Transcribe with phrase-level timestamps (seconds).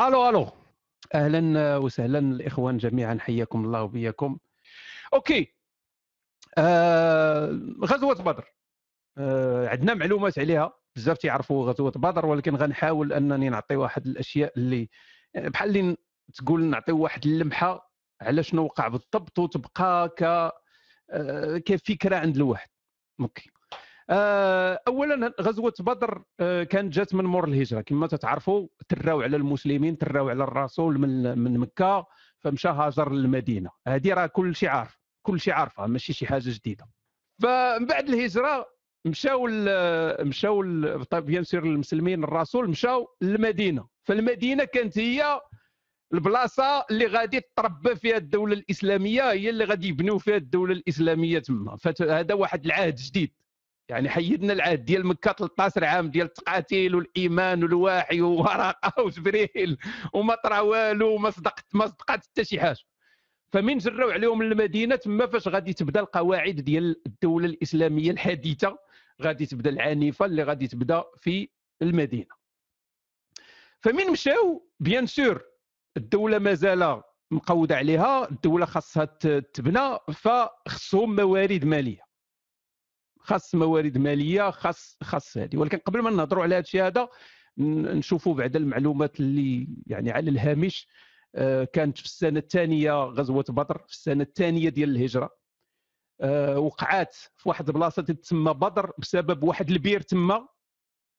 [0.00, 0.48] ألو ألو.
[1.14, 4.38] أهلا وسهلا الإخوان جميعا حياكم الله وبياكم
[5.14, 5.54] OK.
[6.58, 7.46] آه
[7.84, 8.54] غزوة بدر.
[9.18, 10.72] آه عندنا معلومات عليها.
[10.96, 14.88] بزاف تيعرفوا غزوة بدر ولكن غنحاول أنني نعطي واحد الأشياء اللي
[15.34, 15.96] بحال اللي
[16.34, 20.22] تقول نعطي واحد اللمحة على شنو وقع بالضبط وتبقى ك
[21.10, 22.68] آه كفكرة عند الواحد.
[23.20, 23.50] OK.
[24.10, 27.80] اولا غزوة بدر آه، كانت جات من مور الهجرة.
[27.80, 32.06] كما تتعرفوا تراو على المسلمين تراو على الرسول من من مكة
[32.38, 33.70] فمشى هاجر للمدينة.
[33.88, 36.84] هذه راه كل شيء عارف كل شيء عارفها ماشي شي حاجة جديدة.
[37.42, 38.66] فمن بعد الهجرة
[39.04, 39.48] مشاو
[40.20, 40.62] مشاو
[41.02, 43.88] طيب بيان سير المسلمين الرسول مشاو للمدينة.
[44.02, 45.40] فالمدينة كانت هي
[46.14, 51.76] البلاصة اللي غادي تربى فيها الدولة الإسلامية هي اللي غادي يبنيو فيها الدولة الإسلامية تما.
[51.76, 53.32] فهذا واحد العهد جديد.
[53.88, 59.78] يعني حيدنا العهد ديال مكة 13 عام ديال التقاتيل والإيمان والوحي وورقه وجبريل
[60.12, 62.78] وما طرا والو وما صدقت ما صدقات حتى شي حاجة.
[63.52, 68.78] فمن جراو عليهم المدينة تما فاش غادي تبدا القواعد ديال الدولة الإسلامية الحديثة.
[69.22, 71.48] غادي تبدا العنيفة اللي غادي تبدا في
[71.82, 72.34] المدينة.
[73.80, 75.42] فمن مشاو بيان سور
[75.96, 79.04] الدولة مازال مقودة عليها الدولة خاصها
[79.54, 82.11] تبنى فخصهم موارد مالية.
[83.22, 87.08] خاص موارد مالية خاص خاص هذه ولكن قبل ما نهضروا على هذا الشيء هذا
[87.58, 90.88] نشوفوا بعد المعلومات اللي يعني على الهامش.
[91.34, 95.30] آه، كانت في السنة الثانية غزوة بدر في السنة الثانية ديال الهجرة.
[96.20, 100.48] آه، وقعات في واحد البلاصة تسمى بدر بسبب واحد البير تما.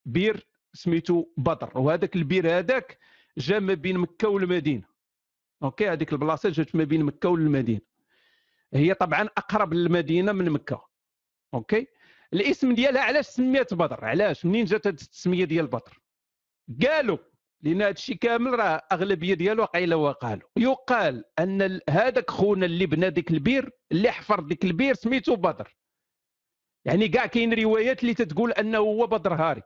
[0.06, 1.72] بير سميتو بدر.
[1.76, 3.00] وهذاك البير هذاك
[3.38, 4.84] جا ما بين مكة والمدينة.
[5.64, 7.82] OK؟ هذيك البلاصة جات ما بين مكة والمدينة.
[8.74, 10.93] هي طبعا أقرب للمدينة من مكة.
[11.54, 11.88] OK؟
[12.34, 16.00] الاسم ديالها علاش سميت بدر؟ علاش؟ منين جات هذه التسمية ديال بدر؟
[16.88, 17.18] قالوا
[17.62, 23.10] لأن هذا الشيء كامل راه أغلبية ديالو قيل وقالوا يقال أن هذاك خونا اللي بنى
[23.10, 25.76] ديك البير اللي حفر ديك البير سميتو بدر.
[26.86, 29.62] يعني كاع كاين روايات اللي تتقول أنه هو بدر هاري.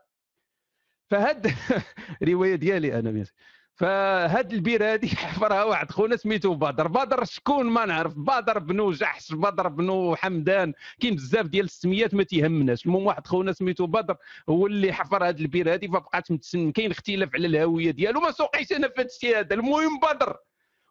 [1.10, 1.48] فهاد
[2.30, 3.34] رواية ديالي أنا ميسي
[3.78, 6.88] فهاد البير هذه حفرها واحد خونا سميتو بدر.
[6.88, 8.14] بدر شكون؟ ما نعرف.
[8.18, 10.74] بدر بنو جحش بدر بنو حمدان.
[11.00, 12.86] كاين بزاف ديال السميات ما تيهمناش.
[12.86, 14.18] المهم واحد خونا سميتو بدر
[14.50, 18.20] هو اللي حفر هاد البير هذه فبقات متسن كاين اختلاف على الهوية ديالو.
[18.20, 19.56] ما سوقيش أنا في هذا الشيء هذا.
[19.56, 20.38] المهم بدر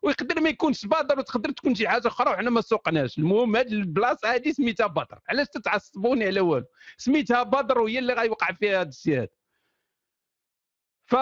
[0.02, 3.18] ويقدر ما يكونش بدر وتقدر تكون شي حاجة أخرى وحنا ما سوقناش.
[3.18, 5.18] المهم هاد البلاصة هذه سميتها بدر.
[5.28, 6.66] علاش تتعصبوني على والو؟
[6.96, 9.28] سميتها بدر وهي اللي غيوقع فيها هذا الشيء هذا
[11.06, 11.16] ف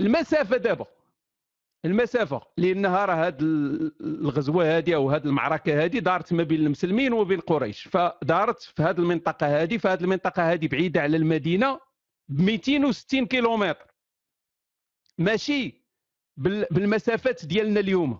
[0.00, 0.86] المسافة دابا.
[1.84, 3.36] المسافة لانها راه هذه
[4.00, 7.88] الغزوة هذه أو هذه المعركة هذه دارت ما بين المسلمين وبين قريش.
[7.88, 11.80] فدارت في هذه المنطقة هذه فهذه المنطقة هذه بعيدة على المدينة
[12.28, 13.86] ب 260 كيلومتر.
[15.18, 15.82] ماشي
[16.70, 18.18] بالمسافات ديالنا اليوم.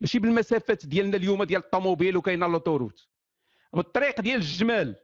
[0.00, 3.08] ماشي بالمسافات ديالنا اليوم ديال الطوموبيل وكاينة لوطوروت
[3.72, 4.96] بالطريق ديال الجمال.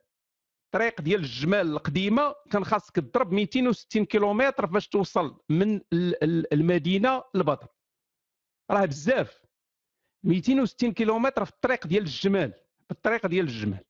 [0.74, 5.80] الطريق ديال الجمال القديمة كان خاصك تضرب 260 كيلومتر باش توصل من
[6.52, 7.66] المدينة لبدر
[8.70, 9.40] راه بزاف.
[10.24, 12.52] 260 كيلومتر في الطريق ديال الجمال
[12.84, 13.84] في الطريق ديال الجمال.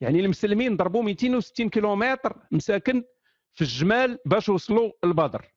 [0.00, 3.04] يعني المسلمين ضربوا 260 كيلومتر مساكن
[3.54, 5.52] في الجمال باش وصلوا لبدر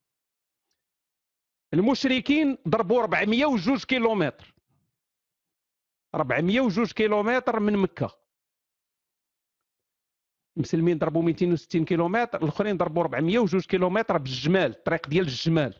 [1.73, 4.55] المشركين ضربوا 402 كيلومتر.
[6.15, 8.26] 402 كيلومتر من مكة.
[10.57, 15.73] المسلمين ضربوا 260 كيلومتر الآخرين ضربوا 402 كيلومتر بالجمال الطريق ديال الجمال.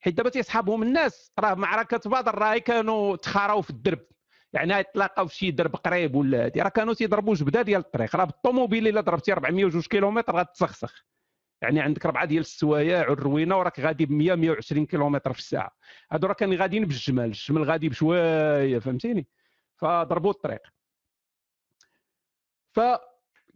[0.00, 4.00] حيت دابا تيصحابهم الناس راه معركة بدر راه كانوا تخاراو في الدرب.
[4.52, 8.16] يعني يتلاقاو في شي درب قريب ولا هادي راه كانوا تيضربوا جبدة ديال الطريق.
[8.16, 11.04] راه بالطوموبيل إلا ضربتي 402 كيلومتر غتسخسخ.
[11.62, 15.70] يعني عندك ربعة ديال السوايع والروينة وراك غادي ب 100 120 كيلومتر في الساعة.
[16.12, 19.26] هادو راه كانوا غاديين بالجمال الجمل غادي بشوية فهمتيني؟
[19.76, 20.62] فضربوا الطريق.
[22.72, 22.80] ف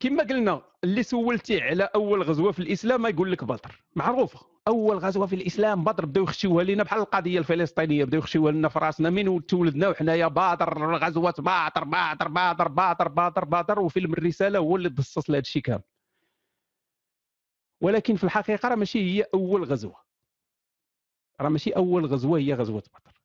[0.00, 4.46] كما قلنا اللي سولتيه على أول غزوة في الإسلام يقول لك بدر معروفة.
[4.68, 8.78] أول غزوة في الإسلام بدر بداو يخشيوها لنا بحال القضية الفلسطينية بداو يخشيوها لنا في
[8.78, 14.76] راسنا من تولدنا وحنايا بدر غزوة بدر بدر بدر بدر بدر بدر وفيلم الرسالة هو
[14.76, 15.82] اللي تبصص لهذا الشيء كامل.
[17.80, 19.96] ولكن في الحقيقة راه ماشي هي أول غزوة.
[21.40, 23.20] راه ماشي أول غزوة هي غزوة بدر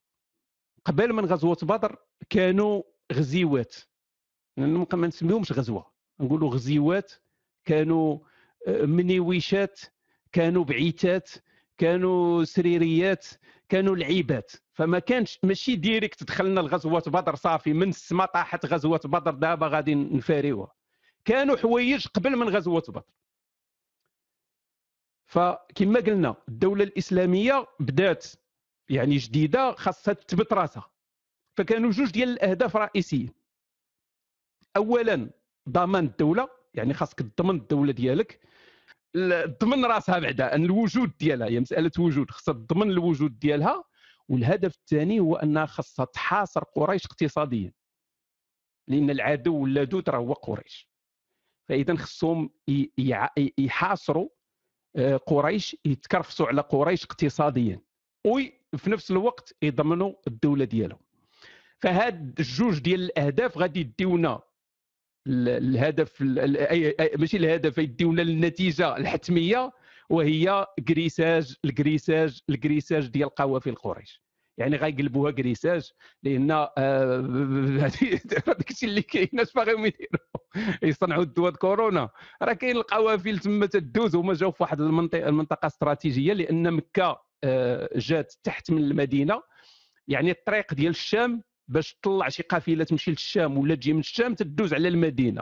[0.86, 1.96] قبل من غزوة بدر
[2.30, 2.84] كانوا
[3.14, 3.76] غزيوات.
[4.58, 5.93] ما نسميهمش غزوة.
[6.20, 7.12] نقولوا غزيوات
[7.66, 8.20] كانوا
[8.68, 9.80] آه، منيويشات
[10.32, 11.30] كانوا بعيتات
[11.78, 13.26] كانوا سريريات
[13.70, 14.52] كانوا لعيبات.
[14.74, 19.96] فما كانش ماشي ديريكت دخلنا لغزوة بدر صافي من السما طاحت غزوة بدر دابا غادي
[19.96, 20.74] نفاريوها.
[21.26, 23.04] كانوا حوايج قبل من غزوة بدر.
[25.26, 28.26] فكما قلنا الدولة الإسلامية بدات
[28.90, 30.92] يعني جديدة خاصها تثبت راسها.
[31.58, 33.34] فكانوا جوج ديال الأهداف رئيسيين.
[34.76, 35.30] اولا
[35.70, 38.40] ضمان الدولة يعني خاصك تضمن الدولة ديالك.
[39.60, 43.84] تضمن راسها بعدا أن الوجود ديالها هي مسألة وجود خاصها تضمن الوجود ديالها.
[44.30, 47.74] والهدف الثاني هو أنها خاصها تحاصر قريش اقتصاديا.
[48.88, 50.90] لأن العدو اللدود راه هو قريش.
[51.70, 52.50] فاذا خصهم
[53.58, 54.30] يحاصروا
[54.96, 57.82] آه، قريش يتكرفسوا على قريش اقتصاديا.
[58.28, 61.00] وفي نفس الوقت يضمنوا الدولة ديالهم.
[61.80, 64.42] فهاد الجوج ديال الأهداف غادي يديونا
[65.28, 66.22] الهدف
[67.18, 69.72] ماشي الهدف يديونا النتيجه الحتمية
[70.10, 74.24] وهي كريساج الكريساج الكريساج ديال قوافل قريش
[74.58, 75.92] يعني غيقلبوها كريساج
[76.24, 76.68] لأن آه،
[78.48, 80.20] داك الشيء اللي كاين اش باغيهم يديروا؟
[80.84, 82.10] يصنعوا الدواء كورونا.
[82.42, 87.90] راه كاين القوافل تما تدوز هما جاوا في واحد المنطقة المنطقة استراتيجية لأن مكة آه،
[87.96, 89.42] جات تحت من المدينة.
[90.08, 94.74] يعني الطريق ديال الشام باش تطلع شي قافلة تمشي للشام ولا تجي من الشام تدوز
[94.74, 95.42] على المدينة.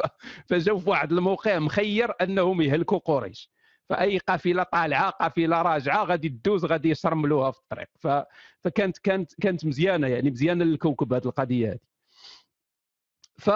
[0.48, 3.50] فجاو في واحد الموقع مخير أنهم يهلكوا قريش.
[3.88, 7.88] فأي قافلة طالعة قافلة راجعة غادي تدوز غادي يشرملوها في الطريق.
[8.60, 11.78] فكانت كانت كانت مزيانة يعني مزيانة للكوكب هذه القضية هذه.
[13.38, 13.50] ف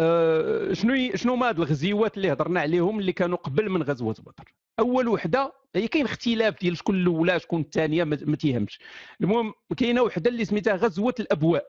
[0.00, 5.08] آه، شنو شنو هاد الغزيوات اللي هضرنا عليهم اللي كانوا قبل من غزوة بدر؟ أول
[5.08, 8.80] وحدة هي كاين اختلاف ديال شكون الأولى شكون الثانية ما تيهمش.
[9.20, 11.66] المهم كاينة وحدة اللي سميتها غزوة الأبواء.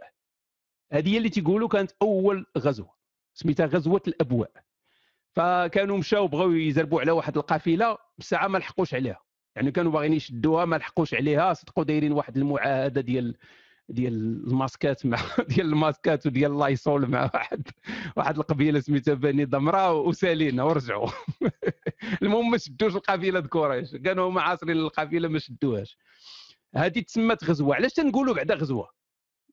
[0.91, 2.93] هذه هي اللي تيقولوا كانت أول غزوة
[3.33, 4.51] سميتها غزوة الأبواء.
[5.35, 9.21] فكانوا مشاو بغاو يزربوا على واحد القافلة بساعة ما لحقوش عليها.
[9.55, 13.37] يعني كانوا باغيين يشدوها ما لحقوش عليها صدقوا دايرين واحد المعاهدة ديال
[13.89, 15.17] ديال الماسكات مع
[15.55, 17.67] ديال الماسكات وديال لايسول مع واحد
[18.17, 21.09] واحد القبيلة سميتها بني ضمرة وسالينا ورجعوا.
[22.21, 25.97] المهم ما شدوش القافله قريش كانوا هما عاصرين القافله ما شدوهاش.
[26.75, 27.75] هذه تسمات غزوة.
[27.75, 28.89] علاش تنقولوا بعدا غزوة؟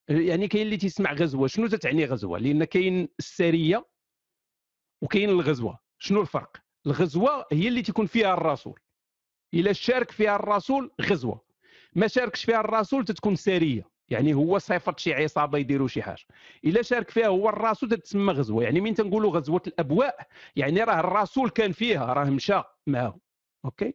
[0.08, 1.46] يعني كاين اللي تيسمع غزوة.
[1.46, 3.86] شنو تتعني غزوة؟ لأن كاين السرية
[5.02, 5.78] وكاين الغزوة.
[5.98, 8.80] شنو الفرق؟ الغزوة هي اللي تكون فيها الرسول.
[9.54, 11.40] إلا شارك فيها الرسول غزوة.
[11.94, 13.98] ما شاركش فيها الرسول تتكون سرية.
[14.10, 16.25] يعني هو صيفط شي عصابة يديروا شي حاجة.
[16.64, 18.64] إلا شارك فيها هو الرسول تتسمى غزوة.
[18.64, 20.16] يعني من تنقولوا غزوة الأبواء
[20.56, 23.19] يعني راه الرسول كان فيها راه مشى معه
[23.64, 23.94] أوكي؟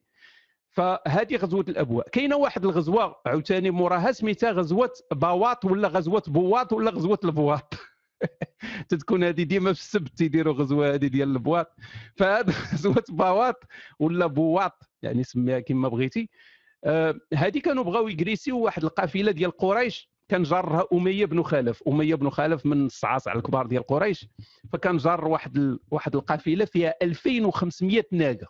[0.69, 2.09] فهذه غزوة الأبواء.
[2.09, 7.73] كاينة واحد الغزوة عاوتاني موراها سميتها غزوة بواط ولا غزوة بواط ولا غزوة البواط؟
[8.89, 11.75] تتكون هذه ديما في السبت يديروا غزوة هذه ديال البواط.
[12.17, 13.63] فهذه غزوة بواط
[13.99, 16.29] ولا بواط؟ يعني سميها كما بغيتي.
[17.33, 20.13] هذه كانوا بغاو يجريسيو واحد القافلة ديال قريش.
[20.29, 24.27] كان جارها أمية بن خلف أمية بن خلف من الصعاصع الكبار ديال قريش.
[24.73, 25.79] فكان جار واحد ال...
[25.91, 28.47] واحد القافلة فيها 2500 ناقة.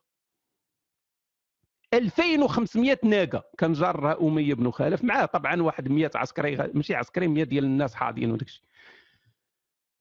[1.93, 3.43] 2500 ناقة.
[3.57, 7.95] كان جارها أمية بن خلف معاه طبعا واحد 100 عسكري ماشي عسكري 100 ديال الناس
[7.95, 8.63] حاضين وداك الشيء.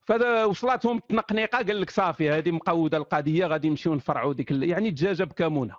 [0.06, 5.24] فهذا وصلتهم التنقنيقه قال لك صافي هذه مقودة القضية غادي نمشيو نفرعوا ديك يعني دجاجه
[5.24, 5.76] بكمونه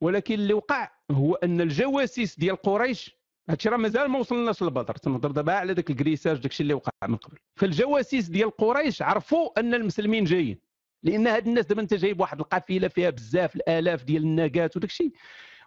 [0.00, 3.20] ولكن اللي وقع هو أن الجواسيس ديال قريش
[3.50, 4.94] هادشي راه مازال ما وصلناش للبدر.
[4.94, 7.38] تنهضر دابا على ذاك الكريساج داكشي اللي وقع من قبل.
[7.56, 10.58] فالجواسيس ديال قريش عرفوا أن المسلمين جايين.
[11.02, 15.12] لأن هاد الناس دابا أنت جايب واحد القافلة فيها بزاف الآلاف ديال الناقات وداك الشيء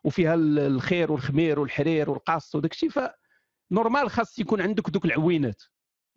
[0.03, 5.63] وفيها الخير والخمير والحرير والقص وداك الشيء ف normal خاص يكون عندك دوك العوينات.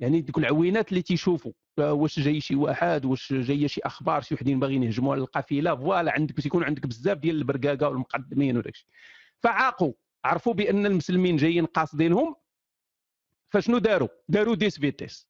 [0.01, 1.53] يعني دوك العوينات اللي تيشوفوا.
[1.79, 6.13] واش جاي شي واحد واش جاية شي أخبار شي وحدين باغيين يهجموا على القافلة voilà
[6.13, 8.75] عندك باش يكون عندك بزاف ديال البرقاقة والمقدمين وداك
[9.43, 9.93] فعاقوا.
[10.25, 12.37] عرفوا بأن المسلمين جايين قاصدينهم.
[13.53, 15.29] فشنو داروا؟ داروا dix vitesses.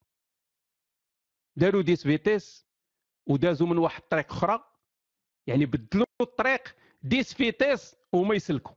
[1.57, 2.67] داروا dix vitesses
[3.27, 4.65] ودازوا من واحد الطريق أخرى.
[5.47, 8.75] يعني بدلوا الطريق dix vitesses وما يسلكوا.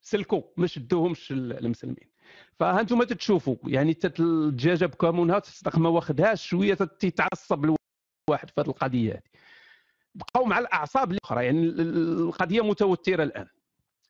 [0.00, 2.13] سلكوا ما شدوهمش المسلمين.
[2.58, 9.22] فهانتم تتشوفوا يعني الدجاجه بكمونها تصدق ما واخدهاش شوية تتعصب الواحد في هذه القضية هذه
[10.14, 13.46] بقاو مع الأعصاب الاخرى يعني القضية متوترة الآن.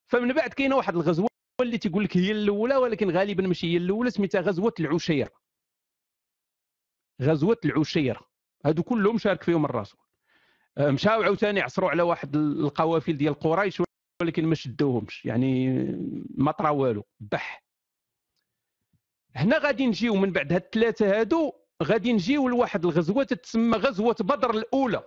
[0.06, 1.28] فمن بعد كاينة واحد الغزوة
[1.60, 5.30] اللي تيقول لك هي الأولى ولكن غالبا ماشي هي الأولى سميتها غزوة العشيرة.
[7.22, 8.20] غزوة العشيرة.
[8.66, 10.00] هادو كلهم شارك فيهم الرسول.
[10.78, 13.82] مشاو عاوتاني عصروا على واحد القوافل ديال قريش
[14.22, 15.68] ولكن ما شدوهمش يعني
[16.34, 17.04] ما طرا والو.
[17.20, 17.63] بح.
[19.36, 24.50] هنا غادي نجيو من بعد هاد الثلاثه هادو غادي نجيو لواحد الغزوة تتسمى غزوة بدر
[24.50, 25.04] الأولى.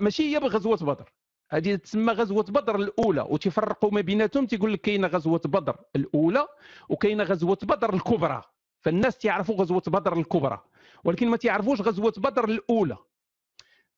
[0.00, 1.12] ماشي هي بغزوة بدر
[1.50, 6.48] هذه تسمى غزوة بدر الأولى وتفرقوا ما بيناتهم تيقول لك كاينة غزوة بدر الأولى
[6.88, 8.42] وكاينة غزوة بدر الكبرى.
[8.80, 10.64] فالناس تعرفوا غزوة بدر الكبرى
[11.04, 12.96] ولكن ما تعرفوش غزوة بدر الأولى.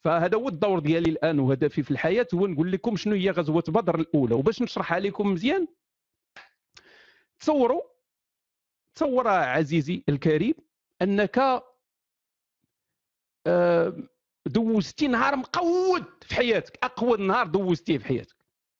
[0.04, 4.00] فهذا هو الدور ديالي الآن وهدفي في الحياة هو نقول لكم شنو هي غزوة بدر
[4.00, 4.35] الأولى.
[4.35, 5.68] وباش نشرحها لكم مزيان
[7.40, 7.82] تصوروا
[8.97, 10.55] تصور عزيزي الكريم
[11.03, 11.62] أنك
[13.47, 14.09] آه،
[14.47, 18.37] دوزتي نهار مقود في حياتك أقوى نهار دوزتيه في حياتك.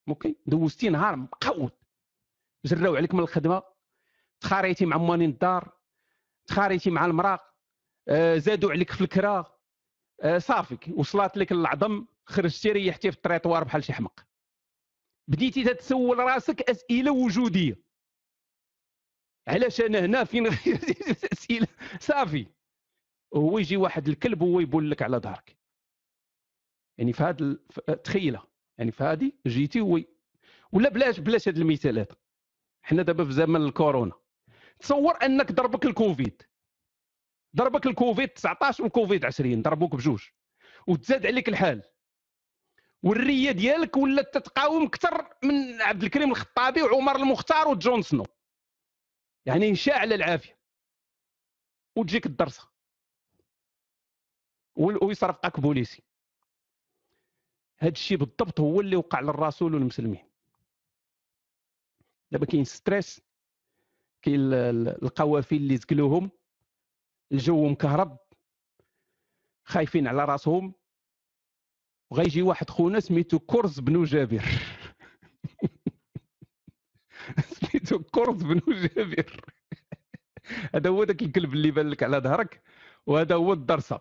[0.09, 1.71] OK؟ دوزتي نهار مقود.
[2.65, 3.63] جراو عليك من الخدمة
[4.41, 5.73] تخاريتي مع موانين الدار
[6.47, 7.41] تخاريتي مع المراه
[8.37, 9.57] زادوا عليك في الكرا.
[10.21, 14.27] آه، صافي وصلت لك العظم خرجتي ريحتي في الطريطوار بحال شي حمق.
[15.29, 17.86] بديتي تتسول راسك أسئلة وجودية.
[19.49, 20.47] علاش أنا هنا فين
[21.33, 21.67] اسئله
[22.01, 22.47] صافي.
[23.31, 25.57] وهو يجي واحد الكلب وهو يبول لك على ظهرك.
[26.99, 27.57] يعني في هذا
[27.95, 28.43] تخيله
[28.79, 30.01] يعني في هذه جيتي هو
[30.73, 32.13] ولا بلاش بلاش هذه المثالات.
[32.83, 34.13] حنا دابا في زمن الكورونا.
[34.81, 36.43] تصور أنك ضربك الكوفيد.
[37.57, 40.23] ضربك الكوفيد 19 والكوفيد 20 ضربوك بجوج.
[40.87, 41.83] وتزاد عليك الحال.
[43.03, 48.27] والرية ديالك ولات تتقاوم أكثر من عبد الكريم الخطابي وعمر المختار وجون سنو.
[49.47, 50.59] يعني شاع على العافية.
[51.97, 52.69] وتجيك الدرسة.
[54.77, 56.03] ويصرفقك بوليسي.
[57.79, 60.25] هذا الشيء بالضبط هو اللي وقع للرسول والمسلمين.
[62.31, 63.21] دابا كاين stress
[64.23, 64.53] كاين
[65.03, 66.31] القوافل اللي زكلوهم
[67.33, 68.19] الجو مكهرب.
[69.65, 70.75] خايفين على راسهم.
[72.11, 74.76] وغيجي واحد خونا سميتو كرز بنو جابر.
[77.61, 79.41] سميتو كرز بنو جابر.
[80.75, 82.63] هذا هو ذاك الكلب اللي بان لك على ظهرك
[83.07, 84.01] وهذا هو الدرسه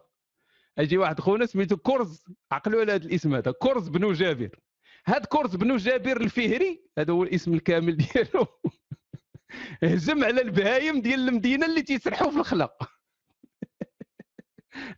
[0.77, 4.59] أجي واحد خونا سميتو كرز عقلوا على هذا الاسم هذا كرز بنو جابر.
[5.07, 8.47] هاد كرز بنو جابر الفهري هذا هو الاسم الكامل ديالو.
[9.83, 12.77] هجم على البهايم ديال المدينة اللي تيسرحوا في الخلا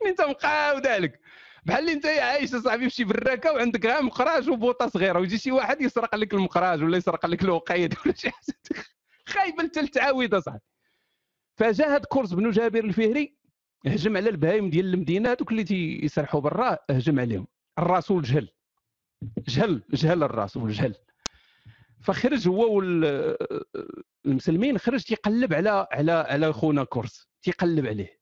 [0.06, 1.20] انت مقاود عليك.
[1.68, 5.82] بحال اللي انت عايش صاحبي شي براكه وعندك غير مقراج وبوطة صغيرة ويجي شي واحد
[5.82, 8.84] يسرق لك المقراج ولا يسرق لك الوقيد ولا شي حاجة.
[9.26, 10.62] خايب انت التعاويض اصاحبي
[11.56, 13.38] فجا هاد كورس بنو جابر الفهري
[13.86, 17.48] هجم على البهايم ديال المدينة هذوك اللي تيسرحوا برا هجم عليهم.
[17.80, 18.50] الرسول جهل.
[19.48, 20.96] جهل جهل الرسول جهل.
[22.02, 22.76] فخرج هو
[24.26, 28.20] والمسلمين خرج تيقلب على على على خونا كورس تيقلب عليه.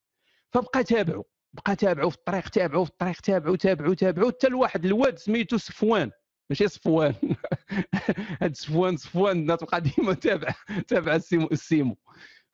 [0.52, 1.24] فبقى تابعه
[1.56, 6.12] بقى تابعوا في الطريق تابعوا في الطريق تابعوا تابعوا تابعوا حتى لواحد الواد سميتو صفوان.
[6.50, 7.16] ماشي؟ صفوان.
[8.42, 10.56] هاد صفوان صفوان تبقى ديما تابع
[10.88, 11.98] تابع السيمو السيمو.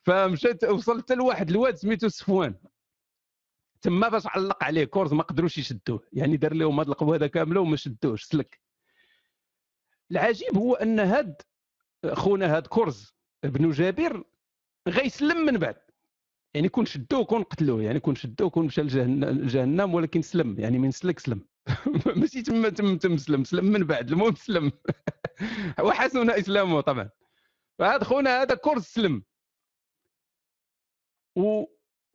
[0.03, 2.55] فمشات وصلت لواحد الواد سميتو صفوان.
[3.81, 6.07] تما باش علق عليه كورز ما قدروش يشدوه.
[6.13, 8.61] يعني دار لهم هاد القوه هذا كاملة وما شدوش سلك.
[10.11, 11.41] العجيب هو أن هاد
[12.13, 14.23] خونا هاد كورز بنو جابر
[14.87, 15.90] غيسلم من بعد.
[16.53, 20.91] يعني كون شدوه كون قتلوه يعني كون شدوه كون مشى لجهنم ولكن سلم يعني من
[20.91, 21.41] سلك سلم.
[22.17, 24.71] ماشي تم تم تم سلم سلم من بعد المهم سلم.
[25.85, 27.09] وحسن إسلامه طبعا.
[27.79, 29.23] فهذا خونا هذا كورز سلم.
[31.37, 31.65] و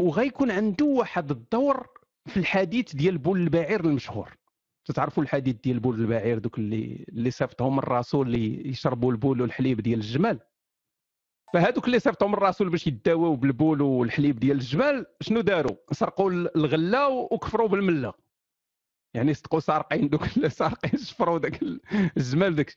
[0.01, 1.89] وغيكون عنده واحد الدور
[2.27, 4.37] في الحديث ديال بول البعير المشهور.
[4.95, 9.99] تعرفوا الحديث ديال بول البعير دوك اللي اللي صيفطهم الرسول اللي يشربوا البول والحليب ديال
[9.99, 10.41] الجمال؟
[11.57, 17.69] فهذوك اللي صيفطهم الرسول باش يداووا بالبول والحليب ديال الجمال شنو داروا سرقوا الغله وكفروا
[17.69, 18.15] بالمله
[19.15, 21.63] يعني صدقوا سارقين دوك اللي سارقين شفروا داك
[22.17, 22.75] الجمال داك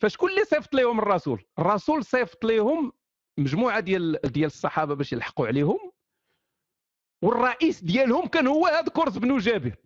[0.00, 2.92] فشكون اللي صيفط لهم الرسول؟ الرسول صيفط لهم
[3.38, 5.92] مجموعة ديال ديال الصحابة باش يلحقوا عليهم
[7.22, 9.76] والرئيس ديالهم كان هو هذا كورز بنو جابر.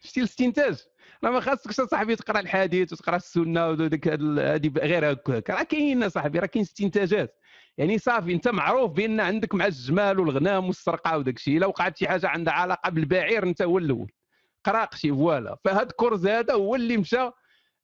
[0.00, 0.84] شتي الاستنتاج؟
[1.24, 6.38] راه ما خاصكش صاحبي تقرأ الحديث وتقرأ السنة وديك هذه غير هكاك راه كاين صاحبي
[6.38, 7.38] راه كاين استنتاجات.
[7.78, 11.56] يعني صافي انت معروف بأن عندك مع الجمال والغنام والسرقة وداك الشيء.
[11.56, 14.12] إلا وقعت شي حاجة عندها علاقة بالبعير انت هو الأول.
[14.64, 15.56] قراق شي voilà.
[15.64, 17.30] فهاد كورز هذا هو اللي مشى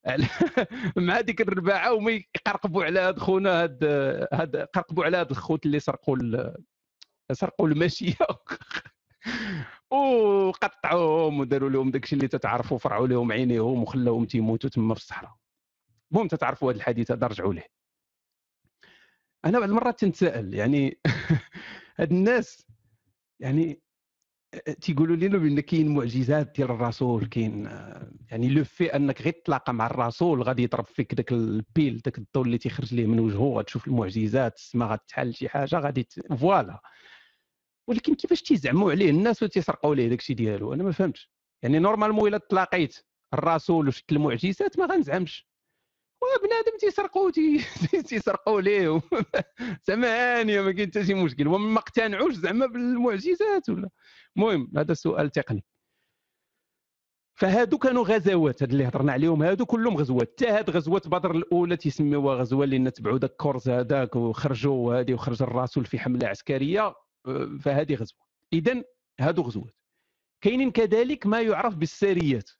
[0.97, 3.85] مع ديك الرباعة وما يقرقبوا على هاد خونا هاد
[4.33, 6.17] هاد قرقبوا على هاد الخوت اللي سرقوا
[7.33, 8.15] سرقوا الماشيه
[9.91, 15.35] وقطعوهم وداروا لهم داكشي اللي تتعرفوا فرعوا لهم عينيهم وخلاوهم تيموتوا تما في الصحراء.
[16.13, 17.67] المهم تتعرفوا هذا الحديث هذا رجعوا ليه.
[19.45, 20.99] أنا بعض المرات تنتسائل يعني
[21.99, 22.67] هاد الناس
[23.41, 23.83] يعني
[24.81, 27.65] تيقولوا لنا بأن كاين معجزات ديال الرسول كاين
[28.31, 32.45] يعني لو في أنك غير تلاقى مع الرسول غادي يضرب فيك داك البيل داك الضوء
[32.45, 36.09] اللي تيخرج ليه من وجهه غتشوف المعجزات السماء غتحل شي حاجة غادي
[36.41, 36.81] voilà.
[37.91, 41.31] ولكن كيفاش تيزعموا عليه الناس وتيسرقوا ليه داكشي ديالو؟ أنا ما فهمتش.
[41.63, 42.97] يعني normalement إلا تلاقيت
[43.35, 45.49] الرسول وشفت المعجزات ما غنزعمش.
[46.23, 47.31] وبنادم تيسرقوا
[48.09, 49.01] تيسرقوا ليه
[49.87, 51.49] ثمانيه ما كاين حتى شي مشكل.
[51.49, 53.89] وما اقتنعوش زعما بالمعجزات ولا.
[54.37, 55.65] المهم هذا سؤال تقني.
[57.35, 59.43] فهادو كانوا غزوات هاد اللي هضرنا عليهم.
[59.43, 60.31] هادو كلهم غزوات.
[60.31, 65.43] حتى هاد غزوة بدر الأولى تيسميوها غزوة لأن تبعوا داك كورز هذاك وخرجوا هادي وخرج
[65.43, 66.95] الرسول في حملة عسكرية.
[67.61, 68.21] فهذه غزوة.
[68.53, 68.85] اذا
[69.21, 69.75] هادو غزوات.
[70.41, 72.51] كاينين كذلك ما يعرف بالساريات.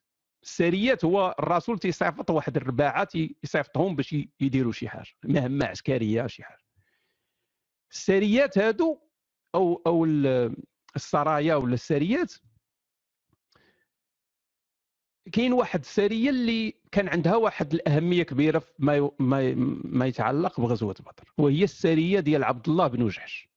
[0.43, 6.63] الساريات هو الرسول تيصيفط واحد الرباعة تيصيفطهم باش يديروا شي حاجة مهمة عسكرية شي حاجة.
[7.91, 8.99] الساريات هادو
[9.55, 10.05] أو أو
[10.95, 12.33] السرايا ولا الساريات
[15.31, 19.53] كاين واحد السارية اللي كان عندها واحد الأهمية كبيرة في ما ما,
[19.83, 23.50] ما يتعلق بغزوة بدر وهي السارية ديال عبد الله بن جحش.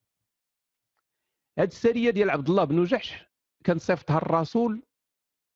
[1.58, 3.25] هذه الساريه ديال عبد الله بن جحش
[3.64, 4.82] كان صيفطها الرسول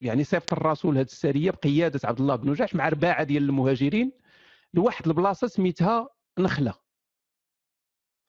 [0.00, 4.12] يعني صيفط الرسول هذه الساريه بقيادة عبد الله بن جحش مع رباعه ديال المهاجرين
[4.74, 6.74] لواحد البلاصة سميتها نخلة.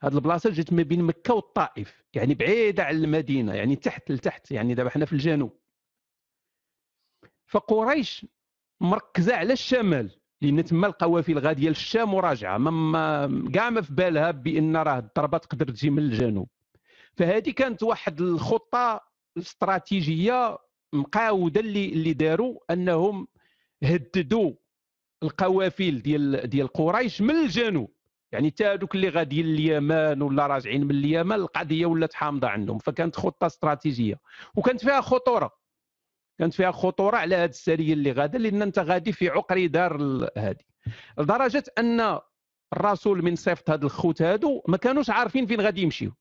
[0.02, 4.74] هذه البلاصة جات ما بين مكة والطائف يعني بعيدة على المدينة يعني تحت لتحت يعني
[4.74, 5.60] دابا حنا في الجنوب.
[7.46, 8.26] فقريش
[8.82, 14.78] مركزة على الشمال لأن تما القوافل غاديه للشام وراجعة ما كاع ما في بالها بأن
[14.78, 16.50] راه الضربة تقدر تجي من الجنوب.
[17.18, 19.02] فهذه كانت واحد الخطة
[19.38, 20.58] استراتيجية
[20.94, 23.28] مقاودة اللي اللي داروا أنهم
[23.84, 24.54] هددوا
[25.24, 27.94] القوافل ديال ديال قريش من الجنوب.
[28.32, 32.78] يعني حتى هذوك اللي غاديين اليمن ولا راجعين من اليمن القضية ولات حامضة عندهم.
[32.78, 34.20] فكانت خطة استراتيجية.
[34.56, 35.52] وكانت فيها خطورة.
[36.40, 39.98] كانت فيها خطورة على هذه السرية اللي غادا لأن أنت غادي في عقر دار
[40.38, 40.64] هذه
[41.18, 42.20] لدرجة أن
[42.74, 46.12] الرسول من صيفط هاد الخوت هادو ما كانوش عارفين فين غادي يمشيو.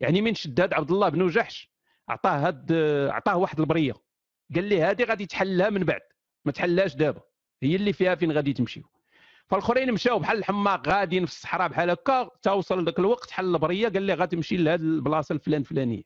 [0.00, 1.70] يعني من شداد عبد الله بن جحش
[2.08, 2.72] عطاه هاد
[3.10, 3.92] عطاه واحد البرية.
[4.54, 6.00] قال لي هذه غادي تحلها من بعد
[6.44, 7.20] ما تحلهاش دابا.
[7.62, 8.82] هي اللي فيها فين غادي تمشيو.
[9.46, 14.02] فالآخرين مشاو بحال الحماق غاديين في الصحراء بحال هكا توصل ذاك الوقت حل البرية قال
[14.02, 16.02] لي غتمشي لهاد البلاصة الفلان فلانية.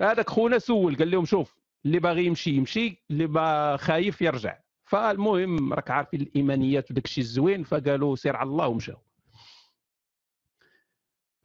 [0.00, 4.58] هذاك خونا سول قال لهم شوف اللي باغي يمشي يمشي اللي با خايف يرجع.
[4.84, 8.96] فالمهم راك عارفين الإيمانيات وداك الشيء الزوين فقالوا سير على الله ومشاو.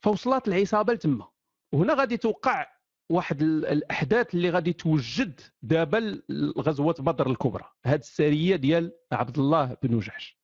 [0.04, 1.32] فوصلت العصابة لتما.
[1.72, 2.68] وهنا غادي توقع
[3.10, 6.22] واحد الأحداث اللي غادي توجد دابا
[6.58, 7.74] غزوه بدر الكبرى.
[7.86, 10.38] هذه السرية ديال عبد الله بن جحش.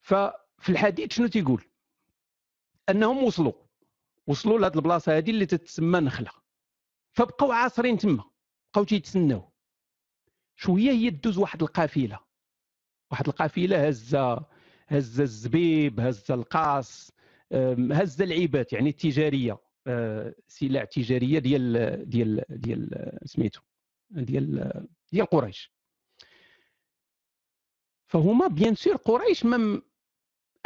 [0.00, 1.64] ففي الحديث شنو تيقول؟
[2.88, 3.52] أنهم وصلوا.
[4.26, 6.30] وصلوا لهذه البلاصة هذه اللي تتسمى نخلة.
[7.12, 8.24] فبقاو عاصرين تما.
[8.72, 9.52] بقاو تيتسناو.
[10.56, 12.18] شوية هي دوز واحد القافلة.
[13.10, 14.53] واحد القافلة هزة.
[14.88, 17.10] هزه الزبيب هزه القاص
[17.92, 23.60] هزه العيبات يعني التجارية آه، سلع تجارية ديال ديال ديال سميتو
[24.10, 24.72] ديال
[25.12, 25.72] ديال قريش.
[28.06, 29.82] فهما bien sûr قريش ما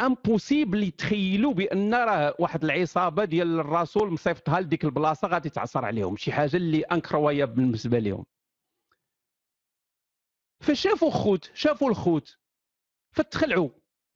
[0.01, 6.31] impossible يتخيلوا بأن راه واحد العصابة ديال الرسول مصيفطها لديك البلاصة غادي تعصر عليهم شي
[6.31, 8.25] حاجة اللي incroyable بالنسبة لهم.
[10.61, 12.37] فشافوا خوت شافوا الخوت
[13.11, 13.69] فتخلعوا.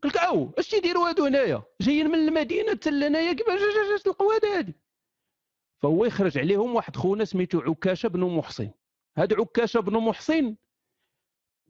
[0.05, 3.59] لك أو اش تيديروا هادو هنايا؟ جايين من المدينة حتى لهنايا كيفاش
[3.91, 4.75] جات القواد هادي؟
[5.81, 8.71] فهو يخرج عليهم واحد خونا سميتو عكاشة بن محصن.
[9.17, 10.55] هاد عكاشة بن محصن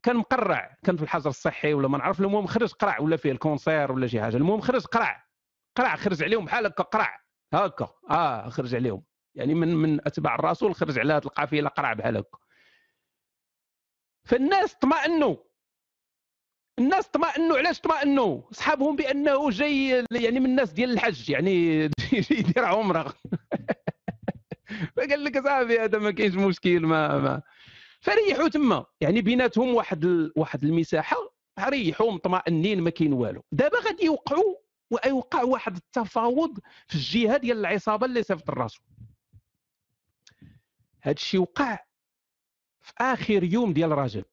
[0.04, 3.92] كان مقرع كان في الحجر الصحي ولا ما نعرف المهم خرج قرع ولا فيه الكونسير
[3.92, 4.38] ولا شي حاجة.
[4.38, 5.28] المهم خرج قرع
[5.76, 9.04] قرع خرج عليهم بحال هكا قرع هكا آه خرج عليهم.
[9.36, 12.38] يعني من من أتباع الرسول خرج على هذه القافلة قرع بحال هكا.
[14.26, 15.36] فالناس اطمأنوا
[16.80, 21.84] الناس اطمأنوا علاش اطمأنوا صحابهم بأنه جاي يعني من الناس ديال الحج يعني
[22.32, 23.14] يدير عمرة.
[24.96, 27.42] فقال لك صاحبي هذا ما كاينش مشكل ما ما.
[28.02, 28.86] فريحوا تما.
[29.02, 30.34] يعني بيناتهم واحد ال...
[30.36, 31.18] واحد المساحة
[31.60, 33.44] ريحوا مطمئنين ما كاين والو.
[33.52, 34.56] دابا غادي يوقعوا
[34.92, 38.86] ويوقع واحد التفاوض في الجهة ديال العصابة اللي صيفط الرسول
[41.02, 41.80] هذا الشيء وقع
[42.82, 44.26] في آخر يوم ديال رجب.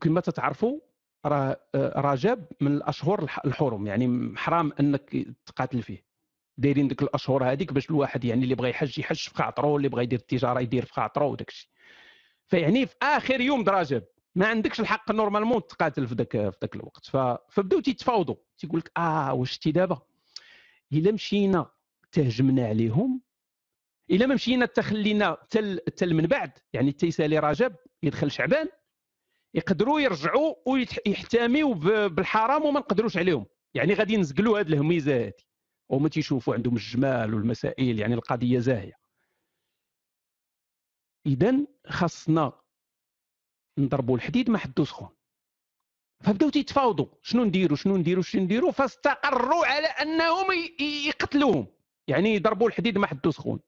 [0.00, 0.80] كما تتعرفوا
[1.26, 6.04] راه آه، رجب من الأشهر الحرم يعني حرام إنك تقاتل فيه.
[6.58, 10.02] دايرين ديك الأشهر هذيك باش الواحد يعني اللي بغى يحج يحج في خاطرو اللي بغى
[10.02, 11.68] يدير التجارة يدير في خاطرو وداك الشيء.
[12.46, 14.02] فيعني في آخر يوم درجب
[14.34, 17.06] ما عندكش الحق نورمالمون تقاتل في ذاك في ذاك الوقت.
[17.50, 18.36] فبداو تيتفاوضوا.
[18.58, 19.98] تيقول لك آه واش شتي دابا؟
[20.92, 21.70] إلا مشينا
[22.12, 23.20] تهجمنا عليهم
[24.10, 26.52] إلا ما مشينا تخلينا تل تل من بعد.
[26.72, 28.68] يعني تيسالي رجب يدخل شعبان
[29.54, 31.74] يقدروا يرجعوا ويحتميوا
[32.08, 33.46] بالحرام وما نقدروش عليهم.
[33.74, 35.32] يعني غادي نزقلوا هذه الهميزة هذه
[35.88, 38.98] وما تيشوفوا عندهم الجمال والمسائل يعني القضية زاهية.
[41.26, 42.52] اذا خاصنا
[43.78, 45.08] نضربوا الحديد ما حدو سخون.
[46.20, 47.06] فبداو تيتفاوضوا.
[47.22, 50.46] شنو نديروا؟ شنو نديروا؟ شنو نديروا؟ فاستقروا على أنهم
[51.06, 51.66] يقتلوهم.
[52.08, 53.60] يعني يضربوا الحديد ما حدو سخون.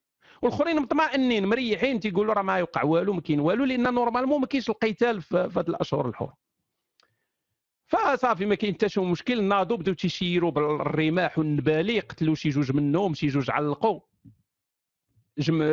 [0.42, 4.70] والآخرين مطمئنين مريحين تيقولوا راه ما يوقع والو ما كاين والو لأن normalement ما كاينش
[4.70, 6.32] القتال في هذه الأشهر الحرم
[7.86, 13.14] فصافي ما كاين حتى شي مشكل ناضوا بداو تيشيروا بالرماح والنبالي قتلوا شي جوج منهم
[13.14, 14.00] شي جوج علقوا.
[15.38, 15.66] جمع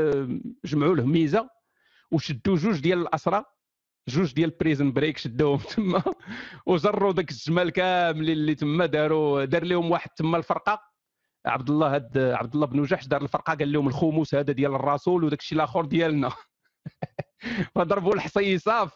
[0.65, 1.49] جمعوا له ميزة
[2.11, 3.45] وشدوا جوج ديال الأسرى
[4.07, 6.03] جوج ديال prison break شدوهم تما
[6.65, 10.92] وجروا داك الجمال كاملين اللي تما داروا دار لهم واحد تما الفرقة.
[11.45, 15.23] عبد الله هاد عبد الله بن جحش دار الفرقة قال لهم الخموس هذا ديال الرسول
[15.23, 16.31] وداك الشيء الآخر ديالنا.
[17.75, 18.91] فضربوا الحصيصة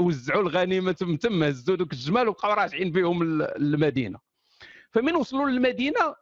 [0.00, 4.18] وزعوا الغنيمه تم تم هزوا دوك الجمال وبقاو راجعين بهم للمدينه
[4.90, 6.14] فمن وصلوا للمدينة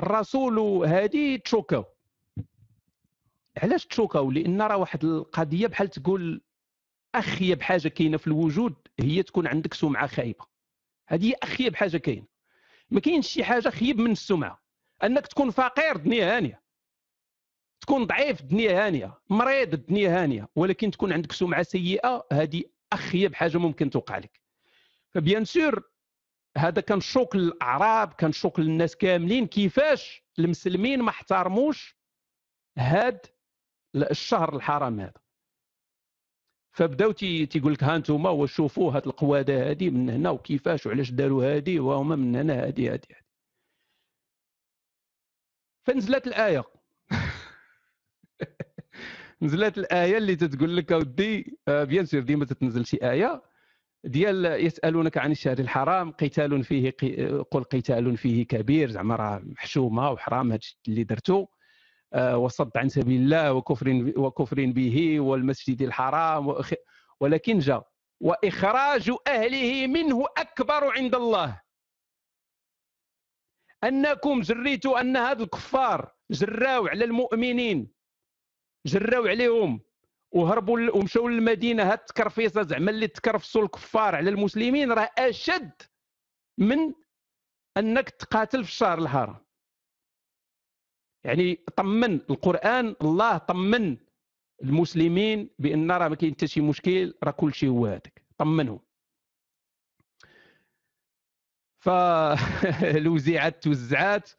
[0.00, 1.84] الرسول هادي تشوكاو.
[3.62, 6.42] علاش تشوكاو؟ لأن راه واحد القضية بحال تقول
[7.14, 10.44] اخيب حاجة كاينة في الوجود هي تكون عندك سمعة خايبة.
[11.08, 12.26] هذه اخيب حاجة كاينة.
[12.92, 14.62] ما كاينش شي حاجة خيب من السمعة.
[15.04, 16.62] أنك تكون فقير دنيا هانية.
[17.80, 19.20] تكون ضعيف دنيا هانية.
[19.30, 20.48] مريض الدنيا هانية.
[20.56, 24.40] ولكن تكون عندك سمعة سيئة هذه أخيب حاجة ممكن توقع لك.
[25.10, 25.90] فبيان سور
[26.56, 29.46] هذا كان شوك للأعراب كان شوك للناس كاملين.
[29.46, 31.96] كيفاش المسلمين ما احترموش
[32.78, 33.26] هاد
[33.94, 35.21] الشهر الحرام هذا؟
[36.72, 41.80] فبداو تيقول لك ها أنتم وشوفوا هاد القوادة هذه من هنا وكيفاش وعلاش داروا هذه
[41.80, 43.22] وهما من هنا هذه هذه
[45.86, 46.64] فنزلت الآية.
[49.42, 53.42] نزلت الآية اللي تتقول لك أودي آه، بيان سور ديما تتنزل شي آية
[54.04, 56.90] ديال يسألونك عن الشهر الحرام قتال فيه
[57.50, 61.46] قل قتال فيه كبير زعما راه محشومة وحرام هادشي اللي درتو.
[62.16, 66.54] وصد عن سبيل الله وكفر وكفر به والمسجد الحرام
[67.20, 67.88] ولكن جاء
[68.20, 71.62] وإخراج أهله منه أكبر عند الله.
[73.84, 77.92] أنكم جريتوا أن هذا الكفار جراو على المؤمنين
[78.86, 79.80] جراو عليهم
[80.32, 81.82] وهربوا ومشاو للمدينة.
[81.92, 85.72] هاد التكرفيصة زعما اللي تكرفصوا الكفار على المسلمين راه أشد
[86.58, 86.94] من
[87.76, 89.44] أنك تقاتل في الشهر الحرام.
[91.24, 93.96] يعني طمن القرآن الله طمن
[94.62, 98.22] المسلمين بأن راه ما كاين حتى شي مشكل راه كل شيء هو هذاك.
[98.38, 98.80] طمنهم.
[101.78, 104.30] فالوزيعات توزعات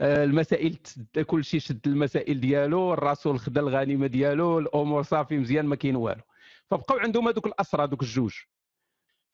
[0.00, 0.78] آه، المسائل
[1.26, 6.22] كل شيء شد المسائل ديالو الرسول خدا الغنيمة ديالو الأمور صافي مزيان ما كاين والو.
[6.70, 8.34] فبقاو عندهم هذوك الاسرى هذوك الجوج.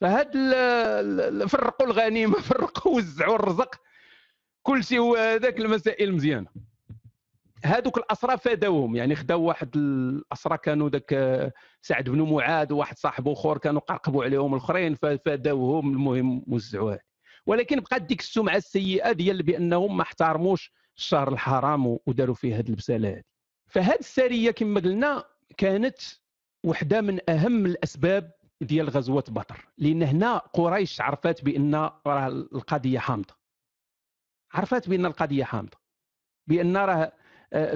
[0.01, 0.33] فهاد
[1.49, 3.81] فرقوا الغنيمة فرقوا وزعوا الرزق
[4.63, 6.49] كل شيء هو هذاك المسائل مزيانة.
[7.65, 13.33] هذوك الاسرى فادوهم يعني خداو واحد الاسرى كانوا ذاك آه، سعد بن معاذ وواحد صاحبه
[13.33, 16.99] أخر كانوا قرقبوا عليهم الأخرين ففادوهم المهم وزعوها
[17.47, 23.09] ولكن بقات ديك السمعة السيئة ديال بأنهم ما احترموش الشهر الحرام وداروا فيه هذه البسالة
[23.09, 23.23] هذه
[23.67, 25.25] فهذه السرية كما قلنا
[25.57, 25.99] كانت
[26.65, 29.69] وحدة من أهم الأسباب ديال غزوة بدر.
[29.79, 31.75] لأن هنا قريش عرفت بأن
[32.07, 33.35] راه القضية حامضة.
[34.53, 35.79] عرفت بأن القضية حامضة.
[36.47, 37.13] بأن راه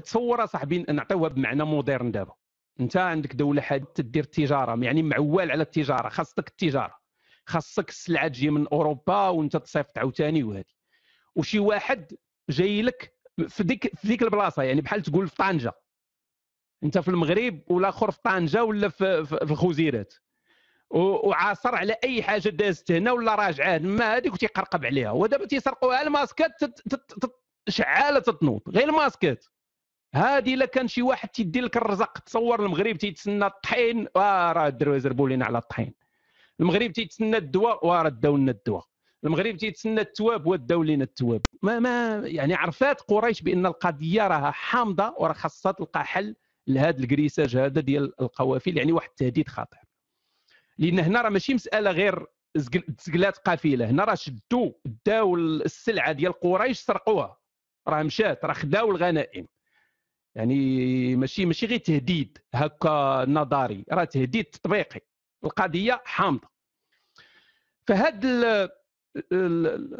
[0.04, 2.32] تصور صاحبي نعطيوها بمعنى مودرن دابا.
[2.80, 6.94] انت عندك دولة حادثه تدير التجاره يعني معول على التجارة خاصك التجارة.
[7.46, 10.64] خاصك السلعة تجي من أوروبا وانت تصيفط عاوتاني وهذه
[11.36, 12.12] وشي واحد
[12.50, 13.14] جاي لك
[13.48, 15.72] في ديك في ديك البلاصة يعني بحال تقول في طنجة.
[16.84, 20.14] انت في المغرب والآخر في طنجة ولا في, في الخوزيرات
[20.90, 25.10] وعاصر على أي حاجة دازت هنا ولا راجعة ما هذيك وتيقرقب عليها.
[25.10, 26.52] ودابا تيسرقوها الماسكات
[27.68, 29.44] شعالة تتنوض غير الماسكات.
[30.14, 35.00] هذه إلا كان شي واحد تيدي لك الرزق تصور المغرب تيتسنى الطحين آه راه الدروي
[35.00, 35.94] زربوا لنا على الطحين.
[36.60, 38.84] المغرب تيتسنى الدواء وراه داو لنا الدواء.
[39.24, 41.40] المغرب تيتسنى التواب وداو لنا التواب.
[41.62, 47.56] ما ما يعني عرفات قريش بأن القضية راها حامضة وراه خاصها تلقى حل لهذا الكريساج
[47.56, 49.80] هذا ديال القوافل يعني واحد التهديد خطير.
[50.78, 52.26] لأن هنا راه ماشي مسألة غير
[52.98, 53.90] تسقلات قافلة.
[53.90, 54.72] هنا راه شدوا
[55.06, 57.36] داو السلعة ديال قريش سرقوها.
[57.88, 59.46] راه مشات راه خداو الغنائم.
[60.36, 65.00] يعني ماشي ماشي غير تهديد هكا نظري راه تهديد تطبيقي.
[65.44, 66.48] القضية حامضة.
[67.88, 68.24] فهاد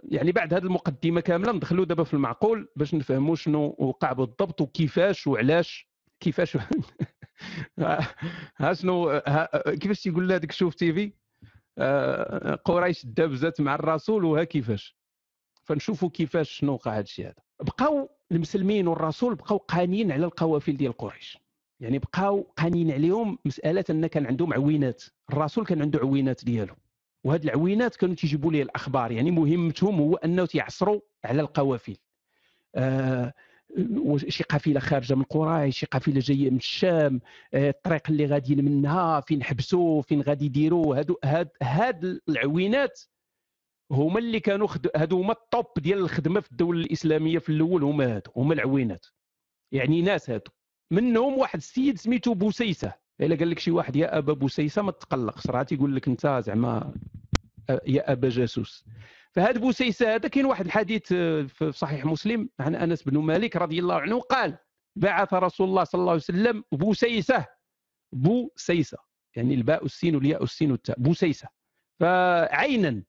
[0.04, 5.26] يعني بعد هذه المقدمة كاملة ندخلوا دابا في المعقول باش نفهموا شنو وقع بالضبط وكيفاش
[5.26, 5.88] وعلاش
[6.20, 6.56] كيفاش
[8.58, 9.22] ها شنو
[9.66, 11.12] كيفاش تيقول هذاك شوف تي في
[11.78, 14.96] آه، قريش دابزات مع الرسول وها كيفاش.
[15.64, 17.42] فنشوفوا كيفاش شنو وقع هذا الشيء هذا.
[17.60, 21.38] بقاو المسلمين والرسول بقاو قانين على القوافل ديال قريش.
[21.80, 25.04] يعني بقاو قانين عليهم مسألة أن كان عندهم عوينات.
[25.32, 26.74] الرسول كان عنده عوينات ديالو.
[27.24, 29.12] وهاد العوينات كانوا تيجيبوا ليه الأخبار.
[29.12, 31.96] يعني مهمتهم هو أنه تيعصروا على القوافل.
[32.74, 33.32] آه
[34.28, 37.20] شي قافلة خارجة من قريش شي قافلة جاية من الشام.
[37.54, 43.00] آه، الطريق اللي غاديين منها فين حبسوا فين غادي يديروا هادو هاد هاد العوينات
[43.90, 44.88] هما اللي كانوا خد...
[44.96, 49.06] هادو هما الطوب ديال الخدمة في الدولة الإسلامية في الأول هما هادو هما العوينات.
[49.72, 50.50] يعني ناس هادو.
[50.90, 52.92] منهم واحد السيد سميتو بوسيسة.
[53.20, 56.94] إلا قال لك شي واحد يا أبا بوسيسة ما تقلقش راه تيقول لك انت زعما
[57.86, 58.84] يا أبا جاسوس.
[59.32, 63.78] فهذا بوسيسة هذا كاين واحد الحديث آه، في صحيح مسلم عن أنس بن مالك رضي
[63.78, 64.58] الله عنه قال
[64.96, 67.46] بعث رسول الله صلى الله عليه وسلم بوسيسة
[68.12, 68.98] بوسيسة.
[69.36, 71.48] يعني الباء السين والياء السين والتاء بوسيسة.
[72.00, 73.02] فعينا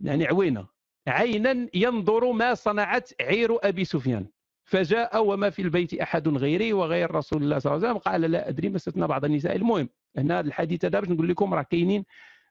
[0.00, 0.66] يعني عوينة.
[1.08, 4.26] عينا ينظر ما صنعت عير أبي سفيان.
[4.64, 8.12] فجاء وما في البيت أحد غيري وغير رسول الله صلى الله عليه وسلم.
[8.12, 9.56] قال لا أدري مسسنا بعض النساء.
[9.56, 12.04] المهم هنا الحديث هذا باش نقول لكم راه كاينين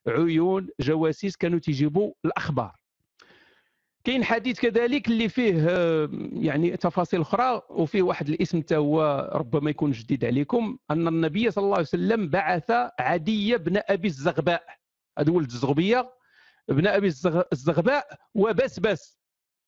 [0.08, 2.76] عيون جواسيس كانوا تيجيبوا الأخبار.
[4.04, 5.68] كاين حديث كذلك اللي فيه
[6.34, 10.78] يعني تفاصيل أخرى وفيه واحد الاسم حتى هو ربما يكون جديد عليكم.
[10.92, 14.64] أن النبي صلى الله عليه وسلم بعث عدي بن أبي الزغباء.
[15.20, 16.15] هذا ولد الزغبية.
[16.70, 17.08] ابن أبي
[17.54, 19.20] الزغباء وبسبس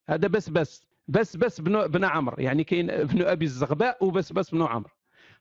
[0.10, 2.36] هذا بسبس بسبس بن بن عمرو.
[2.40, 4.90] يعني كاين ابن أبي الزغباء وبسبس بن عمرو.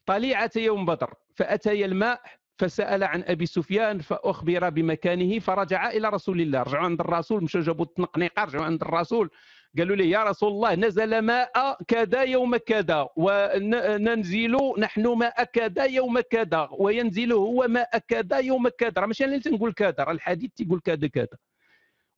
[0.07, 1.15] طليعة يوم بدر.
[1.35, 2.23] فاتيا الماء
[2.59, 6.63] فسأل عن أبي سفيان فأخبر بمكانه فرجع إلى رسول الله.
[6.63, 9.31] رجعوا عند الرسول مشوا جابوا التنقنيقة رجعوا عند الرسول.
[9.79, 16.21] قالوا له يا رسول الله نزل ماء كذا يوم كذا وننزل نحن ماء كذا يوم
[16.21, 18.93] كذا وينزل هو ماء كذا يوم كذا.
[18.99, 21.37] راه ماشي أنا تنقول كذا راه الحديث تيقول كذا كذا.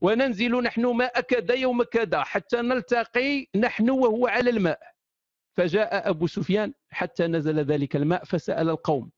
[0.01, 4.81] وننزل نحن ماء كذا يوم كذا حتى نلتقي نحن وهو على الماء.
[5.57, 9.11] فجاء أبو سفيان حتى نزل ذلك الماء فسأل القوم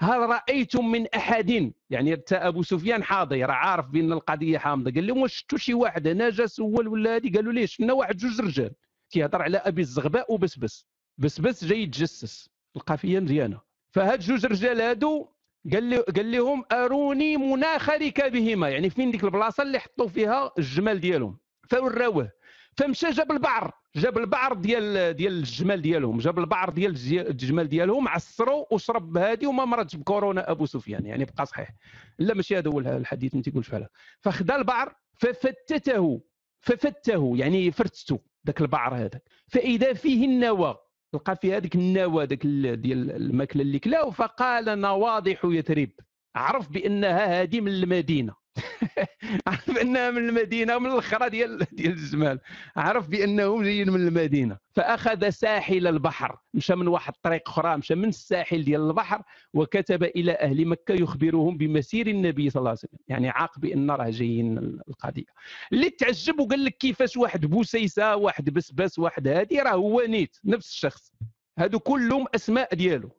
[0.00, 4.90] هل رأيتم من أحد؟ يعني أبو سفيان حاضر عارف بأن القضية حامضة.
[4.90, 8.40] قال لهم شفتوا شي واحد هنا جا سول ولا هذه قالوا ليه شفنا واحد جوج
[8.40, 8.72] رجال.
[9.10, 10.86] تيهضر على أبي الزغباء وبسبس.
[11.18, 12.50] بسبس جاي يتجسس.
[12.76, 13.60] القافية مزيانة.
[13.90, 15.28] فهاد جوج رجال هادو
[15.72, 21.00] قال لي قال لهم أروني مناخ ركابهما يعني فين ديك البلاصة اللي حطوا فيها الجمال
[21.00, 21.38] ديالهم؟
[21.70, 22.30] فوراوه.
[22.76, 23.83] فمشى جاب البعر.
[23.96, 26.90] جاب البعر ديال ديال الجمال ديالهم جاب البعر ديال
[27.28, 31.70] الجمال ديالهم عصروا وشرب هادي وما مرضش بكورونا أبو سفيان يعني بقى صحيح.
[32.18, 33.88] لا ماشي هذا هو الحديث ما تيقولش فعلا.
[34.20, 36.20] فخدا البعر ففتته
[36.60, 39.22] ففته يعني فرتته ذاك البعر هذاك.
[39.48, 40.76] فإذا فيه النوى
[41.14, 45.90] لقى في هذيك النوى ذاك ديال الماكلة اللي كلاو فقال نواضح يثرب
[46.36, 48.43] عرف بأنها هذه من المدينة.
[49.46, 52.40] عرف بانها من المدينة ومن الاخرى ديال ديال الجمال
[52.76, 54.58] عرف بأنهم جايين من المدينة.
[54.72, 56.38] فأخذ ساحل البحر.
[56.54, 59.22] مشى من واحد الطريق أخرى مشى من الساحل ديال البحر
[59.54, 62.98] وكتب إلى أهل مكة يخبرهم بمسير النبي صلى الله عليه وسلم.
[63.08, 65.24] يعني عاق بأن راه جايين القضية.
[65.72, 70.70] اللي تعجب وقال لك كيفاش واحد بوسيسة واحد بسبس واحد هادي راه هو نيت نفس
[70.70, 71.12] الشخص.
[71.58, 73.10] هادو كلهم أسماء ديالو.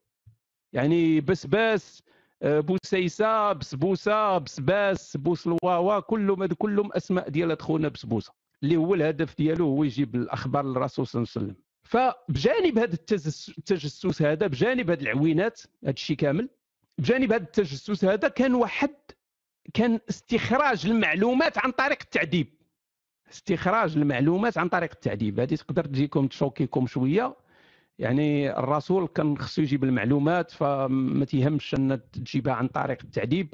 [0.74, 2.04] يعني بسباس
[2.42, 9.84] بوسيسه بسبوسه بسباس بوسلواوا كلهم كلهم أسماء ديال خونا بسبوسه اللي هو الهدف ديالو هو
[9.84, 11.56] يجيب الأخبار للرسول صلى الله عليه وسلم.
[11.84, 16.50] فبجانب هذا التجسس هذا بجانب هذه العوينات هذا الشيء كامل
[16.98, 18.96] بجانب هذا التجسس هذا كان واحد
[19.74, 22.48] كان استخراج المعلومات عن طريق التعذيب.
[23.32, 25.40] استخراج المعلومات عن طريق التعذيب.
[25.40, 27.36] هذه تقدر تجيكم تشوكيكم شوية.
[28.00, 33.54] يعني الرسول كان خصو يجيب المعلومات فما تيهمش أن تجيبها عن طريق التعذيب.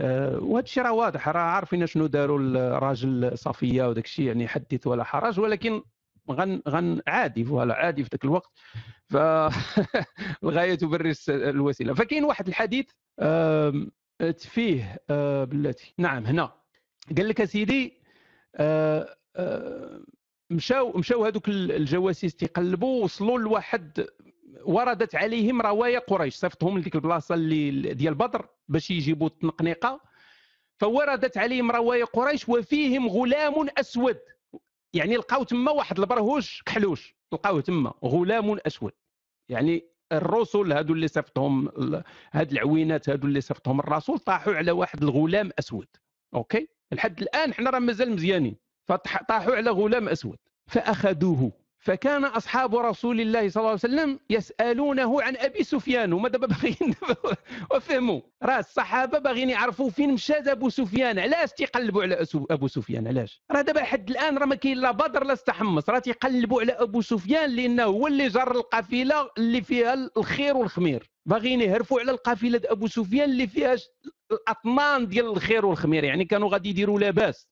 [0.00, 4.86] أه وهذا الشيء راه واضح راه عارفين شنو داروا الراجل صفيه وداك الشيء يعني حدث
[4.86, 5.82] ولا حرج ولكن
[6.30, 8.50] غن غن عادي فوالا عادي في ذاك الوقت.
[9.08, 9.16] ف
[10.44, 11.94] الغاية تبرر الوسيلة.
[11.94, 12.86] فكاين واحد الحديث
[14.38, 15.94] فيه أه بلاتي.
[15.98, 16.52] نعم هنا.
[17.16, 18.00] قال لك أسيدي
[18.56, 20.00] أه أه
[20.50, 24.06] مشاو مشاو هذوك الجواسيس تيقلبوا وصلوا لواحد
[24.64, 30.00] وردت عليهم روايا قريش صيفطهم لديك البلاصة اللي ديال بدر باش يجيبوا التنقنيقة.
[30.80, 34.18] فوردت عليهم روايا قريش وفيهم غلام أسود.
[34.94, 37.14] يعني لقاو تما واحد البرهوش كحلوش.
[37.32, 38.92] لقاوه تما غلام أسود.
[39.48, 41.68] يعني الرسل هادو اللي صيفطهم
[42.32, 45.86] هاد العوينات هادو اللي صيفطهم الرسول طاحوا على واحد الغلام أسود.
[46.34, 48.56] أوكي؟ لحد الآن حنا راه مازال مزيانين.
[48.90, 51.52] فطاحوا على غلام أسود فأخذوه.
[51.78, 56.94] فكان أصحاب رسول الله صلى الله عليه وسلم يسألونه عن أبي سفيان هما دابا باغيين
[57.70, 63.42] وفهموا راه الصحابة باغيين يعرفوا فين مشى أبو سفيان علاش تيقلبوا على أبو سفيان؟ علاش؟
[63.50, 67.00] راه دابا حد الآن راه ما كاين لا بدر لا استحمص راه تيقلبوا على أبو
[67.00, 71.10] سفيان لأنه هو اللي جر القافلة اللي فيها الخير والخمير.
[71.26, 73.76] باغيين يهرفوا على القافلة أبو سفيان اللي فيها
[74.32, 77.48] الأطنان ديال الخير والخمير يعني كانوا غادي يديروا لاباس.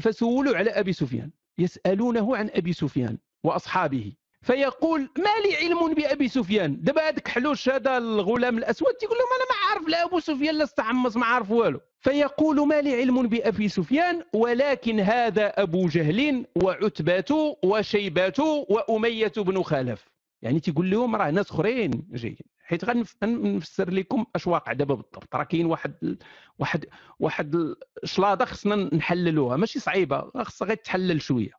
[0.00, 6.82] فسولوا على أبي سفيان يسألونه عن أبي سفيان وأصحابه فيقول ما لي علم بأبي سفيان؟
[6.82, 10.64] دابا هذاك حلوش هذا الغلام الأسود تيقول لهم أنا ما عارف لا أبو سفيان لا
[10.64, 11.80] استعمص ما عارف والو.
[11.98, 20.08] فيقول ما لي علم بأبي سفيان ولكن هذا أبو جهل وعتبة وشيبة وأمية بن خلف.
[20.42, 21.90] يعني تيقول لهم راه ناس أخرين.
[22.10, 25.34] جايين حيت غنفسر لكم أش واقع دابا بالضبط.
[25.34, 26.18] راه كاين واحد
[26.58, 26.86] واحد
[27.18, 29.56] واحد الشلاضه خصنا نحللوها.
[29.56, 30.30] ماشي صعيبة.
[30.36, 31.50] خصها غير تحلل شوية.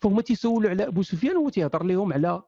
[0.00, 2.42] فهما تيسولوا على أبو سفيان هو تيهضر لهم على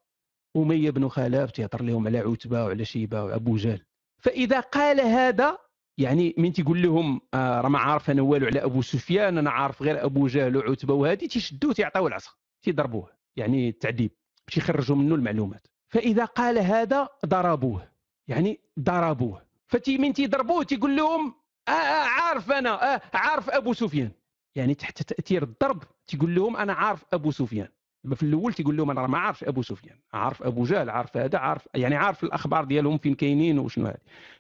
[0.57, 3.85] أمية بن خلف تيهضر لهم على عتبة وعلى شيبة وابو جهل.
[4.19, 5.59] فإذا قال هذا
[5.99, 9.83] يعني من تيقول لهم آه راه ما عارف أنا والو على أبو سفيان أنا عارف
[9.83, 10.95] غير أبو جهل وعتبة.
[10.95, 12.31] وهذه تيشدوه تيعطيوه العصا.
[12.63, 13.11] تيضربوه.
[13.37, 14.11] يعني التعذيب
[14.49, 15.67] باش يخرجوا منه المعلومات.
[15.89, 17.89] فإذا قال هذا ضربوه
[18.29, 19.43] يعني ضربوه.
[19.67, 21.35] فتي من تيضربوه تيقول لهم
[21.69, 24.11] آه آه عارف أنا آه عارف أبو سفيان.
[24.55, 27.69] يعني تحت تأثير الضرب تيقول لهم أنا عارف أبو سفيان.
[28.15, 29.99] في الأول تيقول لهم أنا ما عارفش أبو سفيان.
[30.13, 33.99] عارف أبو جهل عارف هذا عارف يعني عارف الأخبار ديالهم فين كاينين وشنو هذه.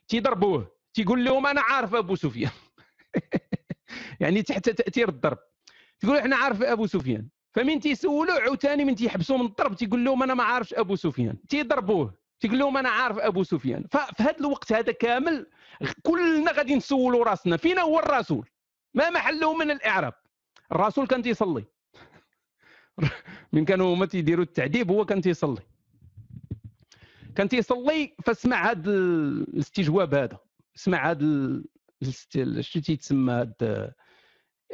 [0.09, 2.51] تيضربوه تيقول لهم أنا عارف أبو سفيان.
[4.21, 5.39] يعني تحت تأثير الضرب.
[6.01, 7.29] تقول إحنا عارف أبو سفيان.
[7.55, 11.37] فمن تيسولوا عاوتاني من تيحبسوا من الضرب تيقول لهم أنا ما عارفش أبو سفيان.
[11.49, 12.15] تيضربوه.
[12.41, 13.85] تيقول لهم أنا عارف أبو سفيان.
[13.91, 15.47] ففي هذا الوقت هذا كامل
[16.03, 17.57] كلنا غادي نسولوا راسنا.
[17.57, 18.49] فينا هو الرسول؟
[18.95, 20.15] ما محله من الإعراب.
[20.73, 21.65] الرسول كان تيصلي.
[23.53, 25.63] من كانوا هما تيديروا التعذيب هو كان تيصلي.
[27.37, 30.39] كان تيصلي فسمع هذا الاستجواب هذا.
[30.75, 31.63] سمع هذا
[32.61, 33.95] شتي تيتسمى هذا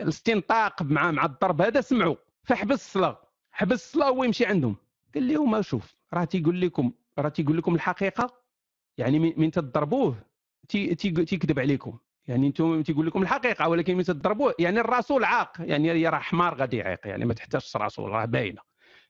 [0.00, 3.20] الاستنطاق مع مع الضرب هذا سمعوا فحبس الصلاة
[3.52, 4.76] حبس الصلاة هو يمشي عندهم.
[5.14, 8.42] قال لهم شوف راه تيقول لكم راه تيقول لكم الحقيقة
[8.98, 10.16] يعني من تضربوه
[10.68, 11.98] تيكذب عليكم.
[12.26, 16.76] يعني أنتم تيقول لكم الحقيقة ولكن من تضربوه يعني الرسول عاق يعني راه حمار غادي
[16.76, 18.60] يعيق يعني ما تحتاجش رسول راه باينة.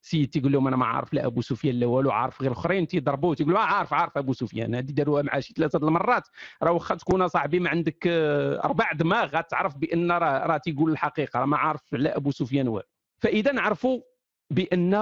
[0.01, 3.35] سيد تيقول لهم أنا ما عارف لا أبو سفيان لا والو عارف غير الاخرين تيضربوه
[3.35, 6.29] تيقولوا آه عارف عارف أبو سفيان هذه داروها مع شي ثلاثة المرات
[6.63, 11.41] راه واخا تكون صاحبي ما عندك آه، أربع دماغ غتعرف بأن راه راه تيقول الحقيقة
[11.41, 12.94] راه ما عارف لا أبو سفيان والو.
[13.25, 14.01] فإذا عرفوا
[14.51, 14.95] بأن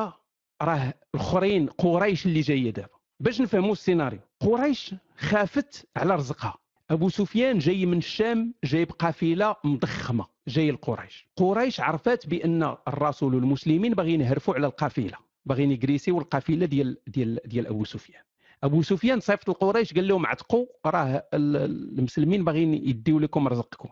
[0.63, 2.89] راه الاخرين قريش اللي جاية دابا.
[3.21, 4.21] باش نفهموا السيناريو.
[4.41, 6.55] قريش خافت على رزقها.
[6.91, 11.29] أبو سفيان جاي من الشام جاي بقافله مضخمة جاي لقريش.
[11.37, 17.67] قريش عرفت بأن الرسول والمسلمين باغيين يهرفوا على القافلة باغيين يجريسيو القافلة ديال ديال ديال
[17.67, 18.23] أبو سفيان.
[18.63, 23.89] أبو سفيان صيفط لقريش قال لهم عتقوا راه المسلمين باغيين يديو لكم رزقكم.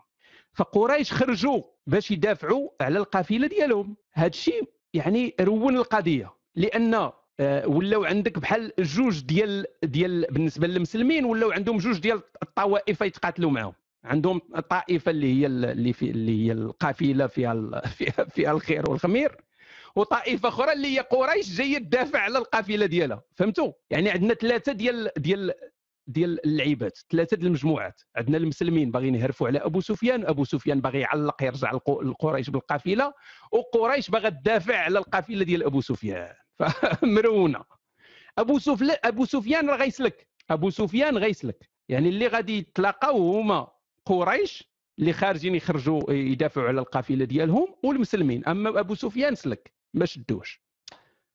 [0.53, 3.95] فقريش خرجوا باش يدافعوا على القافلة ديالهم.
[4.13, 11.25] هذا الشيء يعني رون القضية لأن آه، ولاو عندك بحال جوج ديال ديال بالنسبة للمسلمين
[11.25, 16.51] ولاو عندهم جوج ديال الطوائف يتقاتلوا معهم عندهم طائفة اللي هي اللي في اللي هي
[16.51, 19.37] القافلة فيها فيها, فيها الخير والخمير
[19.95, 23.21] وطائفة أخرى اللي هي قريش جاية تدافع على القافلة ديالها.
[23.35, 25.53] فهمتوا؟ يعني عندنا ثلاثة ديال ديال
[26.07, 28.01] ديال اللعيبات ثلاثة ديال المجموعات.
[28.15, 31.71] عندنا المسلمين باغيين يهرفوا على أبو سفيان أبو سفيان باغي يعلق يرجع
[32.03, 33.13] لقريش بالقافلة
[33.51, 36.33] وقريش باغا تدافع على القافلة ديال أبو سفيان.
[36.59, 37.63] فمرونة.
[38.37, 40.27] أبو سفيان أبو سفيان راه غيسلك.
[40.49, 41.69] أبو سفيان غيسلك.
[41.89, 43.67] يعني اللي غادي يتلاقاو هما
[44.05, 48.45] قريش اللي خارجين يخرجوا يدافعوا على القافلة ديالهم والمسلمين.
[48.45, 50.61] أما أبو سفيان سلك ما شدوش.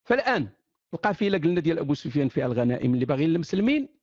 [0.05, 0.49] فالآن
[0.95, 3.96] القافلة قلنا ديال أبو سفيان فيها الغنائم اللي باغيين المسلمين.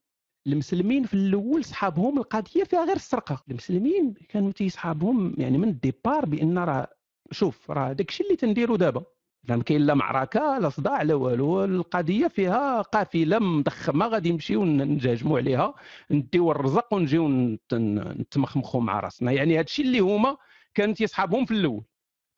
[0.46, 3.44] المسلمين في الأول صحابهم القضية فيها غير السرقة.
[3.50, 6.88] المسلمين كانوا تيصحابهم يعني من الديبار بأن راه
[7.30, 9.04] شوف راه داكشي اللي تنديروا دابا.
[9.48, 11.64] ما كاين لا معركة لا صداع لا والو.
[11.64, 15.74] القضية فيها قافلة مضخمة غادي نمشيو نجاجموا عليها
[16.10, 17.28] نديو الرزق ونجيو
[17.72, 19.32] نتمخمخوا مع راسنا.
[19.32, 20.36] يعني هادشي اللي هما
[20.74, 21.84] كانت يصحابهم في الأول.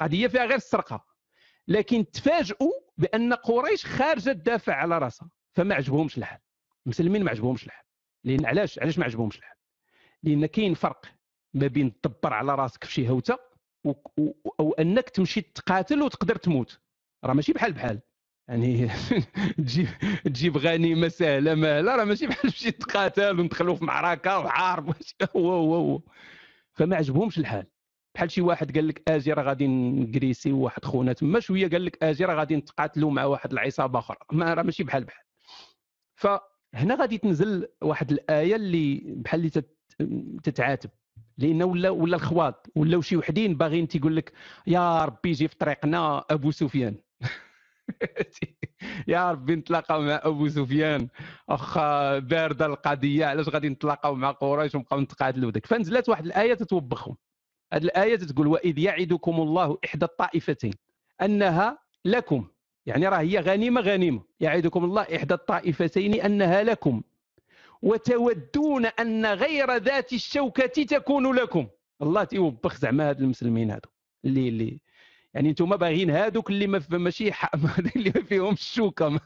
[0.00, 1.04] قضية فيها غير السرقة.
[1.68, 5.30] لكن تفاجئوا بأن قريش خارجة تدافع على راسها.
[5.54, 6.40] فما عجبهمش الحال.
[6.86, 7.85] المسلمين ما عجبهمش الحال.
[8.26, 9.56] لأن علاش؟ علاش ما عجبهمش الحال
[10.22, 11.06] لأن كاين فرق
[11.54, 13.38] ما بين تدبر على راسك في شي هوتة
[14.60, 16.80] أو أنك تمشي تقاتل وتقدر تموت.
[17.24, 18.00] راه ماشي بحال بحال.
[18.48, 18.88] يعني
[19.58, 19.88] تجيب
[20.24, 24.88] تجيب غنيمه سهله ماهله راه ماشي بحال تمشي تقاتل وندخلوا في معركة وحارب
[25.36, 26.02] هو هو هو.
[26.72, 27.66] فما عجبهمش الحال
[28.14, 32.02] بحال شي واحد قال لك آجي راه غادي نكريسي واحد خونا تما شوية قال لك
[32.04, 34.16] آجي راه غادي نتقاتلوا مع واحد العصابة أخرى.
[34.32, 35.24] ما راه ماشي بحال بحال.
[36.76, 39.50] فهنا غادي تنزل واحد الآية اللي بحال
[40.00, 40.90] اللي تتعاتب
[41.38, 44.32] لأن ولا ولا الخواط ولاو شي وحدين باغيين تيقول لك
[44.66, 46.96] يا ربي يجي في طريقنا أبو سفيان.
[49.08, 51.08] يا ربي نتلاقاو مع أبو سفيان.
[51.48, 57.16] واخا باردة القضية علاش غادي نتلاقاو مع قريش ونبقاو نتقاتلوا داك فنزلت واحد الآية تتوبخهم.
[57.72, 60.74] هذه الآية تقول وإذ يعدكم الله إحدى الطائفتين
[61.22, 62.48] أنها لكم.
[62.86, 64.22] يعني راه هي غنيمة غنيمة.
[64.40, 67.02] يعدكم الله إحدى الطائفتين أنها لكم.
[67.82, 71.66] وتودون أن غير ذات الشوكة تكون لكم.
[72.02, 73.88] الله تيوبخ زعما هاد المسلمين هادو.
[74.24, 74.80] اللي اللي
[75.34, 77.30] يعني أنتم باغيين هادوك اللي ما ماشي
[77.96, 79.06] اللي ما فيهمش الشوكة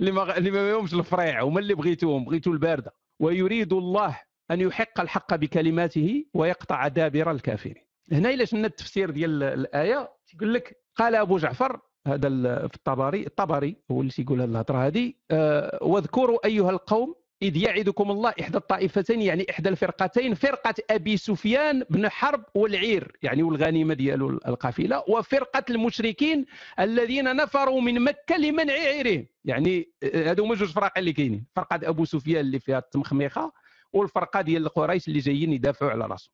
[0.00, 2.94] اللي ما اللي ما فيهمش الفريع هما اللي بغيتوهم بغيتوا الباردة.
[3.20, 4.20] ويريد الله
[4.50, 7.84] أن يحق الحق بكلماته ويقطع دابر الكافرين.
[8.12, 12.28] هنا إلا شفنا التفسير ديال الآية؟ تيقول لك قال أبو جعفر هذا
[12.68, 13.26] في الطبري.
[13.26, 15.12] الطبري هو اللي تيقول هذه الهضرة هذه.
[15.30, 21.84] أه واذكروا أيها القوم إذ يعدكم الله إحدى الطائفتين يعني إحدى الفرقتين فرقة أبي سفيان
[21.90, 26.46] بن حرب والعير يعني والغنيمة ديالو القافلة وفرقة المشركين
[26.80, 29.26] الذين نفروا من مكة لمنع عيرهم.
[29.44, 31.46] يعني هذو هما جوج فرق اللي كاينين.
[31.56, 33.52] فرقة أبو سفيان اللي فيها التمخميخة
[33.92, 36.32] والفرقة ديال قريش اللي جايين يدافعوا على رأسهم.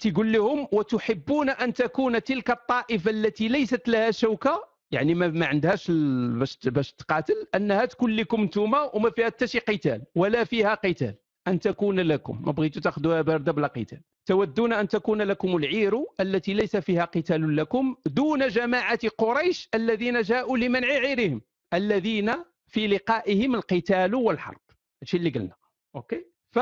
[0.00, 5.90] تيقول لهم وتحبون أن تكون تلك الطائفة التي ليست لها شوكة؟ يعني ما, ما عندهاش
[5.90, 11.14] باش باش تقاتل؟ أنها تكون لكم انتوما وما فيها حتى شي قتال ولا فيها قتال.
[11.48, 12.42] أن تكون لكم.
[12.46, 14.00] ما بغيتوا تاخذوها باردة بلا قتال.
[14.26, 20.58] تودون أن تكون لكم العير التي ليس فيها قتال لكم دون جماعة قريش الذين جاءوا
[20.58, 21.42] لمنع عيرهم
[21.74, 22.32] الذين
[22.66, 24.60] في لقائهم القتال والحرب.
[25.02, 25.54] هادشي اللي قلنا.
[25.96, 26.58] أوكي؟ ف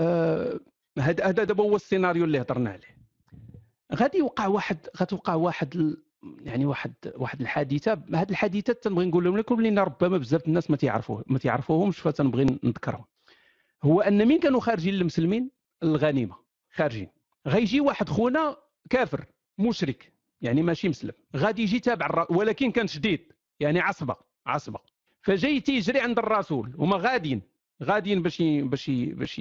[0.00, 0.60] آه،
[0.98, 2.96] هذا هذا دابا هو السيناريو اللي هضرنا عليه.
[3.94, 5.96] غادي يوقع واحد غتوقع واحد
[6.40, 7.92] يعني واحد واحد الحادثة.
[7.92, 13.04] هذه الحادثات تنبغي نقول لكم لأن ربما بزاف الناس ما تعرفوه ما تعرفوهمش فتنبغي نذكرهم.
[13.84, 15.50] هو أن مين كانوا خارجين المسلمين؟
[15.82, 16.36] الغنيمة.
[16.70, 17.08] خارجين.
[17.46, 18.56] غيجي واحد خونا
[18.90, 19.26] كافر
[19.58, 21.12] مشرك يعني ماشي مسلم.
[21.36, 22.26] غادي يجي تابع الر...
[22.30, 24.16] ولكن كان شديد يعني عصبه
[24.46, 24.78] عصبة.
[25.22, 27.42] فجاي تيجري عند الرسول هما غاديين.
[27.82, 29.40] غاديين باش باش باش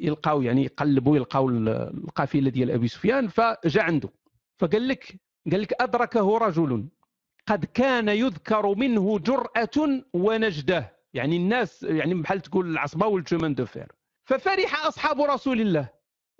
[0.00, 4.08] يلقاو يعني يقلبوا يلقاو القافلة ديال أبي سفيان فجا عنده.
[4.58, 5.20] فقال لك
[5.52, 6.88] قال لك أدركه رجل
[7.46, 10.98] قد كان يذكر منه جرأة ونجدة.
[11.14, 13.92] يعني الناس يعني بحال تقول العصبة وال chemin de fer.
[14.24, 15.88] ففرح أصحاب رسول الله.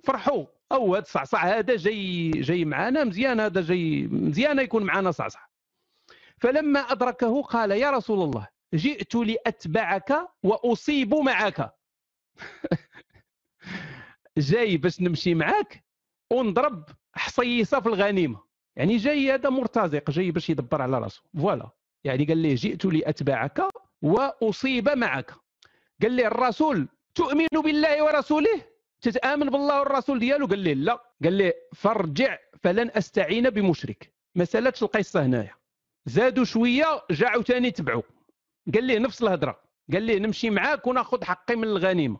[0.03, 0.45] فرحوا.
[0.71, 5.39] أو هذا الصعصع هذا جاي جاي معنا مزيان هذا جاي مزيان يكون معنا صعصع
[6.37, 11.73] فلما أدركه قال يا رسول الله جئت لأتبعك وأصيب معك.
[14.37, 15.83] جاي باش نمشي معك
[16.31, 18.39] ونضرب حصيصه في الغنيمة.
[18.75, 21.21] يعني جاي هذا مرتزق جاي باش يدبر على راسه.
[21.37, 21.69] فوالا.
[22.03, 23.61] يعني قال ليه جئت لأتبعك
[24.01, 25.31] وأصيب معك.
[26.01, 28.61] قال ليه الرسول تؤمن بالله ورسوله؟
[29.01, 31.03] تتآمن بالله والرسول ديالو؟ قال ليه لا.
[31.23, 34.13] قال ليه فارجع فلن أستعين بمشرك.
[34.35, 35.53] ما سالتش القصة هنايا.
[36.05, 38.01] زادوا شوية جا عاوتاني تبعوا
[38.73, 39.59] قال ليه نفس الهضره
[39.93, 42.19] قال ليه نمشي معاك وناخذ حقي من الغنيمه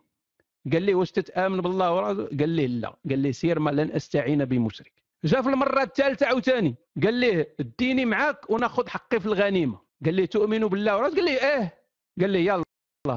[0.74, 4.46] قال ليه واش تتامن بالله ورسوله قال ليه لا قال ليه سير ما لن استعين
[4.46, 4.94] بمشرك
[5.24, 10.26] جا في المره الثالثه عاوتاني قال ليه اديني معاك وناخذ حقي في الغنيمه قال ليه
[10.26, 11.74] تؤمن بالله ورسوله قال ليه إيه
[12.22, 12.64] قال ليه يلا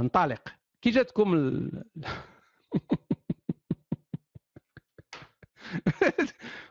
[0.01, 0.49] انطلق
[0.83, 1.83] كي جاتكم ال...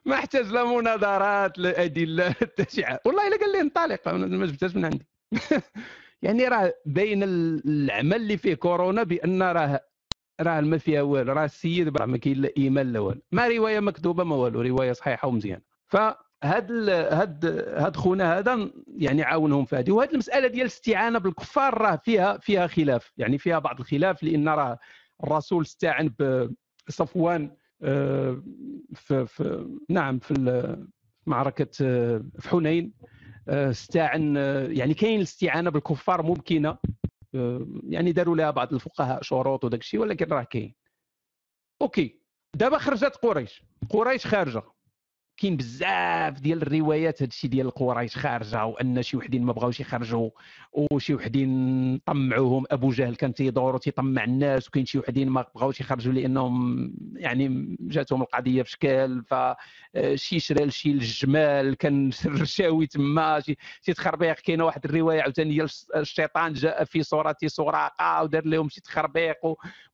[0.05, 4.85] ما احتاج لا مناظرات لا ادله التشعيع والله الا قال لي انطلق ما جبتهاش من
[4.85, 5.05] عندي
[6.21, 9.81] يعني راه بين العمل اللي فيه كورونا بأن راه
[10.41, 13.21] راه ما فيها والو راه السيد ما كاين لا إيمان لا والو.
[13.31, 15.61] ما رواية مكتوبة ما والو رواية صحيحة ومزيانة.
[15.87, 17.45] فهاد هاد
[17.77, 22.67] هاد خونا هذا يعني عاونهم في هذه وهذه المسألة ديال الاستعانة بالكفار راه فيها فيها
[22.67, 23.11] خلاف.
[23.17, 24.79] يعني فيها بعض الخلاف لأن راه
[25.23, 26.13] الرسول استعن
[26.87, 27.51] بصفوان
[27.83, 28.43] آه،
[28.93, 30.33] في, في نعم في
[31.25, 32.93] معركة آه، في حنين.
[33.47, 34.35] استعن
[34.69, 36.77] يعني كاين الاستعانة بالكفار ممكنة
[37.83, 40.75] يعني داروا لها بعض الفقهاء شروط وداك الشيء ولكن راه كاين.
[41.81, 42.21] أوكي.
[42.55, 43.63] دابا خرجت قريش.
[43.89, 44.63] قريش خارجة.
[45.41, 50.29] كاين بزاف ديال الروايات هذا الشيء ديال القريش خارجه وأن شي وحدين ما بغاوش يخرجوا
[50.73, 52.65] وشي وحدين طمعوهم.
[52.71, 58.21] أبو جهل كان تيدور وتيطمع الناس وكاين شي وحدين ما بغاوش يخرجوا لأنهم يعني جاتهم
[58.21, 64.33] القضية في شكل فشي شرا لشي الجمال كان رشاوي تما شي تخربيق.
[64.33, 65.65] كاينة واحد الرواية عاوتاني
[65.95, 69.37] الشيطان جاء في صورة سراقه ودار لهم شي تخربيق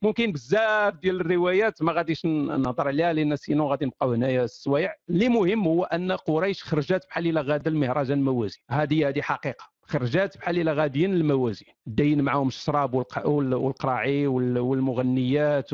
[0.02, 4.94] ممكن بزاف ديال الروايات ما غاديش نهضر عليها لأن sinon غادي نبقاو هنايا السوايع.
[5.10, 9.64] اللي مهم هو أن قريش خرجت بحال الا غادا لمهرجان موازين هذه هذه حقيقة.
[9.82, 11.68] خرجات بحال الا غاديين لموازين.
[11.86, 15.70] داين معاهم الشراب والقراعي والمغنيات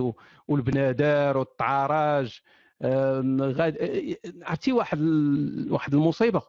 [0.49, 2.41] والبنادر والطعارج
[4.43, 5.01] عرفتي واحد
[5.71, 6.43] واحد المصيبة.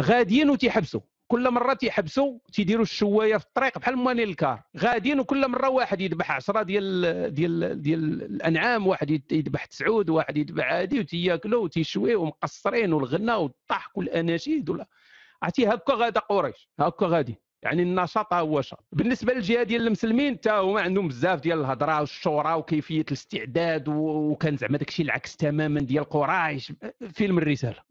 [0.00, 1.00] غاديين وتيحبسوا.
[1.32, 6.32] كل مرة تيحبسوا تيديروا الشواية في الطريق بحال موالين الكار غاديين وكل مرة واحد يذبح
[6.32, 13.32] 10 ديال ديال ديال الأنعام واحد يذبح تسعود واحد يذبح عادي وتياكلوا وتيشويو ومقصرين والغنى
[13.32, 14.86] والضحك والأناشيد ولا.
[15.42, 17.36] عرفتي؟ هكا غادا قريش هكا غادي.
[17.62, 18.84] يعني النشاط هو شاط.
[18.92, 24.78] بالنسبة للجهة ديال المسلمين حتى هما عندهم بزاف ديال الهضرة والشورى وكيفية الاستعداد وكان زعما
[24.78, 26.72] داكشي العكس تماما ديال قريش.
[27.12, 27.82] فيلم الرسالة.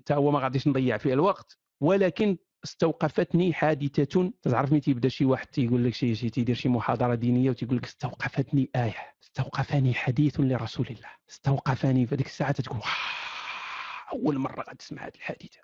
[0.00, 1.58] حتى هو ما غاديش نضيع فيه الوقت.
[1.80, 4.32] ولكن استوقفتني حادثة.
[4.42, 7.84] تعرف ملي تيبدا شي واحد تيقول لك شي شي تيدير شي محاضرة دينية وتيقول لك
[7.84, 11.08] استوقفتني آية استوقفني حديث لرسول الله.
[11.30, 12.80] استوقفني في هذيك الساعة تقول
[14.12, 15.58] أول مرة غتسمع هذه الحادثة.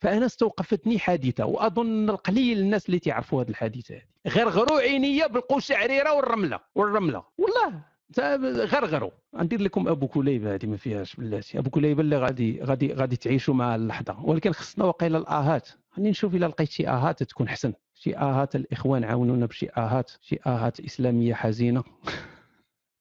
[0.00, 4.02] فأنا استوقفتني حادثة وأظن القليل الناس اللي تعرفوا هذه الحادثة هذه.
[4.28, 7.24] غرغروا عينيا بالقشعريره والرملة والرملة.
[7.38, 7.91] والله.
[8.20, 11.58] غرغروا غندير لكم أبو كليبة هذه ما فيهاش بلاتي.
[11.58, 14.20] أبو كليبة اللي غادي غادي غادي تعيشوا مع اللحظة.
[14.24, 15.68] ولكن خصنا واقيلا الآهات.
[15.90, 17.72] خليني نشوف إلا لقيت شي آهات تكون حسن.
[17.94, 20.10] شي آهات الإخوان عاونونا بشي آهات.
[20.20, 21.84] شي آهات إسلامية حزينة.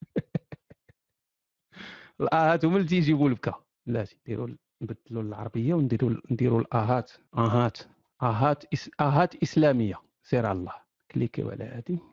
[2.22, 3.54] الآهات هما اللي تيجيبوا البكا.
[3.88, 4.48] بلاتي ديروا
[4.82, 7.12] نبدلوا العربية ونديروا نديروا الآهات.
[7.38, 7.78] آهات.
[8.22, 8.64] آهات
[9.00, 9.96] آهات إسلامية.
[10.24, 10.74] سير على الله.
[11.12, 12.11] كليكيو على هذه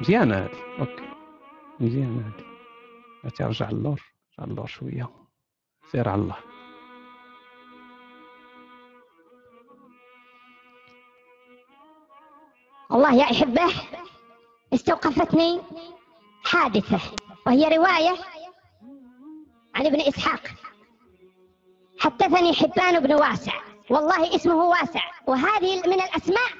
[0.00, 0.78] مزيانة هذه.
[0.80, 1.08] OK.
[1.80, 2.32] مزيانة
[3.24, 3.30] هذه.
[3.30, 4.02] ترجع اللور
[4.38, 5.10] رجع اللور شوية.
[5.92, 6.36] سير على الله.
[12.92, 13.72] الله يا أحبة
[14.74, 15.60] استوقفتني
[16.44, 17.00] حادثة
[17.46, 18.16] وهي رواية
[19.74, 20.42] عن ابن إسحاق.
[21.98, 23.52] حدثني حبان بن واسع.
[23.90, 25.02] والله اسمه واسع.
[25.26, 26.50] وهذه من الأسماء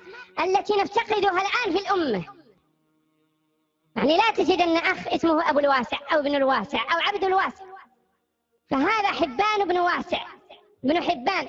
[0.40, 2.37] التي نفتقدها الآن في الأمة.
[3.98, 7.64] يعني لا تجد أن أخ اسمه أبو الواسع أو ابن الواسع أو عبد الواسع.
[8.70, 10.26] فهذا حبان بن واسع.
[10.82, 11.48] بن حبان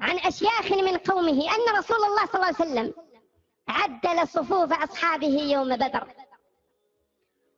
[0.00, 2.94] عن أشياخ من قومه أن رسول الله صلى الله عليه وسلم
[3.68, 6.06] عدل صفوف أصحابه يوم بدر.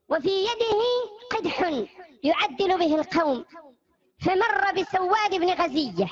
[0.09, 0.83] وفي يده
[1.31, 1.85] قدح
[2.23, 3.45] يعدل به القوم.
[4.21, 6.09] فمر بسواد بن غزية.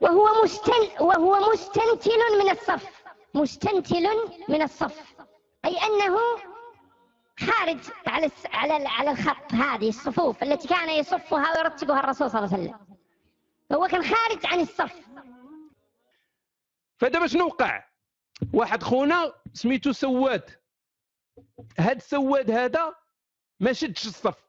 [0.00, 3.02] وهو مستن وهو مستنتل من الصف.
[3.34, 4.08] مستنتل
[4.48, 5.14] من الصف.
[5.64, 6.18] أي أنه
[7.40, 12.64] خارج على على على الخط هذه الصفوف التي كان يصفها ويرتبها الرسول صلى الله عليه
[12.64, 12.96] وسلم.
[13.70, 15.06] فهو كان خارج عن الصف.
[16.98, 17.84] فدابا شنو وقع؟
[18.52, 20.50] واحد خونا سميتو سواد.
[21.78, 22.94] هاد سواد هذا
[23.60, 24.46] ما شدش الصف.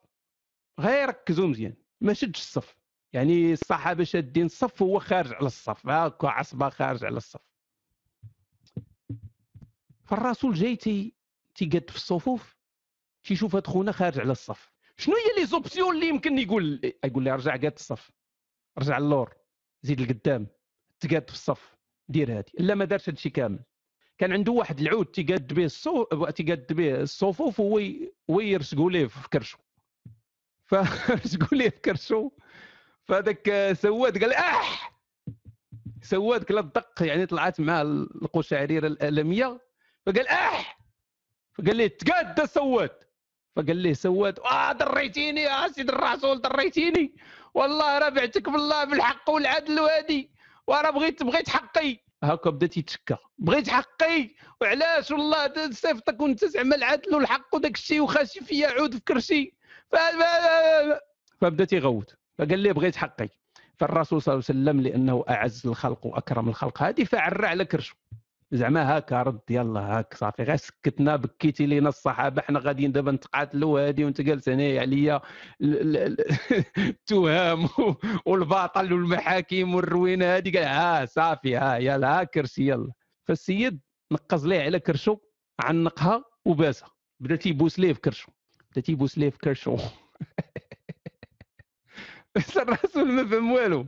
[0.79, 1.73] غير ركزوا مزيان.
[2.01, 2.77] ما شدش الصف.
[3.13, 5.87] يعني الصحابة شادين الصف وهو خارج على الصف.
[5.87, 7.41] هاكا عصبة خارج على الصف.
[10.05, 11.15] فالرسول جاي تي
[11.55, 12.56] تيقاد في الصفوف.
[13.27, 14.71] تيشوف هاد خونا خارج على الصف.
[14.97, 18.11] شنو هي les options اللي يمكن يقول يقول لي رجع قاد الصف.
[18.79, 19.33] رجع اللور
[19.81, 20.47] زيد لقدام.
[20.99, 21.75] تقاد في الصف.
[22.09, 22.51] دير هادي.
[22.59, 23.59] الا ما دارش هادشي كامل.
[24.17, 27.81] كان عنده واحد العود تيقاد به الصو تيقاد به الصفوف وهو
[28.27, 29.57] ويرسقوا ليه في كرشو
[30.69, 32.31] فرسقوا ليه في كرشو
[33.03, 34.97] فهذاك سواد قال اح
[36.01, 37.03] سواد كلا الدق.
[37.03, 39.61] يعني طلعت مع القشعريرة الألمية.
[40.05, 40.79] فقال اح
[41.53, 43.06] فقال ليه تقاد سواد.
[43.57, 47.15] فقال ليه سواد آه دريتيني يا سيد الرسول دريتيني.
[47.53, 50.29] والله راه بعتك بالله بالحق والعدل وهادي
[50.67, 51.97] وراه بغيت بغيت حقي.
[52.23, 54.29] هكا بدا تيتشكى بغيت حقي.
[54.61, 59.53] وعلاش والله صيفطك وانت زعما العدل والحق وداك الشيء وخاشي فيا عود في كرشي
[61.41, 63.29] فبدا تيغوت فقال لي بغيت حقي.
[63.79, 66.83] فالرسول صلى الله عليه وسلم لأنه أعز الخلق وأكرم الخلق.
[66.83, 67.95] هذه فعرى على كرشه.
[68.51, 70.43] زعما هاك رد يلا هاك صافي.
[70.43, 75.21] غير سكتنا بكيتي لينا الصحابة حنا غاديين دابا نتقاتلوا هادي وانت جالس هنا عليا
[76.77, 77.69] التهام
[78.25, 80.51] والباطل والمحاكم والروينة هادي.
[80.57, 82.91] قال ها صافي ها يلا ها كرسي يلا.
[83.27, 83.81] فالسيد
[84.11, 85.17] نقز ليه على كرشو
[85.59, 86.89] عنقها وباسها.
[87.19, 88.31] بدا تيبوس ليه في كرشو.
[88.71, 89.77] بدا تيبوس ليه في كرشو.
[92.57, 93.87] الرسول ما فهم والو.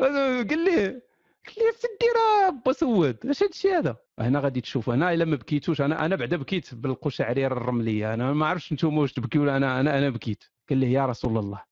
[0.00, 1.05] قال ليه
[1.48, 5.80] لي سدي راه با سواد اش هادشي هذا؟ هنا غادي تشوف أنا إلا ما بكيتوش.
[5.80, 8.14] أنا أنا بعدا بكيت بالقشعريره الرملية.
[8.14, 10.44] أنا ما عرفتش أنتم واش تبكيو أنا أنا أنا بكيت.
[10.70, 11.62] قال لي يا رسول الله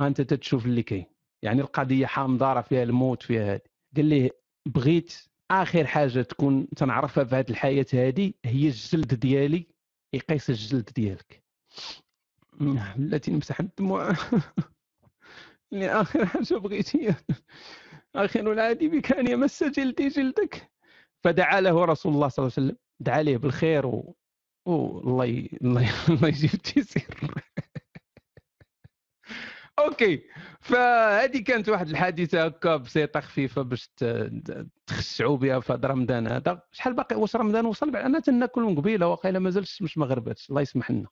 [0.00, 1.06] أنت تتشوف اللي كاين.
[1.42, 3.60] يعني القضية حامضة فيها الموت فيها هذه
[3.96, 4.30] قال لي
[4.66, 5.14] بغيت
[5.50, 9.66] آخر حاجة تكون تنعرفها في هذه الحياة هذه هي الجلد ديالي
[10.12, 11.42] يقيس الجلد ديالك.
[12.60, 14.12] بلاتي نمسح الدموع.
[15.72, 17.14] اللي آخر حاجة بغيتي
[18.16, 20.70] أخي العادي بك أن يمس جلدي جلدك.
[21.24, 22.76] فدعا له رسول الله صلى الله عليه وسلم.
[23.00, 24.16] دعا له بالخير و...
[24.66, 25.58] والله ي...
[25.62, 27.06] الله الله يجيب التيسير
[29.78, 30.22] أوكي.
[30.60, 33.90] فهذه كانت واحد الحادثة هكا بسيطة خفيفة باش
[34.86, 36.62] تخشعوا بها في هذا رمضان هذا.
[36.72, 40.60] شحال باقي؟ واش رمضان وصل؟ أنا تناكل من قبيله واقيلا مازالش مش ما غرباتش الله
[40.62, 41.08] يسمح لنا.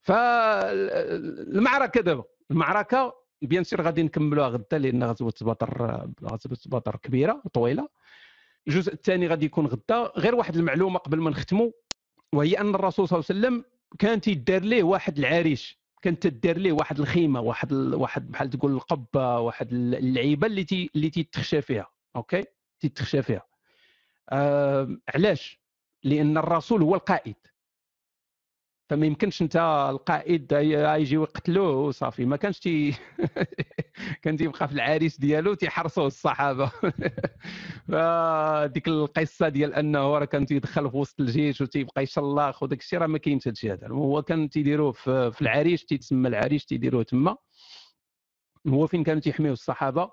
[0.00, 2.24] فالمعركه دابا.
[2.50, 7.88] المعركة بيان سير غادي نكملوها غدا لأن غزوة بدر غزوة بدر كبيرة وطويلة.
[8.68, 10.12] الجزء الثاني غادي يكون غدا.
[10.16, 11.70] غير واحد المعلومة قبل ما نختموا
[12.32, 13.64] وهي أن الرسول صلى الله عليه وسلم
[13.98, 15.80] كان تيدار ليه واحد العريش.
[16.02, 17.94] كانت تدار ليه واحد الخيمة واحد ال...
[17.94, 20.90] واحد بحال تقول القبة واحد اللعيبة اللي تي...
[20.94, 21.86] اللي تيتخشى فيها.
[22.16, 22.44] OK؟
[22.80, 23.42] تيتخشى فيها.
[24.30, 24.96] آه...
[25.14, 25.60] علاش؟
[26.04, 27.36] لأن الرسول هو القائد.
[28.90, 29.56] فما يمكنش انت
[29.90, 32.24] القائد يجي يقتلوه وصافي.
[32.24, 32.94] ما كانش تي
[34.22, 36.70] كان تيبقى في العريس ديالو تيحرسوه الصحابة.
[37.90, 43.06] فديك القصة ديال أنه راه كان تيدخل في وسط الجيش وتيبقى يشلخ وداك الشيء راه
[43.06, 43.88] ما كاينش هادشي هذا.
[43.88, 47.36] هو كان تيديروه في العريش تيتسمى العريش تيديروه تما.
[48.68, 50.10] هو فين كانوا تيحميو الصحابة؟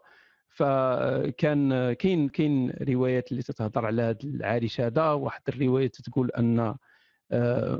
[0.49, 5.11] فكان كاين كاين روايات اللي تتهضر على هذا العريش هذا.
[5.11, 6.75] واحد الرواية تقول أن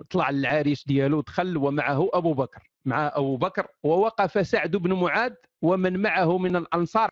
[0.10, 2.72] طلع العريش ديالو دخل ومعه أبو بكر.
[2.86, 7.10] مع أبو بكر ووقف سعد بن معاذ ومن معه من الأنصار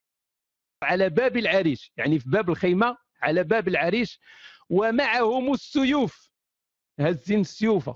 [0.83, 4.19] على باب العريش يعني في باب الخيمة على باب العريش
[4.69, 6.29] ومعهم السيوف.
[6.99, 7.89] هزين السيوف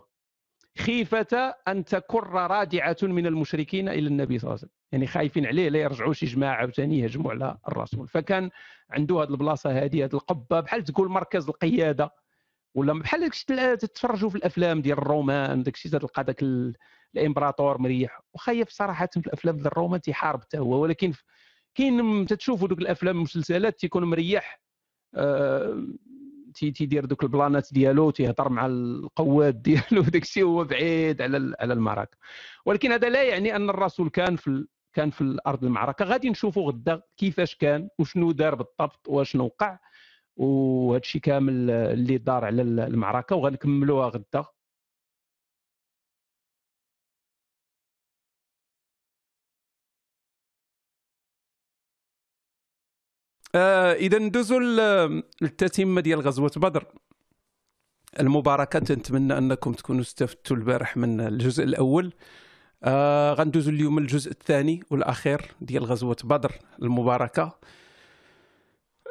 [0.78, 4.72] خيفة أن تكر رادعة من المشركين إلى النبي صلى الله عليه وسلم.
[4.92, 8.08] يعني خايفين عليه لا يرجعوا شي جماعة عاوتاني يهجموا على الرسول.
[8.08, 8.50] فكان
[8.90, 12.14] عنده هذه البلاصة هذه هذه القبة بحال تقول مركز القيادة.
[12.76, 13.46] ولا بحال داكشي
[13.78, 16.44] تتفرجوا في الأفلام ديال الرومان داكشي تلقى داك
[17.16, 18.22] الإمبراطور مريح.
[18.34, 21.14] واخا صراحة في الأفلام ديال الرومان تيحارب حتى هو ولكن
[21.76, 24.62] كاين تتشوفوا دوك الأفلام المسلسلات تيكون مريح
[25.16, 25.88] آه
[26.56, 32.18] تيدير دوك البلانات ديالو تيهضر مع القوات ديالو داك الشيء هو بعيد على على المعركه
[32.66, 36.06] ولكن هذا لا يعني أن الرسول كان في كان في الأرض المعركة.
[36.06, 39.78] غادي نشوفوا غدا كيفاش كان وشنو دار بالضبط وشنو وقع.
[40.40, 44.46] وهذا الشيء كامل اللي دار على المعركة وغنكملوها غدا.
[53.56, 54.60] آه إذا ندوزو
[55.42, 56.86] للتتمة ديال غزوة بدر.
[58.20, 62.14] المباركة نتمنى أنكم تكونوا استفدتوا البارح من الجزء الأول.
[62.84, 67.60] آه غندوزو اليوم الجزء الثاني والأخير ديال غزوة بدر المباركة.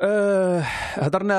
[0.02, 0.60] أه
[0.94, 1.34] هضرنا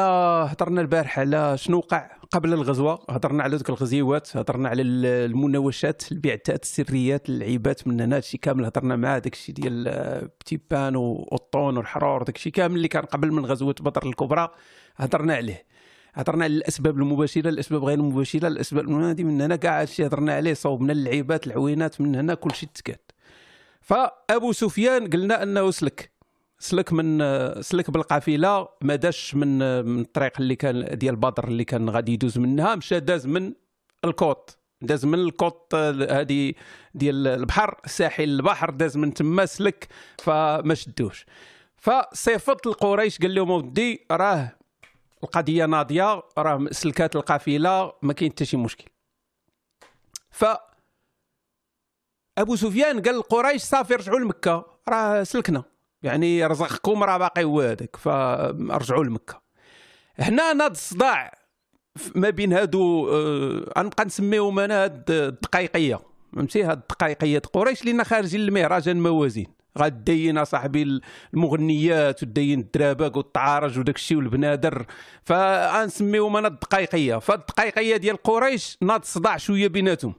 [0.52, 3.06] هضرنا البارح على شنو وقع قبل الغزوة.
[3.10, 8.66] هضرنا على ذوك الغزيوات هضرنا على المناوشات البعثات السريات اللعيبات من هنا هادشي كامل.
[8.66, 9.84] هضرنا مع داك الشيء ديال
[10.40, 14.50] بتيبان واوطون والحرور داك الشيء كامل اللي كان قبل من غزوة بدر الكبرى
[14.98, 15.66] هضرنا عليه.
[16.14, 20.54] هضرنا على الأسباب المباشرة الأسباب غير المباشره الأسباب هذه من هنا كاع هادشي هضرنا عليه
[20.54, 23.00] صوبنا اللعيبات العوينات من هنا كل شيء تكاد
[23.82, 26.19] فأبو سفيان قلنا أنه سلك.
[26.60, 27.20] سلك من
[27.62, 32.38] سلك بالقافلة ما داش من من الطريق اللي كان ديال بدر اللي كان غادي يدوز
[32.38, 33.54] منها مشى داز من
[34.06, 34.58] الكوط.
[34.82, 35.76] داز من الكوط
[36.10, 36.54] هذه
[36.94, 39.88] ديال البحر ساحل البحر داز من تما سلك
[40.24, 41.26] فما شدوش.
[41.78, 44.56] فصيفط القريش قال لهم ودي راه
[45.24, 48.86] القضية ناضية راه سلكات القافلة ما كاين حتى شي مشكل.
[50.32, 50.46] ف
[52.38, 55.64] أبو سفيان قال لقريش صافي رجعوا لمكة راه سلكنا.
[56.04, 59.42] يعني رزقكم راه باقي هو هذاك فرجعوا لمكة.
[60.20, 61.34] هنا ناض الصداع
[62.16, 63.10] ما بين هادو
[63.78, 66.00] غنبقى نسميهم أنا هاد الدقيقية.
[66.36, 69.48] فهمتي؟ هاد الدقيقية قريش لأن خارجين المهرجان موازين
[69.78, 71.02] غادين صاحبي
[71.34, 74.86] المغنيات ودين الدرابك والطعارج وداك الشيء والبنادر.
[75.24, 77.20] فغنسميهم أنا الدقيقية.
[77.20, 80.14] فالدقيقيه ديال قريش ناض صداع شوية بيناتهم.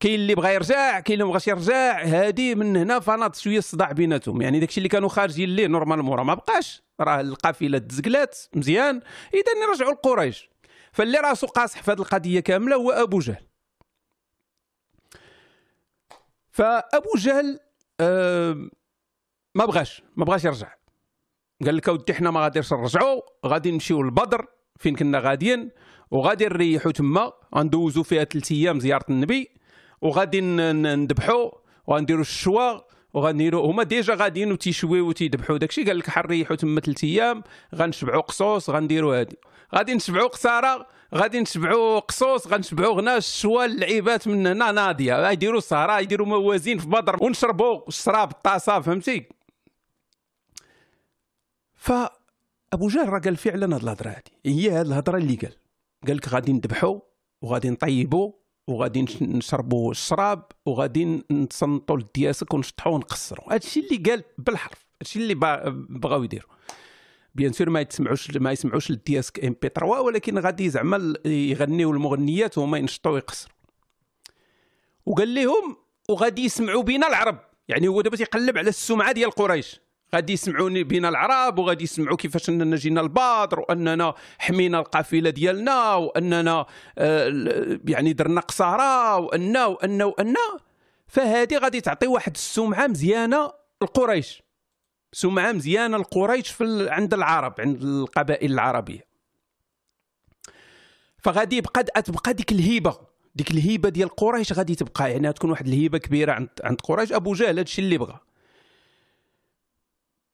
[0.00, 2.04] كاين اللي بغى يرجع كاين اللي ما بغاش يرجع.
[2.04, 4.42] هادي من هنا فناض شوية الصداع بيناتهم.
[4.42, 6.82] يعني داكشي اللي كانوا خارجين ليه نورمالمون راه ما بقاش.
[7.00, 9.00] راه القافلة تزقلات مزيان.
[9.34, 10.50] إذا يرجعوا لقريش.
[10.92, 13.44] فاللي راسو قاصح في هذه القضية كاملة هو أبو جهل.
[16.50, 17.60] فأبو جهل
[19.54, 20.74] ما بغاش ما بغاش يرجع.
[21.64, 24.46] قال لك أودي حنا ما غاديش نرجعوا غادي نمشيو للبدر
[24.78, 25.70] فين كنا غاديين
[26.10, 27.32] وغادي نريحوا تما.
[27.54, 29.59] غندوزو فيها ثلاث أيام زيارة النبي.
[30.02, 31.50] وغادي نذبحوا
[31.86, 32.80] وغنديروا الشوا
[33.14, 37.42] وغنديروا هما déjà غاديين وتيشويو وتيذبحوا داكشي قال لك حنريحوا تما ثلاث أيام
[37.74, 39.36] غنشبعوا قصوص غنديروا هادي.
[39.74, 45.30] غادي نشبعوا قصارة غادي نشبعوا قصوص غنشبعوا غنا الشوا اللعيبات من هنا ناضية.
[45.30, 49.26] يديروا السهره يديروا موازين في بدر ونشربوا الشراب الطاسة فهمتي؟
[51.74, 51.92] ف
[52.72, 54.32] ابو جهل راه قال فعلا هاد الهضرة هادي.
[54.46, 55.52] هي هاد الهضرة اللي قال.
[56.06, 57.00] قال لك غادي نذبحوا
[57.42, 58.32] وغادي نطيبوا
[58.70, 65.34] وغادي نشربوا الشراب وغادي نتصنطوا الدياسك ونشطحوا ونقصروا هادشي اللي قال بالحرف هادشي اللي
[65.88, 66.50] بغاو يديروا
[67.34, 73.12] bien sûr ما يسمعوش ما يسمعوش الدياسك MP3 ولكن غادي زعما يغنيو المغنيات وهما ينشطوا
[73.12, 73.54] ويقصروا
[75.06, 75.76] وقال لهم
[76.08, 77.38] وغادي يسمعوا بينا العرب.
[77.68, 79.80] يعني هو دابا تيقلب على السمعة ديال قريش.
[80.14, 86.66] غادي يسمعوني بنا العرب وغادي يسمعوا كيفاش أننا جينا البدر وأننا حمينا القافلة ديالنا وأننا
[86.98, 90.34] آه يعني درنا قصاره وأن وأن وأن.
[91.08, 93.52] فهذه غادي تعطي واحد السمعة مزيانة
[93.82, 94.42] لقريش
[95.12, 99.10] سمعة مزيانة لقريش في عند العرب عند القبائل العربية.
[101.18, 102.98] فغادي يبقى تبقى ديك الهيبة
[103.34, 105.12] ديك الهيبة ديال قريش غادي تبقى.
[105.12, 107.12] يعني تكون واحد الهيبة كبيرة عند عند قريش.
[107.12, 108.18] أبو جهل هذا الشيء اللي بغى.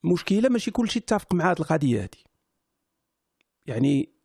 [0.04, 2.26] المشكلة ماشي كلشي اتفق مع هذه القضية هذه
[3.66, 4.16] يعني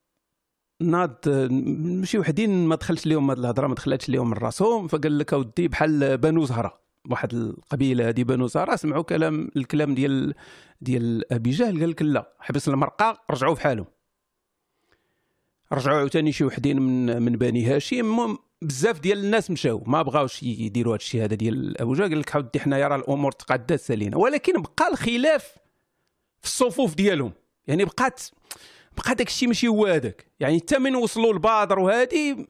[0.82, 5.34] ناض ماشي وحدين ما دخلش لهم هذه الهضرة ما دخلتش لهم من راسهم فقال لك
[5.34, 6.82] أودي بحال بنو زهرة.
[7.10, 10.34] واحد القبيلة هذه بنو زهرة سمعوا كلام الكلام ديال
[10.82, 13.86] ديال أبي جهل قال لك لا حبس المرقة رجعوا في حالهم
[15.74, 20.94] رجعوا عاوتاني شي وحدين من من بني هاشم بزاف ديال الناس مشاو ما بغاوش يديروا
[20.94, 24.62] هذا الشيء هذا ديال أبو جهل قال لك حودي حنايا راه الأمور تقدس لينا ولكن
[24.62, 25.44] بقى الخلاف
[26.42, 27.34] في الصفوف ديالهم.
[27.68, 28.22] يعني بقات
[28.98, 30.26] بقى داك الشيء ماشي هو هذاك.
[30.40, 32.48] يعني حتى من وصلوا البادر وهادي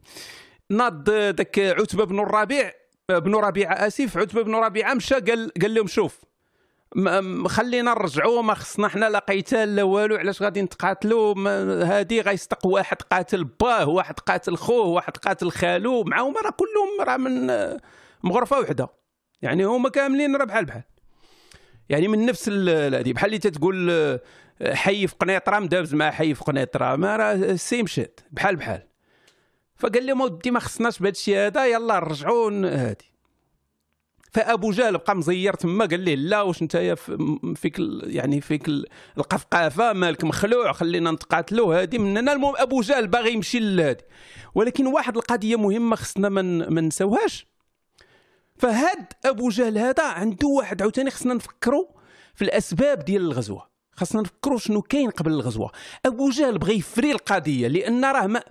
[0.70, 2.72] ناض داك عتبة بن الربيع
[3.09, 6.20] بن ربيعه آسف عتبة بن ربيعه مشى قال قال لهم شوف
[7.48, 11.36] خلينا نرجعوا ما خصنا حنا لا قتال لا والو علاش غادي نتقاتلوا
[11.86, 17.18] هادي غيستق واحد قاتل باه واحد قاتل خوه واحد قاتل خالو معاهم راه كلهم راه
[17.18, 17.48] من
[18.24, 18.89] مغرفه وحدة.
[19.42, 20.84] يعني هما كاملين راه بحال بحال.
[21.89, 24.20] يعني من نفس هذه بحال اللي تتقول
[24.64, 28.88] حي في قنيطرة مدابز مع حي في قنيطرة ما راه سيم شيت بحال بحال.
[29.76, 33.11] فقال لهم ودي ما خصناش بهذا الشيء هذا يلا نرجعوا هادي.
[34.32, 36.95] فأبو جهل بقى مزير تما قال ليه لا واش انت
[37.55, 38.67] فيك يعني فيك
[39.17, 44.03] القفقافة مالك مخلوع خلينا نتقاتلوا هذه مننا المهم أبو جهل باغي يمشي لهادي.
[44.55, 47.47] ولكن واحد القضية مهمة خصنا ما نساوهاش.
[48.57, 51.86] فهاد أبو جهل هذا عنده واحد عاوتاني خصنا نفكروا
[52.36, 53.69] في الأسباب ديال الغزوة.
[53.91, 55.71] خاصنا نفكروا شنو كاين قبل الغزوة.
[56.05, 58.43] أبو جهل بغى يفري القضية لأن راه ما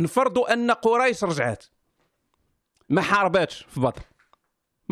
[0.00, 1.64] نفرضوا أن قريش رجعت.
[2.88, 4.02] ما حارباتش في بدر.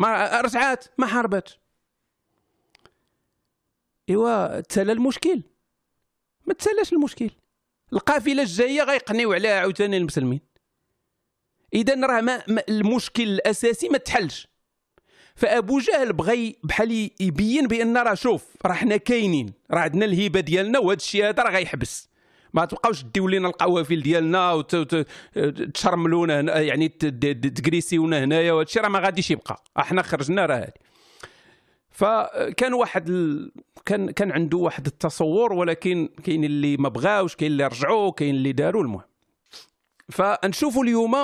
[0.01, 1.59] ما رجعات ما حارباتش
[4.09, 5.41] إيوا تسالى المشكل.
[6.45, 7.29] ما تسالاش المشكل.
[7.93, 10.41] القافلة الجاية غيقنيو عليها عاوتاني المسلمين.
[11.73, 14.47] إذا راه ما المشكل الأساسي ما تحلش.
[15.35, 19.53] فأبو جهل بغى بحال يبين بأن راه شوف راه حنا كاينين.
[19.71, 22.09] راه عندنا الهبه ديالنا وهذا الشيء هذا راه غيحبس.
[22.53, 24.53] ما تبقاوش ديو لنا القوافل ديالنا
[25.35, 29.63] وتشرملونا هنا يعني تكريسيونا هنايا وهذا الشيء راه ما غاديش يبقى.
[29.79, 30.73] إحنا خرجنا راه هذه
[31.89, 33.51] فكان واحد ال...
[33.85, 38.51] كان كان عنده واحد التصور ولكن كاين اللي ما بغاوش كاين اللي رجعوا كاين اللي
[38.51, 39.01] داروا المهم.
[40.09, 41.15] فنشوفوا اليوم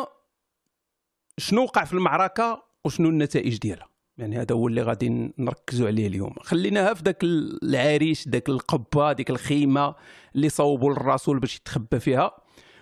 [1.37, 3.96] شنو وقع في المعركة وشنو النتائج ديالها.
[4.17, 6.33] يعني هذا هو اللي غادي نركزوا عليه اليوم.
[6.41, 9.95] خليناها في ذاك العريش ذاك القبة ديك الخيمة
[10.35, 12.31] اللي صوبوا للرسول باش يتخبى فيها.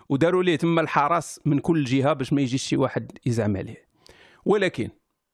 [0.10, 3.86] وداروا ليه تما الحرس من كل جهة باش ما يجيش شي واحد يزعم عليه.
[4.46, 4.90] ولكن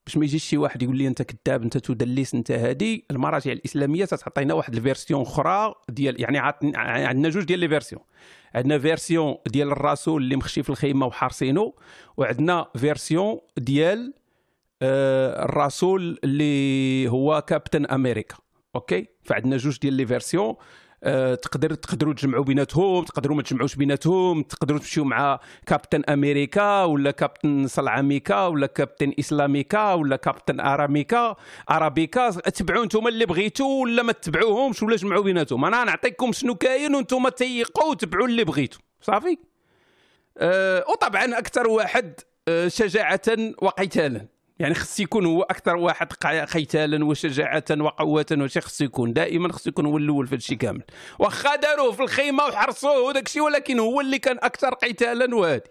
[0.05, 4.05] باش ما يجيش شي واحد يقول لي أنت كذاب أنت تدلس أنت هادي المراجع الإسلامية
[4.05, 6.39] تعطينا واحد ال version أخرى ديال يعني
[7.07, 8.01] عندنا جوج ديال les versions.
[8.55, 11.73] عندنا version ديال الرسول اللي مخشي في الخيمة وحارسينه
[12.17, 14.13] وعندنا version ديال
[14.81, 18.35] الرسول اللي هو كابتن أمريكا
[18.75, 20.55] OK؟ فعندنا جوج ديال les versions.
[21.03, 27.11] أه تقدر تقدروا تجمعوا بيناتهم تقدروا ما تجمعوش بيناتهم تقدروا تمشيو مع كابتن أمريكا ولا
[27.11, 31.35] كابتن صلعاميكا ولا كابتن اسلاميكا ولا كابتن اراميكا
[31.71, 35.65] ارابيكا تبعوا أنتم اللي بغيتوا ولا ما تتبعوهمش ولا جمعوا بيناتهم.
[35.65, 39.37] أنا نعطيكم شنو كاين وأنتم تيقوا وتبعوا اللي بغيتوا صافي؟
[40.37, 43.21] أه وطبعا أكثر واحد آه، شجاعة
[43.61, 44.27] وقتالا.
[44.61, 49.13] يعني خص يكون هو أكثر واحد قتالا وشجاعة وقوة وش خص يكون.
[49.13, 50.83] دائما خص يكون هو الأول في هادشي كامل.
[51.19, 55.69] واخا داروه في الخيمة وحرصوه وداك ولكن هو اللي كان أكثر قتالا وهادي.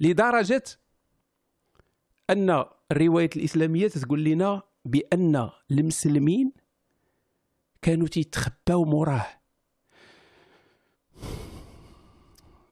[0.00, 0.62] لدرجة
[2.30, 6.52] أن الرواية الإسلامية تقول لنا بأن المسلمين
[7.82, 9.26] كانوا تيتخباو موراه.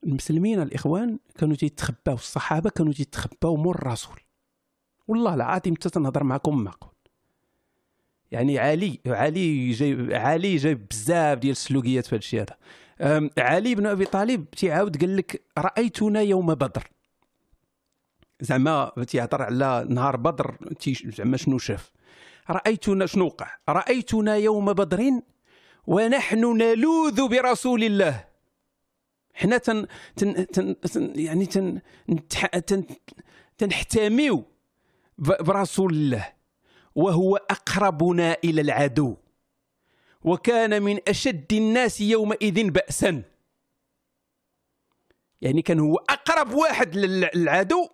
[0.06, 4.25] المسلمين الإخوان كانوا تيتخباو الصحابة كانوا تيتخباو مور الرسول.
[5.08, 6.90] والله العظيم حتى تنهضر معكم معقول
[8.30, 12.56] يعني علي علي جاي علي جاي بزاف ديال السلوكيات في هذا.
[13.00, 16.90] هذا علي بن أبي طالب تيعاود قال لك رأيتنا يوم بدر.
[18.40, 20.56] زعما تيهضر على نهار بدر
[21.04, 21.92] زعما شنو شاف.
[22.50, 25.20] رأيتنا شنو وقع؟ رأيتنا يوم بدر
[25.86, 28.24] ونحن نلوذ برسول الله.
[29.34, 29.86] حنا تن,
[30.16, 31.80] تن, تن, تن يعني تن,
[32.66, 32.84] تن
[33.58, 34.55] تنحتميو.
[35.18, 36.32] برسول الله
[36.94, 39.16] وهو أقربنا إلى العدو.
[40.24, 43.22] وكان من أشد الناس يومئذ بأسا.
[45.40, 47.88] يعني كان هو أقرب واحد للعدو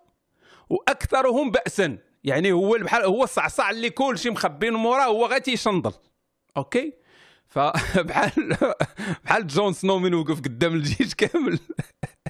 [0.69, 1.97] وأكثرهم بأسا.
[2.23, 5.93] يعني هو بحال هو الصعصع اللي كلشي مخبين موراه هو غير تيشنضل
[6.57, 6.93] OK؟
[7.47, 8.57] فبحال
[9.23, 11.59] بحال جون سنو من وقف قدام الجيش كامل.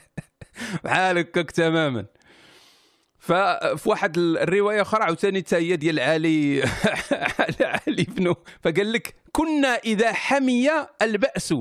[0.83, 2.05] بحال هكاك تماما.
[3.23, 6.63] ففي واحد الرواية أخرى عاوتاني هي ديال علي
[7.61, 10.69] علي بن فقال لك كنا إذا حمي
[11.01, 11.53] البأس.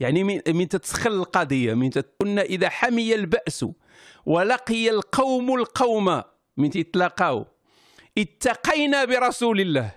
[0.00, 3.66] يعني من تتسخن القضية؟ من كنا إذا حمي البأس
[4.26, 6.22] ولقي القوم القوم.
[6.56, 7.46] من تيتلاقاو؟
[8.18, 9.90] اتقينا برسول الله.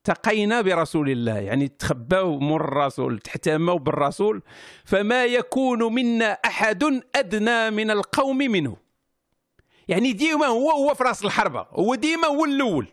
[0.00, 1.38] اتقينا برسول الله.
[1.38, 4.42] يعني تخباو مور الرسول تحتموا بالرسول.
[4.84, 8.76] فما يكون منا أحد أدنى من القوم منه.
[9.92, 12.86] يعني ديما هو هو في راس الحربة هو ديما هو الأول.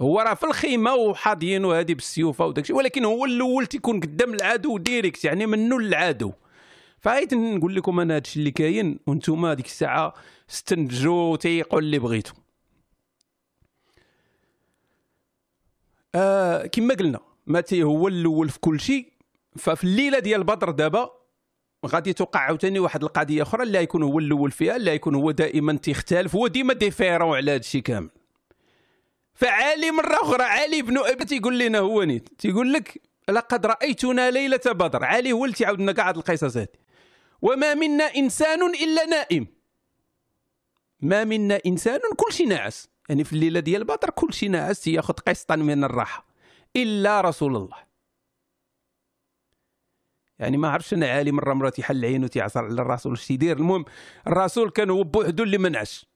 [0.00, 5.24] هو راه في الخيمة وحاضيين وهذه بالسيوفة وداك ولكن هو الأول تيكون قدام العدو direct
[5.24, 6.32] يعني منه للعدو
[6.98, 10.14] فبغيت نقول لكم أنا هادشي اللي كاين وأنتم ديك الساعة
[10.50, 12.34] استنتجوا تيقوا اللي بغيتوا.
[16.14, 19.12] آه كما قلنا ماتي هو الأول في كل شيء
[19.56, 21.10] ففي الليلة ديال بدر دابا
[21.86, 25.72] غادي توقع عاوتاني واحد القضية أخرى اللي يكون هو الأول فيها اللي يكون هو دائما
[25.72, 28.10] تيختلف هو ديما différent على هذا الشيء كامل.
[29.34, 34.60] فعالي مرة أخرى علي بن أبي تيقول لنا هو نيت تيقول لك لقد رأيتنا ليلة
[34.66, 36.68] بدر علي هو اللي تيعاود لنا كاع القصص هذه
[37.42, 39.46] وما منا إنسان إلا نائم.
[41.00, 42.88] ما منا إنسان كل شيء ناعس.
[43.08, 46.26] يعني في الليلة ديال بدر كل شيء ناعس ياخذ قسطا من الراحة.
[46.76, 47.85] إلا رسول الله.
[50.38, 53.12] يعني ما عرفتش أنا عالي مره مره تيحل عينو تيعصر على الرسول.
[53.12, 53.84] اش تيدير المهم
[54.26, 56.06] الرسول كان هو بوحدو اللي منعش.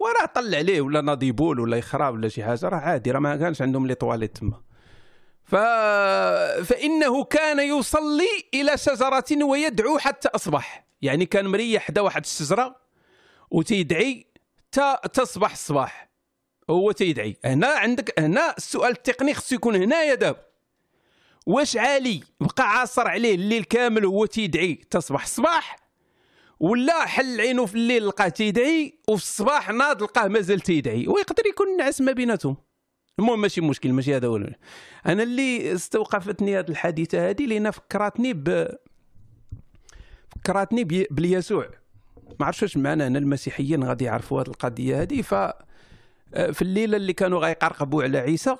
[0.00, 3.62] وراه طلع عليه ولا ناضيبول ولا يخراب ولا شي حاجة راه عادي راه ما كانش
[3.62, 4.62] عندهم لي طواليت تما.
[5.44, 5.54] ف...
[6.64, 10.86] فإنه كان يصلي إلى شجرة ويدعو حتى أصبح.
[11.02, 12.76] يعني كان مريح حدا واحد الشجرة
[13.50, 14.26] وتيدعي
[14.72, 16.10] تا تصبح الصباح
[16.70, 17.36] هو تيدعي.
[17.44, 20.53] هنا عندك هنا السؤال التقني خصو يكون هنايا دابا.
[21.46, 24.74] واش عالي؟ بقى عاصر عليه الليل كامل هو تيدعي.
[24.74, 25.76] تصبح الصباح
[26.60, 31.08] ولا حل عينه في الليل لقاه تيدعي وفي الصباح ناض لقاه مازال تيدعي.
[31.08, 32.56] ويقدر يكون نعس ما بيناتهم.
[33.18, 34.36] المهم ماشي مشكل ماشي هذا هو.
[35.06, 38.68] أنا اللي استوقفتني هذه الحادثة هذه لأن فكرتني ب
[40.36, 41.68] فكرتني باليسوع.
[42.40, 45.22] ما عرفتش واش معنا هنا المسيحيين غادي يعرفوا هذه القضية هذه.
[45.22, 45.34] ف
[46.34, 48.56] في الليلة اللي كانوا غيقرقبوا على عيسى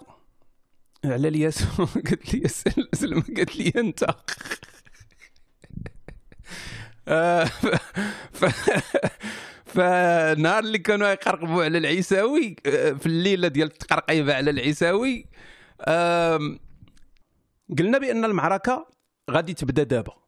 [1.05, 2.49] على اليسوع قالت لي
[2.93, 4.05] سلمى قالت لي أنت.
[7.09, 7.45] آه،
[9.65, 15.27] فالنهار اللي كانوا يقرقبوا على العيساوي آه، في الليلة ديال التقرقيبه على العيساوي.
[17.79, 18.89] قلنا بأن المعركة
[19.31, 20.25] غادي تبدأ دابا.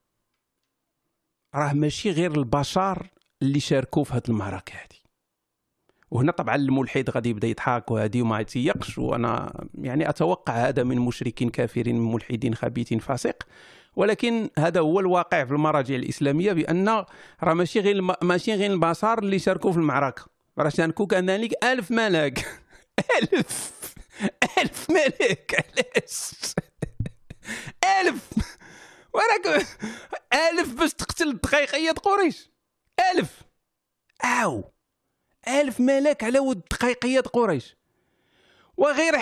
[1.55, 3.07] راه ماشي غير البشر
[3.43, 4.96] اللي شاركوا في هذه المعركة هذه
[6.11, 11.49] وهنا طبعا الملحد غادي يبدأ يضحك وهذه وما يتيقش وأنا يعني أتوقع هذا من مشركين
[11.51, 13.43] كافرين من ملحدين خبيث فاسق.
[13.97, 17.05] ولكن هذا هو الواقع في المراجع الإسلامية بأن
[17.43, 20.27] راه ماشي غير ماشي غير البشر اللي شاركوا في المعركة.
[20.59, 22.63] راه شاركوا كذلك ألف ملك
[23.23, 23.73] ألف
[24.59, 26.33] ألف ملك علاش؟
[28.01, 28.31] ألف.
[29.15, 29.67] وراك
[30.35, 32.51] ألف باش تقتل دقيقية قريش.
[33.15, 33.43] ألف.
[34.25, 34.76] أو.
[35.49, 37.77] ألف ملك على ود دقيقية قريش.
[38.77, 39.17] وغير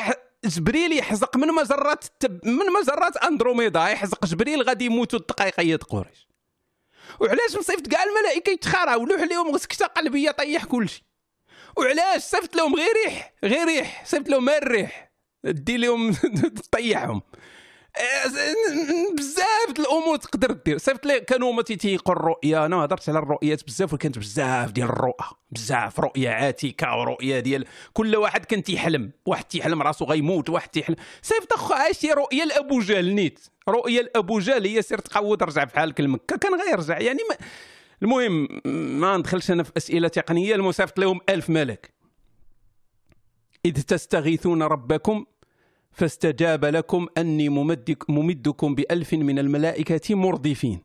[0.45, 2.47] جبريل يحزق من مجرات التب...
[2.47, 6.29] من مجرات أندروميدا يحزق جبريل غادي يموتوا الدقيقية قريش.
[7.21, 11.05] وعلاش مصيفط كاع الملائكة يتخارعوا؟ لوح عليهم سكته قلبيه طيح كلشي.
[11.77, 15.13] وعلاش صيفط لهم غير ريح غير ريح صيفط لهم الريح
[15.45, 16.17] دي لهم
[16.73, 17.23] طيحهم
[19.17, 20.79] بزاف الأمور تقدر دير.
[20.79, 25.27] صيفط لي كانوا هما تيقوا الرؤيا أنا هضرت على الرؤيات بزاف وكانت بزاف ديال الرؤى
[25.51, 30.97] بزاف رؤيه عاتكة ورؤيه ديال كل واحد كان تيحلم واحد تيحلم راسو غيموت واحد تيحلم.
[31.23, 33.41] صيفط أخو عايش رؤيه لابو جهل نيت.
[33.69, 37.37] رؤيه لابو جهل هي سير تقود رجع في حالك لمكه كان غيرجع يعني ما
[38.03, 38.49] المهم
[39.01, 41.95] ما ندخلش أنا في أسئلة تقنية المصيفط لهم ألف ملك.
[43.67, 45.25] إذ تستغيثون ربكم
[45.95, 50.81] فاستجاب لكم أني ممدك ممدكم بألف من الملائكة مردفين.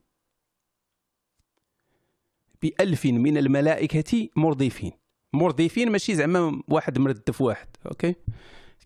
[2.61, 4.91] بألف من الملائكة مردفين.
[5.33, 8.15] مردفين ماشي زعما واحد مردف واحد أوكي؟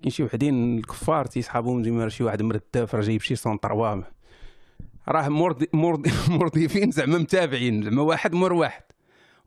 [0.01, 4.03] كاين شي وحدين الكفار تيسحابهم ديما شي واحد مردف راه جايب شي centre
[5.07, 6.07] راه مرض مرض
[6.39, 8.83] مردفين زعما متابعين زعما واحد مر واحد.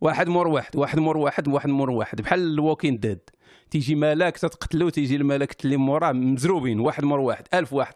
[0.00, 2.20] واحد مور واحد واحد مور واحد واحد مور واحد.
[2.20, 3.30] بحال ال Walking Dead
[3.70, 7.94] تيجي ملاك تتقتلو تيجي الملك اللي موراه مزروبين واحد مور واحد ألف واحد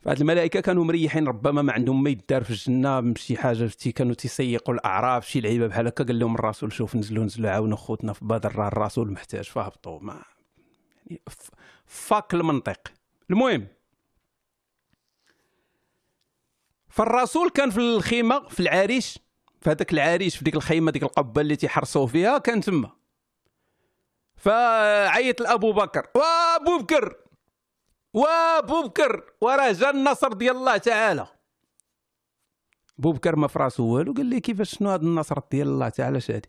[0.00, 4.14] فهاد الملائكة كانوا مريحين ربما ما عندهم ما يدار في الجنة بشي حاجة فتي كانوا
[4.14, 8.24] تيسيقوا الأعراف شي لعيبة بحال هكا قال لهم الرسول شوف نزلوا نزلوا عاونوا خوتنا في
[8.24, 10.22] بدر راه الرسول محتاج فهبطوا ما
[11.06, 11.22] يعني
[11.86, 12.92] فاك المنطق.
[13.30, 13.66] المهم.
[16.88, 19.18] فالرسول كان في الخيمة في العريش
[19.60, 22.90] في هذاك العريش في ديك الخيمة ديك القبة اللي تيحرسوا فيها كان تما.
[24.36, 27.16] فعيط لأبو بكر وأبو بكر
[28.14, 31.26] وأبو بكر وراه جا النصر ديال الله تعالى.
[32.98, 36.48] بو بكر ما فراسو والو قال لي كيفاش شنو هذا النصر ديال الله تعالى شادي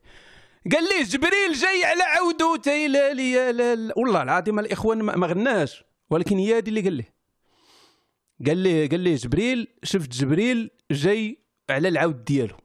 [0.72, 6.38] قال لي جبريل جاي على عودو تيلالي يا لا والله العظيم الإخوان ما غناش ولكن
[6.38, 7.05] هي هذه اللي قال لي.
[8.47, 12.55] قال لي قال لي جبريل شفت جبريل جاي على العود ديالو.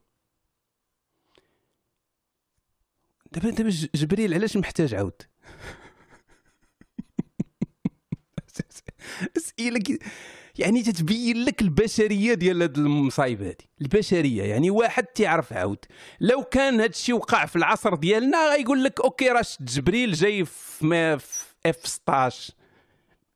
[3.36, 5.22] دابا دابا جبريل علاش محتاج عود
[9.36, 9.98] اسئلة
[10.58, 13.68] يعني تتبين لك البشرية ديال هاد المصايب هادي.
[13.80, 15.78] البشرية يعني واحد تيعرف عاود.
[16.20, 21.18] لو كان هاد الشيء وقع في العصر ديالنا غيقول لك OK راه جبريل جاي في,
[21.66, 22.54] F 16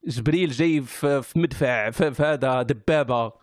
[0.07, 3.33] جبريل جاي في, مدفع في هذا دبابة.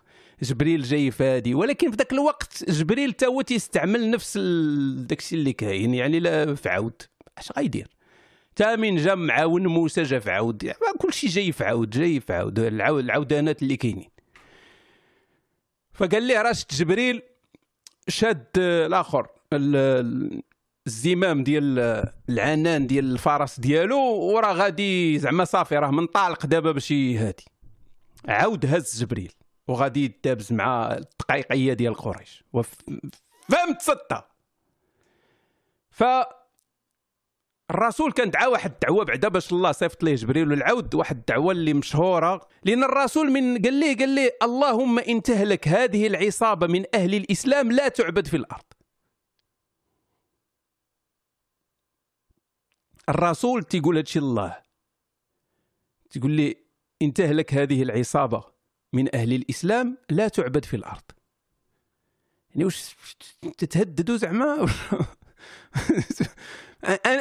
[0.43, 1.53] جبريل جاي في هادي.
[1.53, 4.37] ولكن في ذاك الوقت جبريل تا هو تيستعمل نفس
[4.97, 5.93] داكشي اللي كاين.
[5.93, 7.01] يعني لا في عود
[7.37, 7.87] اش غيدير
[8.55, 12.19] تا من جا معاون موسى جا في عود يعني كل شيء جاي في عود جاي
[12.19, 14.09] في عود العودانات اللي كاينين.
[15.93, 17.21] فقال لي راه جبريل
[18.07, 19.27] شاد الآخر
[20.87, 21.79] الزمام ديال
[22.29, 27.45] العنان ديال الفرس ديالو وراه غادي زعما صافي راه منطلق دابا باش هادي.
[28.27, 29.31] عاود هز جبريل.
[29.69, 32.43] وغادي يدابز مع الدقيقية ديال قريش.
[33.49, 34.23] فهمت سته
[35.91, 36.03] ف
[37.71, 41.73] الرسول كان دعا واحد الدعوة بعدا باش الله صيفط ليه جبريل العود واحد الدعوة اللي
[41.73, 42.47] مشهورة.
[42.63, 47.71] لأن الرسول من قال ليه قال ليه اللهم إن تهلك هذه العصابة من أهل الإسلام
[47.71, 48.63] لا تعبد في الأرض.
[53.09, 54.57] الرسول تيقول هادشي الله
[56.09, 56.57] تقول لي
[57.01, 58.58] إن تهلك هذه العصابة
[58.93, 61.03] من أهل الإسلام لا تعبد في الأرض.
[62.49, 62.95] يعني واش
[63.57, 64.67] تتهددوا زعما؟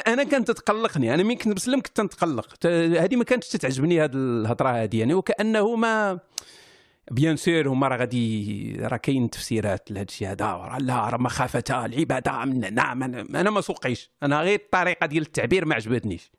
[0.06, 1.14] أنا كانت تقلقني.
[1.14, 5.76] أنا مين كنت مسلم كنت نتقلق هذه ما كانتش تتعجبني هذه الهضرة هذه يعني وكأنه
[5.76, 6.20] ما
[7.10, 12.44] بيان سير هما راه غادي راه كاين تفسيرات لهذا الشيء هذا لا راه مخافه العبادة.
[12.44, 14.10] من نعم أنا ما سوقيش.
[14.22, 16.30] أنا غير الطريقة ديال التعبير ما عجبتنيش.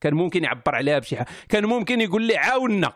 [0.00, 2.92] كان ممكن يعبر عليها بشي حاجة كان ممكن يقول لي عاوننا.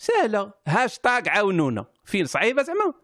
[0.00, 1.84] سهله هاشتاغ عاونونا.
[2.04, 2.94] فين صعيبه زعما.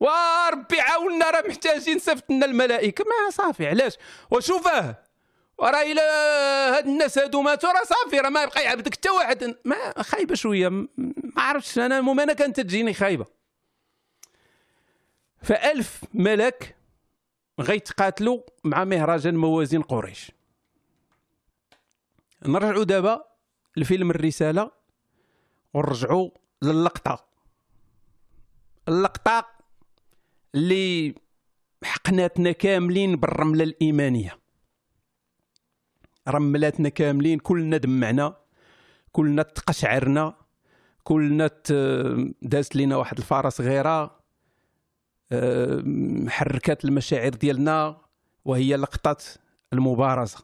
[0.00, 3.04] وربي عاوننا راه محتاجين صيفط لنا الملائكة.
[3.04, 3.96] ما صافي علاش؟
[4.30, 4.94] وشوفه
[5.58, 6.00] وراه إلى
[6.76, 9.56] هاد الناس هادو ماتوا راه صافي راه ما يبقى يعبدك حتى واحد.
[9.64, 10.68] ما خايبة شوية.
[10.68, 10.88] ما
[11.36, 13.26] عرفتش أنا المهم أنا كانت تجيني خايبة.
[15.42, 16.76] فألف ملك
[17.60, 20.32] غيتقاتلوا مع مهرجان موازين قريش.
[22.46, 23.24] نرجعوا دابا
[23.76, 24.81] لفيلم الرسالة.
[25.74, 26.30] ونرجعوا
[26.62, 27.24] للقطة.
[28.88, 29.46] اللقطة
[30.54, 31.14] اللي
[31.84, 34.38] حقناتنا كاملين بالرملة الإيمانية.
[36.28, 38.36] رملاتنا كاملين كلنا دمعنا
[39.12, 40.34] كلنا تقشعرنا
[41.04, 41.50] كلنا
[42.42, 44.22] دازت لينا واحد الفارة صغيرة
[46.28, 48.00] حركات المشاعر ديالنا
[48.44, 49.16] وهي لقطة
[49.72, 50.38] المبارزة.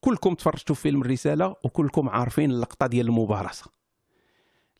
[0.00, 3.75] كلكم تفرجتوا في فيلم الرسالة وكلكم عارفين اللقطة ديال المبارزة.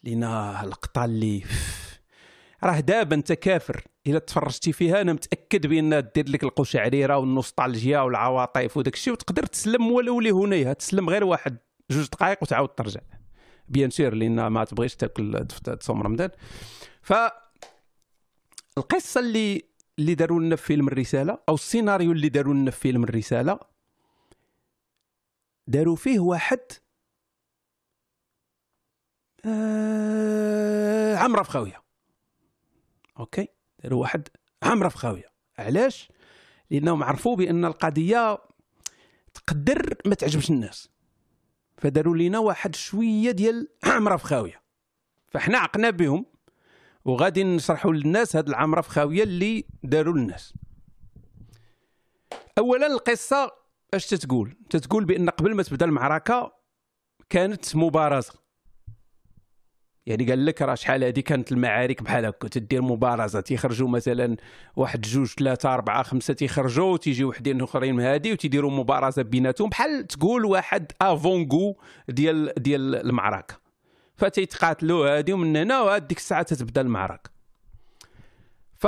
[0.06, 1.42] لينا لقطه اللي
[2.64, 3.84] راه دابا انت كافر.
[4.06, 9.90] إلا تفرجتي فيها أنا متأكد بأن دير لك القشعريرة والنوستالجيا والعواطف وداك الشيء وتقدر تسلم
[9.92, 11.58] ولو لهنيها تسلم غير واحد
[11.90, 13.00] جوج دقائق وتعاود ترجع.
[13.68, 15.46] بيان سير لأن ما تبغيش تاكل
[15.80, 16.30] تصوم رمضان.
[17.02, 17.12] ف
[18.78, 19.62] القصة اللي
[19.98, 23.58] اللي داروا لنا في فيلم الرسالة أو السيناريو اللي داروا لنا في فيلم الرسالة
[25.66, 26.60] داروا فيه واحد
[29.46, 31.82] آه عمره في خاويه
[33.18, 33.48] أوكي؟
[33.82, 34.28] داروا واحد
[34.62, 36.12] عامره في خاويه علاش؟
[36.70, 38.38] لانهم عرفوا بأن القضية
[39.34, 40.88] تقدر ما تعجبش الناس.
[41.78, 44.62] فداروا لينا واحد شوية ديال عامره في خاويه
[45.28, 46.26] فاحنا عقنا بهم
[47.04, 50.54] وغادي نشرحوا للناس هاد العامره في خاويه اللي داروا للناس.
[52.58, 53.52] اولا القصة
[53.94, 56.52] أش تتقول؟ تتقول بأن قبل ما تبدأ المعركة
[57.30, 58.45] كانت مبارزة.
[60.06, 64.36] يعني قال لك راه شحال هذه كانت المعارك بحال هكا تدير مبارزة تيخرجوا مثلا
[64.76, 70.06] واحد جوج ثلاثة أربعة خمسة تيخرجوا وتيجي وحدين آخرين من هذه وتيديروا مبارزة بيناتهم بحال
[70.06, 71.76] تقول واحد افونغو
[72.08, 73.54] ديال ديال المعركة.
[74.16, 77.30] فتيتقاتلوا هذه ومن هنا وهاد ديك الساعة تتبدا المعركة.
[78.74, 78.86] ف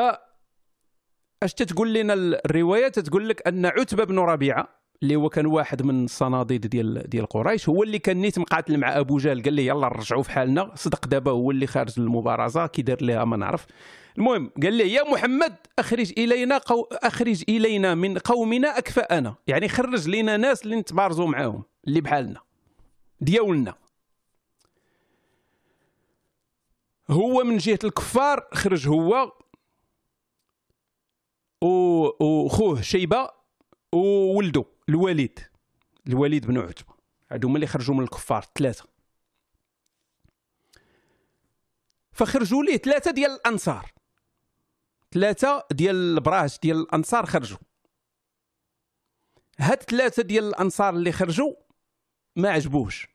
[1.42, 6.04] أش تتقول لنا الرواية؟ تتقول لك أن عتبة بن ربيعة اللي هو كان واحد من
[6.04, 9.88] الصناديد ديال ديال قريش هو اللي كان نيت مقاتل مع أبو جهل قال له يلا
[9.88, 10.72] نرجعوا في حالنا.
[10.74, 13.66] صدق دابا هو اللي خارج المبارزه كي دار لها ما نعرف.
[14.18, 16.82] المهم قال له يا محمد أخرج إلينا قو...
[16.92, 22.40] أخرج إلينا من قومنا اكفاءنا يعني خرج لنا ناس اللي نتبارزوا معاهم اللي بحالنا
[23.20, 23.74] دياولنا.
[27.10, 29.32] هو من جهة الكفار خرج هو
[32.20, 33.30] وخوه شيبة
[33.92, 35.40] وولده الوليد
[36.06, 36.94] الوليد بن عتبة
[37.30, 38.84] هادو هما اللي خرجوا من الكفار ثلاثة.
[42.12, 43.92] فخرجوا ليه؟ ثلاثة ديال الأنصار.
[45.12, 47.58] ثلاثة ديال البراش ديال الأنصار خرجوا.
[49.58, 51.52] هاد ثلاثة ديال الأنصار اللي خرجوا
[52.36, 53.08] ما عجبوش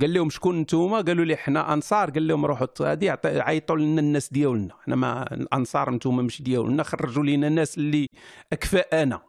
[0.00, 2.10] قال لهم شكون نتوما؟ قالوا لي حنا أنصار.
[2.10, 4.74] قال لهم روحوا غادي عيطوا لنا الناس ديالنا.
[4.84, 6.82] حنا ما الأنصار نتوما مش ديالنا.
[6.82, 8.06] خرجوا لينا الناس اللي
[8.52, 9.25] أكفاءنا.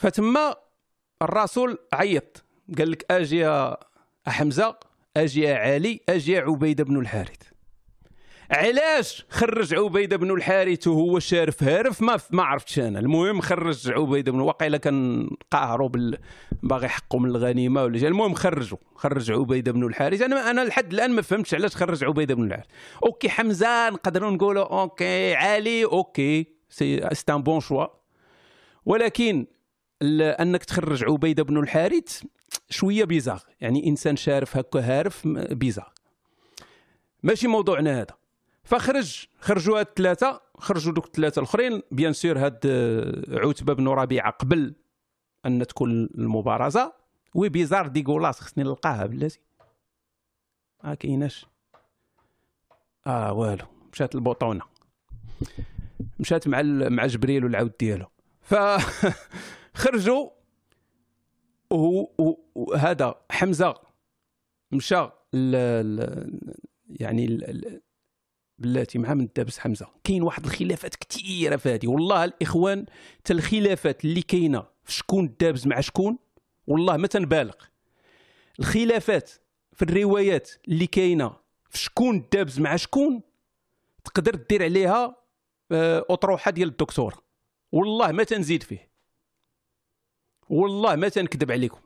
[0.00, 0.54] فتما
[1.22, 2.44] الرسول عيط.
[2.78, 3.76] قال لك أجي يا
[4.26, 4.76] حمزة
[5.16, 7.42] أجي يا علي أجي يا عبيده بن الحارث.
[8.50, 12.98] علاش خرج عبيده بن الحارث وهو شارف هارف؟ ما ما عرفتش أنا.
[12.98, 16.18] المهم خرج عبيده بن واقيلا كان قاهروا بال
[16.62, 20.22] باغي حقه من الغنيمة ولا المهم خرجوا خرج عبيده بن الحارث.
[20.22, 22.66] أنا أنا لحد الآن ما فهمتش علاش خرج عبيده بن الحارث.
[23.04, 27.86] OK حمزه نقدروا نقولوا OK علي OK c'est un bon choix
[28.86, 29.46] ولكن
[30.02, 32.22] انك تخرج عبيدة بن الحارث
[32.70, 35.92] شوية bizarre يعني إنسان شارف هكا هارف bizarre
[37.22, 38.16] ماشي موضوعنا هذا.
[38.64, 41.82] فخرج خرجوا هاد الثلاثة خرجوا دوك الثلاثة الأخرين.
[41.90, 42.66] bien sûr هاد
[43.28, 44.74] عتبة بن ربيعة قبل
[45.46, 46.92] أن تكون المبارزة.
[47.34, 49.40] oui bizarre dégueulasse خصني نلقاها بلاتي.
[50.84, 51.46] ما كايناش.
[53.06, 53.64] آه والو.
[53.92, 54.62] مشات البطونه
[56.20, 58.06] مشات مع مع جبريل والعود ديالو.
[58.42, 58.54] ف
[59.74, 60.30] خرجوا
[62.54, 63.74] وهذا حمزة
[64.72, 65.08] مشى
[67.00, 67.38] يعني
[68.58, 69.86] بلاتي مع من دابس حمزة.
[70.04, 72.86] كاين واحد الخلافات كثيره في هذه والله الإخوان
[73.18, 76.18] حتى الخلافات اللي كاينة في شكون دابز مع شكون
[76.66, 77.54] والله ما تنبالغ.
[78.58, 79.30] الخلافات
[79.72, 81.36] في الروايات اللي كاينة
[81.70, 83.22] في شكون دابز مع شكون
[84.04, 85.16] تقدر دير عليها
[85.72, 87.22] آه، أطروحة ديال الدكتور.
[87.72, 88.89] والله ما تنزيد فيه.
[90.50, 91.80] والله ما تنكذب عليكم.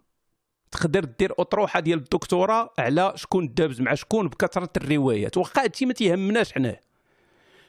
[0.70, 5.36] تقدر دير أطروحة ديال الدكتوراه على شكون دابز مع شكون بكثرة الروايات.
[5.36, 6.80] واخا هادشي ما تيهمناش حنا.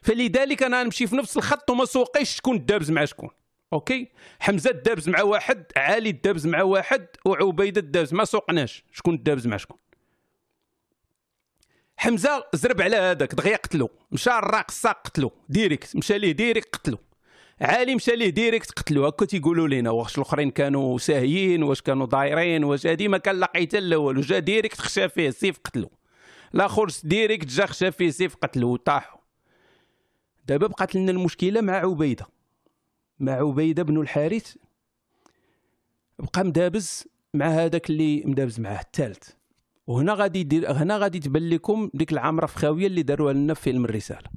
[0.01, 3.29] فلذلك أنا نمشي في نفس الخط وما سوقيش شكون دابز مع شكون.
[3.73, 4.07] OK؟
[4.39, 8.13] حمزة دابز مع واحد علي دابز مع واحد وعبيدة دابز.
[8.13, 9.77] ما سوقناش شكون دابز مع شكون.
[11.97, 13.89] حمزة زرب على هذاك دغيا قتلو.
[14.11, 15.31] مشى الراقصة قتلو.
[15.49, 15.95] direct.
[15.95, 16.97] مشى ليه direct قتلو.
[17.61, 22.64] علي مشى ليه direct قتلو هكا تيقولوا لينا واش الأخرين كانوا ساهيين واش كانوا دايرين
[22.64, 25.91] واش هادي ما كان لقيت حتى الأول وجا direct خشى فيه سيف قتلو.
[26.56, 29.19] الآخر direct جا خشى فيه سيف قتلو وطاحوا
[30.48, 32.26] دابا بقات لنا المشكلة مع عبيدة.
[33.19, 34.56] مع عبيدة بن الحارث.
[36.19, 37.03] بقى مدابز
[37.34, 39.30] مع هذاك اللي مدابز معاه الثالث.
[39.88, 43.61] وهنا غادي يدير هنا غادي تبان لكم ديك العمره في خاويه اللي داروها لنا في
[43.61, 44.30] فيلم الرسالة.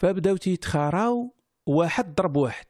[0.00, 1.34] فبداو تيتخاراو
[1.66, 2.66] واحد ضرب واحد.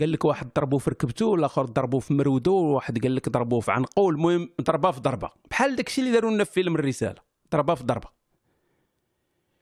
[0.00, 3.72] قال لك واحد ضربو في ركبته والآخر ضربو في مرودو وواحد قال لك ضربوه في
[3.72, 5.30] عنقو المهم ضربه في ضربة.
[5.50, 7.22] بحال داكشي اللي داروا لنا في فيلم الرسالة
[7.52, 8.08] ضربه في ضربة.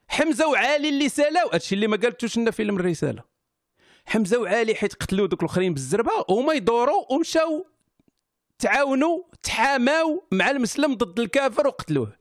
[0.08, 3.22] حمزة وعالي اللي سالاو هادشي اللي ما قالتوش لنا في فيلم الرسالة.
[4.06, 7.66] حمزة وعالي حيت قتلوا دوك الآخرين بالزربة هما يدوروا ومشاو
[8.58, 12.17] تعاونوا تحاماو مع المسلم ضد الكافر وقتلوه.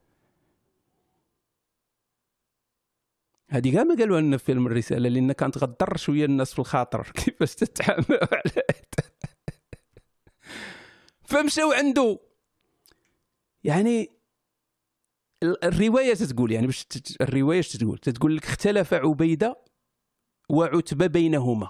[3.49, 7.11] هذه كاع ما قالوها لنا في فيلم الرسالة لأن كانت غضر شوية الناس في الخاطر.
[7.17, 8.63] كيفاش تتعامل على
[11.29, 12.19] فمشاو عنده
[13.63, 14.11] يعني
[15.43, 16.87] الرواية تتقول يعني باش
[17.21, 19.57] الرواية تتقول تتقول لك اختلف عبيدة
[20.49, 21.69] وعتبة بينهما.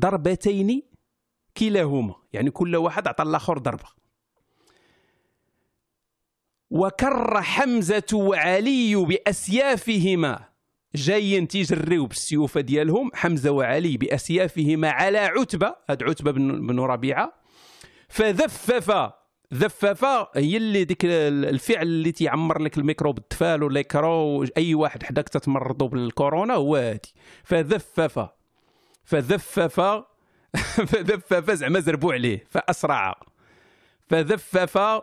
[0.00, 0.82] ضربتين
[1.56, 2.14] كلاهما.
[2.32, 3.88] يعني كل واحد عطى الآخر ضربة.
[6.70, 10.49] وكر حمزة وعلي بأسيافهما.
[10.94, 17.32] جايين تيجريو بالسيوف ديالهم حمزة وعلي بأسيافهما على عتبة هاد عتبة بن ربيعة.
[18.08, 19.12] فذفف
[19.54, 25.28] ذفافه هي اللي ديك الفعل اللي تيعمر لك الميكرو بالتفال ولا يكرو أي واحد حداك
[25.28, 27.14] تتمرضوا بالكورونا هو هادي.
[27.44, 28.32] فذفافه
[29.04, 30.06] فذفافه
[30.90, 33.20] فذفافه زعما زربوا عليه فأسرع.
[34.08, 35.02] فذفافه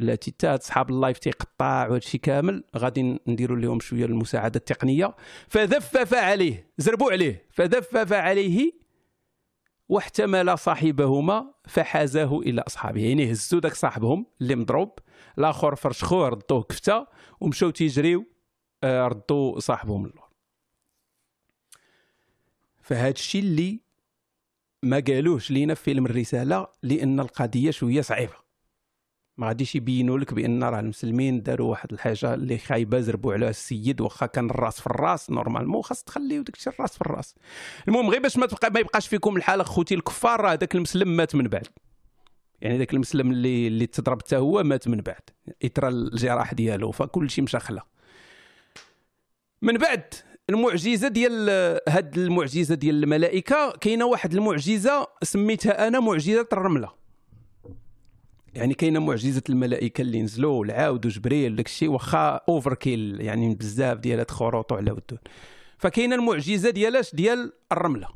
[0.00, 5.14] التي تات صحاب اللايف تيقطع وهذا الشيء كامل غادي نديروا لهم شوية المساعدة التقنية.
[5.48, 7.46] فذفف عليه زربوا عليه.
[7.50, 8.72] فذفف عليه
[9.88, 13.00] واحتمل صاحبهما فحازاه إلى أصحابه.
[13.00, 14.98] يعني هزوا داك صاحبهم اللي مضروب
[15.38, 17.06] الآخر فرشخوه ردوه كفته
[17.40, 18.24] ومشاو تيجريو
[18.84, 20.28] آه، ردوا صاحبهم اللور.
[22.82, 23.80] فهاد الشيء اللي
[24.82, 28.47] ما قالوش لينا في فيلم الرسالة لأن القضية شوية صعيبة.
[29.38, 34.00] ما غاديش يبينوا لك بأن راه المسلمين داروا واحد الحاجة اللي خايبة زربوا على السيد
[34.00, 37.34] واخا كان الراس في الراس normalement خاص تخليو داك الشيء الراس في الراس.
[37.88, 41.34] المهم غير باش ما تبقى ما يبقاش فيكم الحالة خوتي الكفار راه داك المسلم مات
[41.34, 41.66] من بعد.
[42.60, 45.22] يعني داك المسلم اللي اللي تضرب حتى هو مات من بعد.
[45.64, 47.86] إثر الجراح ديالو فكل شيء مشى خلا
[49.62, 50.14] من بعد
[50.50, 51.50] المعجزة ديال
[51.88, 56.97] هاد المعجزة ديال الملائكة كاينة واحد المعجزة سميتها أنا معجزة الرملة.
[58.58, 64.18] يعني كاينة معجزه الملائكه اللي نزلوا والعود وجبريل داك الشيء واخا overkill يعني بزاف ديال
[64.18, 65.18] هاد خروط على ودون
[65.78, 68.08] فكاينه المعجزه ديالاش ديال الرمله.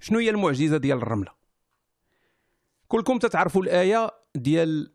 [0.00, 1.32] شنو هي المعجزه ديال الرمله؟
[2.88, 4.92] كلكم تتعرفوا الآية ديال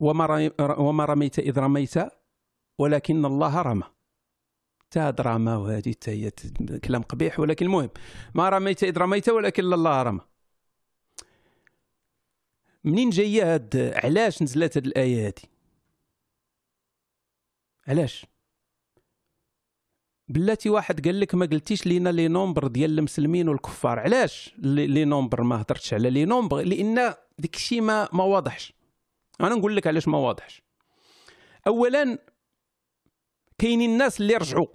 [0.00, 1.94] وما وما رميت إذ رميت
[2.78, 3.84] ولكن الله رمى.
[4.90, 6.30] تا دراما وهذه هي
[6.84, 7.90] كلام قبيح ولكن المهم
[8.34, 10.20] ما رميت إذ رميت ولكن الله رمى.
[12.84, 15.42] منين جاية هاد علاش نزلت هاد الآية هادي؟
[17.86, 18.26] علاش؟
[20.28, 23.98] بلاتي واحد قال لك ما قلتيش لينا les nombres ديال المسلمين والكفار.
[23.98, 28.72] علاش les nombres ما هضرتش على les nombres؟ لأن داك الشيء ما ما واضحش.
[29.40, 30.62] أنا نقول لك علاش ما واضحش.
[31.66, 32.18] اولا
[33.58, 34.66] كاينين الناس اللي رجعوا.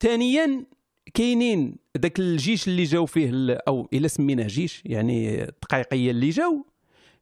[0.00, 0.66] ثانيا
[1.14, 6.66] كاينين ذاك الجيش اللي جاو فيه أو إلا سميناه جيش يعني الدقائقيه اللي جاو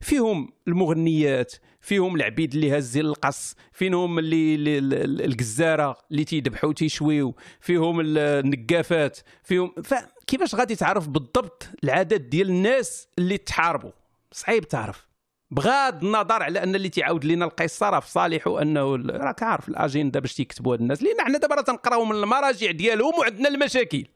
[0.01, 8.01] فيهم المغنيات فيهم العبيد اللي هازين القص فيهم اللي, اللي الجزارة اللي تيذبحوا تيشويو فيهم
[8.01, 13.91] النقافات فيهم فكيفاش غادي تعرف بالضبط العدد ديال الناس اللي تحاربوا
[14.33, 15.10] صعيب تعرف.
[15.51, 20.21] بغض النظر على أن اللي تيعاود لنا القصة راه في صالحه انه راك عارف الأجندة
[20.21, 24.07] باش تيكتبوا هاد الناس لأن حنا دابا تنقراو من المراجع ديالهم وعندنا المشاكل.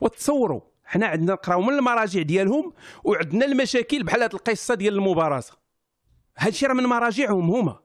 [0.00, 2.72] وتصوروا حنا عندنا نقراو من المراجع ديالهم
[3.04, 5.52] وعندنا المشاكل بحال هاد القصة ديال المبارزة.
[6.38, 7.80] هادشي راه من مراجعهم هما.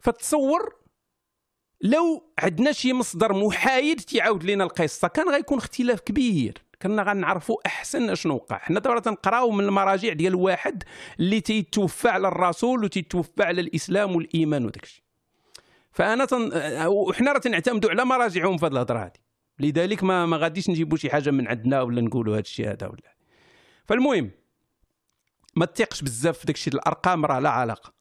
[0.00, 0.76] فتصور
[1.80, 6.62] لو عندنا شي مصدر محايد تيعاود لنا القصة كان غيكون اختلاف كبير.
[6.82, 8.58] كنا غنعرفوا أحسن أشنو وقع.
[8.58, 10.84] حنا دابا تنقراو من المراجع ديال واحد
[11.20, 15.04] اللي تيتوفى على الرسول وتيتوفى على الإسلام والإيمان وداك الشيء.
[15.92, 16.50] فأنا تن...
[16.86, 19.12] وحنا راه تنعتمدوا على مراجعهم في هذه الهضرة هذه
[19.58, 23.16] لذلك ما ما غاديش نجيبوا شي حاجة من عندنا ولا نقولوا هذا الشيء هذا ولا.
[23.84, 24.30] فالمهم
[25.56, 27.92] ما تثقش بزاف في داك الشيء الأرقام راه لا علاقة.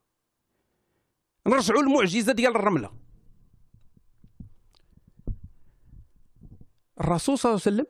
[1.48, 2.91] نرجعوا للمعجزة ديال الرملة.
[7.02, 7.86] الرسول صلى الله عليه وسلم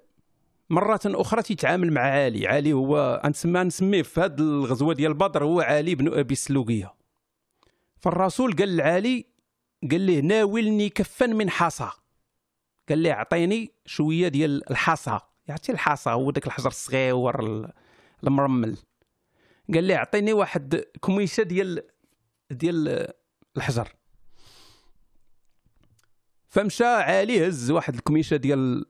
[0.72, 2.48] مرة أخرى تيتعامل مع علي.
[2.48, 6.94] علي هو نسمى نسميه في هذه الغزوة ديال بدر هو علي بن أبي السلوقية
[7.98, 9.26] فالرسول قال لعلي
[9.92, 11.90] قال له ناولني كفا من حصى.
[12.90, 15.20] قال لي أعطيني شوية ديال الحصى.
[15.48, 17.40] يعطي الحصى هو داك الحجر الصغير
[18.24, 18.78] المرمل.
[19.74, 21.84] قال لي أعطيني واحد كميشه ديال
[22.52, 23.08] ديال
[23.58, 23.88] الحجر.
[26.48, 28.86] فمشى علي هز واحد الكميشه ديال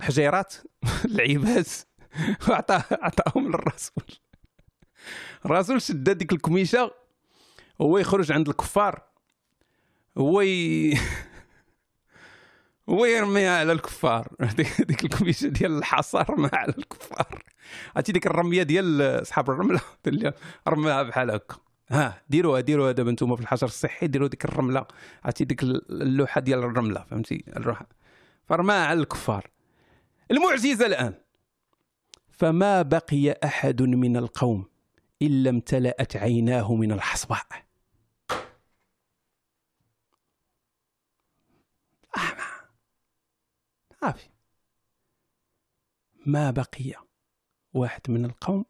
[0.00, 0.54] الحجيرات
[1.14, 1.66] العباد.
[2.48, 4.04] وعطاه عطاهم للرسول.
[5.46, 6.90] الرسول شد ديك الكميشه
[7.80, 9.02] هو يخرج عند الكفار.
[10.18, 10.94] هو ي...
[12.88, 14.28] هو يرميها على الكفار.
[14.78, 17.42] ديك الكميشه ديال الحصى رماها على الكفار.
[17.96, 19.80] عرفتي ديك الرمية ديال أصحاب الرملة.
[20.68, 21.56] رماها بحال هكا.
[21.90, 24.86] ها ديروها ديروها دابا أنتم في الحجر الصحي ديروا ديك الرملة.
[25.24, 27.82] عرفتي ديك اللوحة ديال الرملة فهمتي؟ الروح
[28.48, 29.50] فرماها على الكفار.
[30.30, 31.14] المعجزة الآن.
[32.28, 34.64] فما بقي أحد من القوم
[35.22, 37.46] الا امتلأت عيناه من الحصباء
[44.00, 44.28] صافي
[46.26, 46.94] ما بقي
[47.74, 48.64] واحد من القوم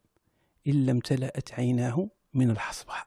[0.67, 3.07] إلا امتلأت عيناه من الحصباء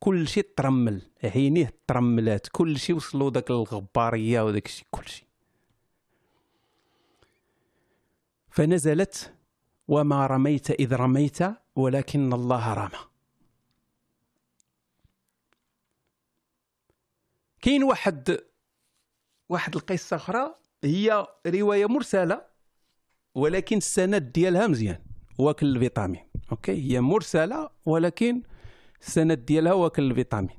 [0.00, 5.26] كل شيء ترمل عينيه ترملات كل شيء وصلوا ذاك الغبارية وداك الشيء كل شيء
[8.54, 9.34] فنزلت
[9.88, 11.38] وما رميت إذ رميت
[11.76, 12.98] ولكن الله رمى.
[17.62, 18.38] كاين واحد
[19.48, 20.54] واحد القصة أخرى
[20.84, 22.42] هي رواية مرسلة
[23.34, 24.98] ولكن السند ديالها مزيان
[25.38, 26.22] واكل الفيتامين.
[26.52, 28.42] OK؟ هي مرسلة ولكن
[29.00, 30.58] السند ديالها واكل الفيتامين.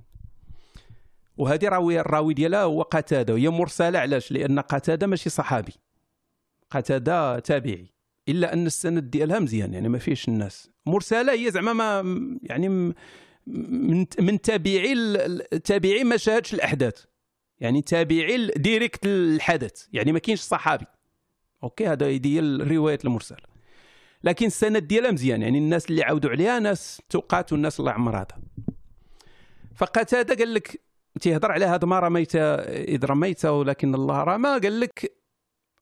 [1.38, 5.74] وهذه راوي الراوي ديالها هو قتادة وهي مرسلة علاش؟ لأن قتادة ماشي صحابي.
[6.70, 7.94] قتادة تابعي.
[8.30, 10.70] إلا أن السند ديالها مزيان يعني ما فيش الناس.
[10.86, 12.04] مرسلة هي زعما ما
[12.44, 12.70] يعني
[13.48, 14.94] من من تابعي
[15.54, 17.06] التابعي ما شاهدش الأحداث.
[17.60, 19.86] يعني تابعي direct الحدث.
[19.94, 20.86] يعني ما كاينش صحابي.
[21.64, 23.38] OK هذا هي الروايات المرسلة.
[24.24, 28.38] لكن السند ديالها مزيان يعني الناس اللي عاودوا عليها ناس ثقات والناس الله عمر هذا.
[29.76, 30.82] فقتادة قال لك
[31.22, 34.50] تيهضر على هذا ما رميت إذ رميت ولكن الله رمى.
[34.50, 35.25] قال لك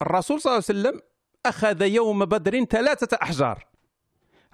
[0.06, 1.00] الرسول صلى الله عليه وسلم
[1.46, 3.66] أخذ يوم بدر ثلاثة أحجار.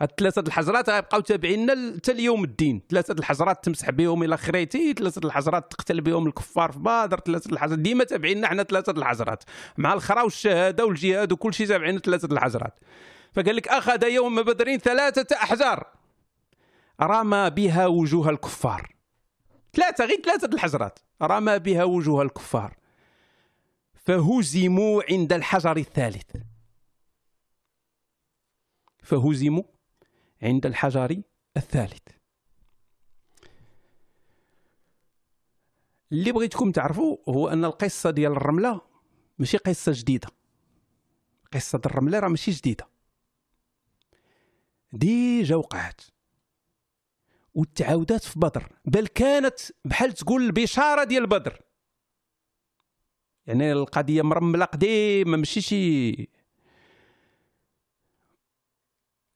[0.00, 2.82] هاد ثلاثة الحجرات غيبقاو تابعين حتى ليوم الدين.
[2.90, 7.78] ثلاثة الحجرات تمسح بهم إلى خريتي ثلاثة الحجرات تقتل بهم الكفار في بدر ثلاثة الحجرات.
[7.78, 9.44] ديما تابعين حنا ثلاثة الحجرات.
[9.78, 12.78] مع الخرا والشهادة والجهاد وكل شيء تابعين ثلاثة الحجرات.
[13.32, 15.86] فقال لك أخذ يوم بدر ثلاثة أحجار.
[17.02, 18.94] رمى بها وجوه الكفار.
[19.74, 20.98] ثلاثة غير ثلاثة الحجرات.
[21.22, 22.79] رمى بها وجوه الكفار.
[24.10, 26.36] فهزموا عند الحجر الثالث.
[29.02, 29.62] فهزموا
[30.42, 31.22] عند الحجر
[31.56, 32.02] الثالث.
[36.12, 38.80] اللي بغيتكم تعرفوا هو أن القصة ديال الرملة
[39.38, 40.28] ماشي قصة جديدة.
[41.52, 42.88] قصة الرملة راه ماشي جديدة.
[44.92, 46.00] ديجا وقعت.
[47.54, 48.72] وتعاودات في بدر.
[48.84, 51.69] بل كانت بحال تقول البشاره ديال بدر.
[53.50, 56.28] يعني القضية مرملة قديمه ماشي شي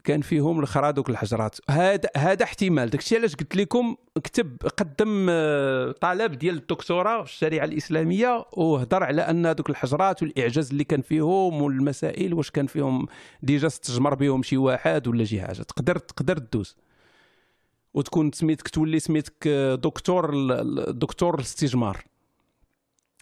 [0.05, 1.59] كان فيهم الخرا دوك الحجرات.
[1.71, 2.91] هذا هذا احتمال.
[2.91, 9.23] داكشي علاش قلت لكم كتب قدم آه، طلب ديال الدكتوراه في الشريعة الإسلامية وهضر على
[9.23, 13.07] أن دوك الحجرات والإعجاز اللي كان فيهم والمسائل واش كان فيهم
[13.43, 15.63] ديجا استجمر بهم شي واحد ولا شي حاجة.
[15.63, 16.77] تقدر تقدر تدوز.
[17.95, 20.53] وتكون سميتك تولي سميتك آه، دكتور
[20.91, 22.05] دكتور الاستجمار.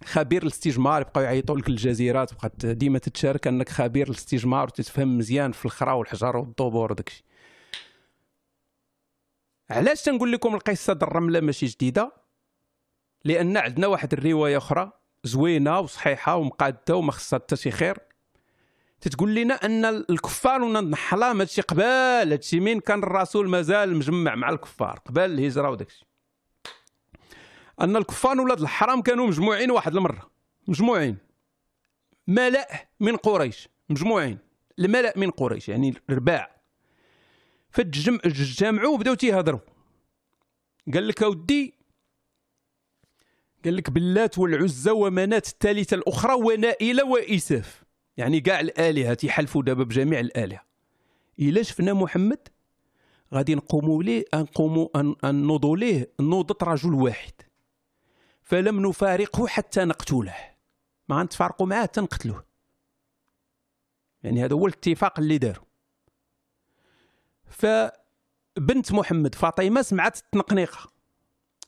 [0.05, 5.65] خبير الاستجمار يبقاو يعيطوا لك الجزيرات بقات ديما تتشارك انك خبير الاستجمار وتتفهم مزيان في
[5.65, 7.25] الخرا والحجر والدبور وداكشي
[9.71, 12.13] علاش تنقول لكم القصة د الرملة ماشي جديدة؟
[13.25, 14.93] لأن عندنا واحد الرواية أخرى
[15.25, 17.99] زوينة وصحيحة ومقادة وما خصها حتى شي خير.
[19.01, 24.99] تتقول لنا أن الكفار النحلام هادشي قبال هادشي من كان الرسول مازال مجمع مع الكفار
[25.07, 26.07] قبل الهجرة وداكشي
[27.83, 30.31] أن الكفار ولاد الحرام كانوا مجموعين واحد المره
[30.69, 31.17] مجموعين.
[32.27, 33.69] ملأ من قريش.
[33.89, 34.39] مجموعين.
[34.79, 36.61] الملأ من قريش يعني الرباع.
[37.71, 39.61] فتجمعوا وبداو تيهضروا.
[40.95, 41.75] قال لك أودي
[43.65, 47.85] قال لك باللات والعزى ومنات الثالثه الأخرى ونائلة وإساف.
[48.17, 50.65] يعني كاع الآلهة تيحلفوا دابا بجميع الآلهة.
[51.39, 52.49] إلا شفنا محمد
[53.35, 54.89] غادي نقوموا ليه نقوموا
[55.25, 57.33] نوضوا ليه نوضة رجل واحد.
[58.53, 60.37] فلم نفارقه حتى نقتله.
[61.09, 62.45] ما غنتفارقوا معاه حتى نقتلوه.
[64.23, 65.65] يعني هذا هو الاتفاق اللي داروا.
[67.47, 70.93] فبنت محمد فاطمة سمعت التنقنيقه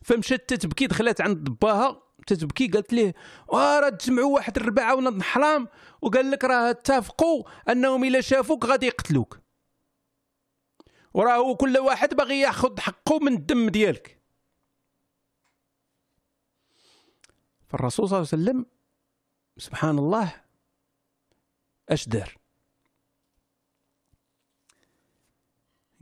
[0.03, 3.15] فمشات تتبكي دخلت عند باها تتبكي قالت ليه؟
[3.53, 5.69] راه تجمعوا واحد الربعه ونض حرام
[6.03, 9.39] وقال لك راه اتفقوا أنهم إلا شافوك غادي يقتلوك.
[11.15, 14.24] وراه كل واحد باغي ياخذ حقه من الدم ديالك.
[17.75, 18.67] فالرسول صلى الله عليه وسلم
[19.59, 20.43] سبحان الله
[21.89, 22.37] اش دار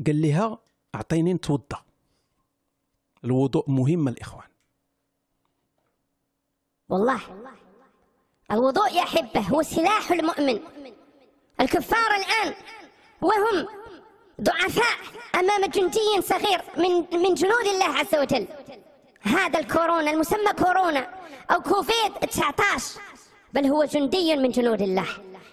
[0.07, 0.59] قال لها
[0.94, 1.85] أعطيني نتوضأ.
[3.24, 4.49] الوضوء مهم الإخوان.
[6.89, 7.20] والله.
[8.51, 10.61] الوضوء يا حبه هو سلاح المؤمن.
[11.61, 12.55] الكفار الآن
[13.20, 13.69] وهم
[14.40, 14.99] ضعفاء
[15.35, 18.49] أمام جندي صغير من من جنود الله عز وجل.
[19.23, 21.09] هذا الكورونا المسمى كورونا
[21.51, 23.01] أو كوفيد 19
[23.53, 25.07] بل هو جندي من جنود الله.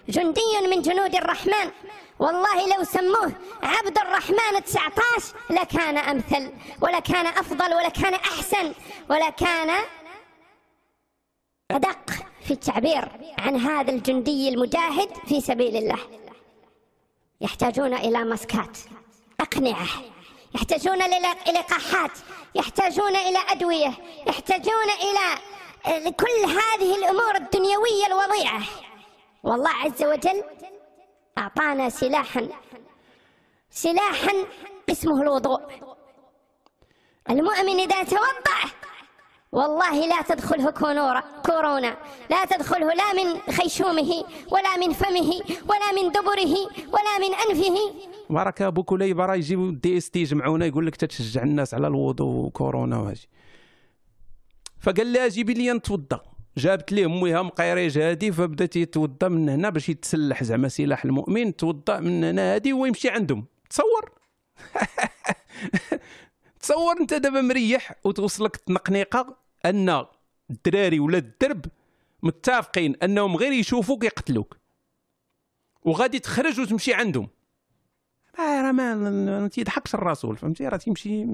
[0.08, 0.40] جندي
[0.70, 1.70] من جنود الرحمن.
[2.18, 3.32] والله لو سموه
[3.62, 8.72] عبد الرحمن 19 لكان أمثل ولكان أفضل ولكان أحسن
[9.10, 9.70] ولكان
[11.70, 12.10] أدق
[12.44, 15.98] في التعبير عن هذا الجندي المجاهد في سبيل الله.
[17.40, 18.78] يحتاجون إلى ماسكات.
[19.40, 19.86] أقنعة.
[20.54, 21.28] يحتاجون إلى
[21.58, 22.10] لقاحات
[22.54, 23.92] يحتاجون إلى أدوية
[24.26, 25.38] يحتاجون إلى
[26.12, 28.62] كل هذه الأمور الدنيوية الوضيعة.
[29.42, 30.44] والله عز وجل
[31.38, 32.48] أعطانا سلاحا
[33.70, 34.32] سلاحا
[34.90, 35.60] اسمه الوضوء.
[37.30, 38.60] المؤمن إذا توضأ
[39.52, 40.70] والله لا تدخله
[41.46, 41.96] كورونا.
[42.30, 45.30] لا تدخله لا من خيشومه ولا من فمه
[45.70, 46.54] ولا من دبره
[46.94, 47.76] ولا من أنفه.
[48.30, 52.46] بارك أبو كليبه راه يجيبوا دي إس تي يجمعونا يقول لك تتشجع الناس على الوضوء
[52.46, 53.28] وكورونا وهاجي.
[54.80, 56.20] فقال لها جيبي لي نتوضا
[56.56, 62.00] جابت ليه أمها مقيريج هادي فبدا تيتوضا من هنا باش يتسلح زعما سلاح المؤمن توضا
[62.00, 63.44] من هنا هادي ويمشي عندهم.
[63.70, 64.10] تصور؟
[66.60, 70.06] تصور أنت دابا مريح وتوصلك التنقنيقه أن
[70.50, 71.66] الدراري ولا الدرب
[72.22, 74.56] متفقين أنهم غير يشوفوك يقتلوك
[75.84, 77.28] وغادي تخرج وتمشي عندهم.
[78.38, 81.26] آه راه ما ما تيضحكش الرسول فهمتي؟ راه تيمشي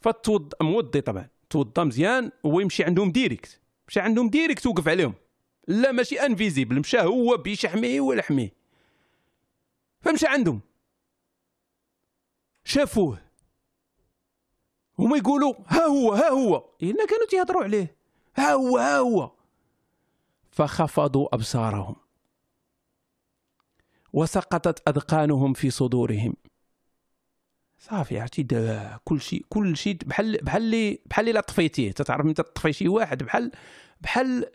[0.00, 1.28] فتوض موضي طبعا.
[1.50, 3.60] توضا مزيان ويمشي عندهم direct.
[3.88, 5.14] مشى عندهم direct وقف عليهم.
[5.68, 6.80] لا ماشي invisible.
[6.80, 8.52] مشى هو بيش يحميه ولا يحميه
[10.00, 10.60] فمشى عندهم.
[12.64, 13.23] شافوه.
[14.98, 16.64] هما يقولوا ها هو ها هو.
[16.82, 17.96] إلا كانوا تيهضروا عليه
[18.36, 19.30] ها هو ها هو.
[20.50, 21.96] فخفضوا أبصارهم.
[24.12, 26.34] وسقطت أذقانهم في صدورهم.
[27.78, 31.92] صافي عرفتي؟ دا كل شيء كل شيء بحال بحال اللي بحال اللي طفيتيه.
[31.92, 33.52] تتعرف أنت تطفي شي واحد بحال
[34.00, 34.46] بحال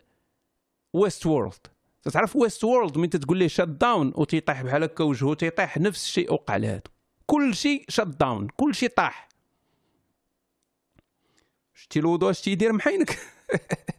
[0.92, 1.66] Westworld
[2.02, 6.56] تتعرف Westworld من تقول ليه shut down وتيطيح بحال هكا وجهه تيطيح نفس الشيء وقع
[6.56, 6.90] لهادو.
[7.26, 9.29] كل شيء shut down كل شيء طاح.
[11.82, 13.18] شتي الوضوء اش تيدير محينك.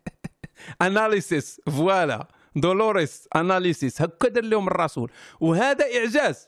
[0.82, 2.28] analysis voilà.
[2.56, 4.02] Dolores analysis.
[4.02, 5.12] هكا دار لهم الرسول.
[5.40, 6.48] وهذا إعجاز.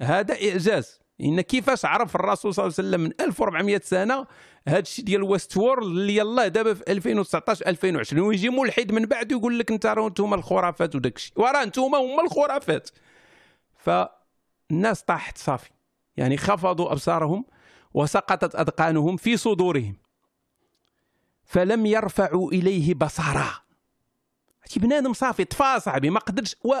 [0.00, 1.00] هذا إعجاز.
[1.20, 4.26] إن كيفاش عرف الرسول صلى الله عليه وسلم من 1400 سنة
[4.68, 9.32] هذا الشيء ديال ويست وورلد اللي يلاه دابا في 2019 2020 ويجي ملحد من بعد
[9.32, 11.40] ويقول لك أنت راه أنتم الخرافات وداك الشيء.
[11.40, 12.90] وراه أنتم هما الخرافات.
[13.76, 15.70] فالناس طاحت صافي.
[16.16, 17.44] يعني خفضوا أبصارهم
[17.94, 20.01] وسقطت اذقانهم في صدورهم.
[21.52, 23.50] فلم يرفعوا إليه بصرا.
[24.66, 26.74] شي بنادم صافي طفى صاحبي ما قدرش و...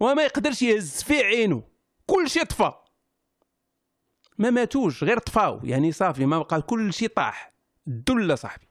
[0.00, 1.62] وما يقدرش يهز في عينه
[2.06, 2.72] كل شيء طفى.
[4.38, 5.60] ما ماتوش غير طفاو.
[5.64, 7.52] يعني صافي ما بقى كل شيء طاح.
[7.88, 8.66] الدلة صاحبي.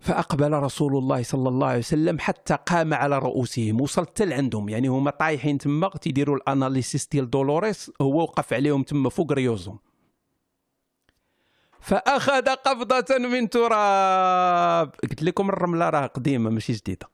[0.00, 3.80] فأقبل رسول الله صلى الله عليه وسلم حتى قام على رؤوسهم.
[3.80, 4.68] وصل حتى لعندهم.
[4.68, 9.78] يعني هما طايحين تما تيديروا الأناليسيس ديال دولوريس هو وقف عليهم تما فوق ريوزهم.
[11.82, 14.94] فأخذ قبضه من تراب.
[15.02, 17.10] قلت لكم الرملة راه قديمة ماشي جديدة.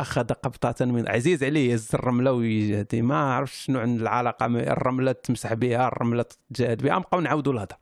[0.00, 5.54] أخذ قبضه من عزيز عليه يهز الرملة ويجي ما عرفش شنو عند العلاقة الرملة تمسح
[5.54, 6.98] بها الرملة تجاهد بها.
[6.98, 7.78] نبقاو نعاودوا لهذا.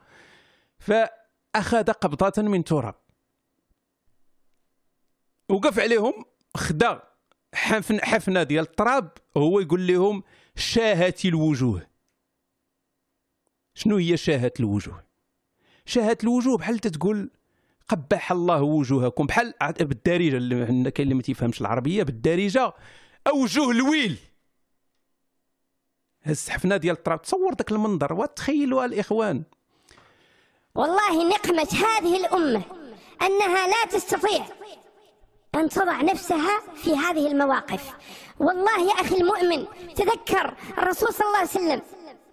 [0.79, 2.95] فأخذ قبضه من تراب.
[5.49, 6.25] وقف عليهم
[6.57, 7.03] خدا
[7.55, 9.11] حفن حفنة ديال التراب.
[9.37, 10.23] هو يقول لهم
[10.57, 11.87] شاهت الوجوه.
[13.75, 15.10] شنو هي شاهت الوجوه؟
[15.91, 17.31] شاهت الوجوه بحال تتقول
[17.89, 22.73] قبح الله وجوهكم بحال بالدارجة اللي كاين اللي ما تيفهمش العربية بالدارجة
[23.27, 24.17] اوجه الويل.
[26.27, 29.43] السحفنة ديال التراب تصور ذاك المنظر وتخيلوا الإخوان.
[30.75, 32.63] والله نقمة هذه الأمة
[33.23, 34.47] أنها لا تستطيع
[35.55, 37.93] أن تضع نفسها في هذه المواقف.
[38.41, 41.83] والله يا أخي المؤمن تذكر الرسول صلى الله عليه وسلم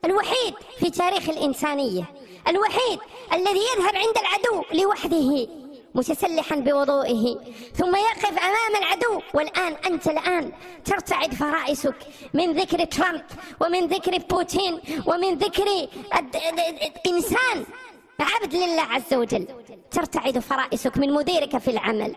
[0.06, 2.04] الوحيد في تاريخ الإنسانية.
[2.48, 3.00] الوحيد
[3.34, 5.48] الذي يذهب عند العدو لوحده
[5.96, 7.40] متسلحا بوضوئه
[7.76, 9.22] ثم يقف أمام العدو.
[9.34, 10.52] والآن أنت الآن
[10.86, 11.96] ترتعد فرائسك
[12.34, 13.24] من ذكر ترامب
[13.62, 15.88] ومن ذكر بوتين ومن ذكر
[17.08, 17.66] إنسان.
[18.20, 19.48] عبد لله عز وجل
[19.92, 22.16] ترتعد فرائسك من مديرك في العمل.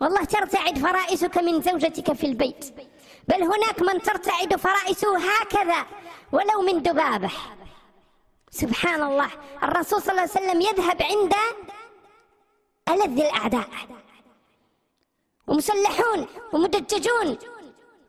[0.00, 2.74] والله ترتعد فرائسك من زوجتك في البيت.
[3.28, 5.86] بل هناك من ترتعد فرائسه هكذا
[6.32, 7.30] ولو من دبابه
[8.50, 9.30] سبحان الله.
[9.62, 11.34] الرسول صلى الله عليه وسلم يذهب عند
[12.88, 13.68] ألذ الأعداء.
[15.46, 17.38] ومسلحون ومدججون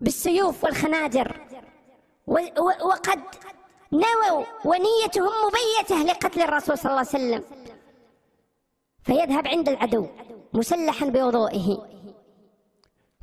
[0.01, 1.47] بالسيوف والخناجر.
[2.81, 3.21] وقد
[3.91, 7.43] نووا ونيتهم مبيتة لقتل الرسول صلى الله عليه وسلم.
[9.03, 10.07] فيذهب عند العدو
[10.53, 11.87] مسلحا بوضوئه.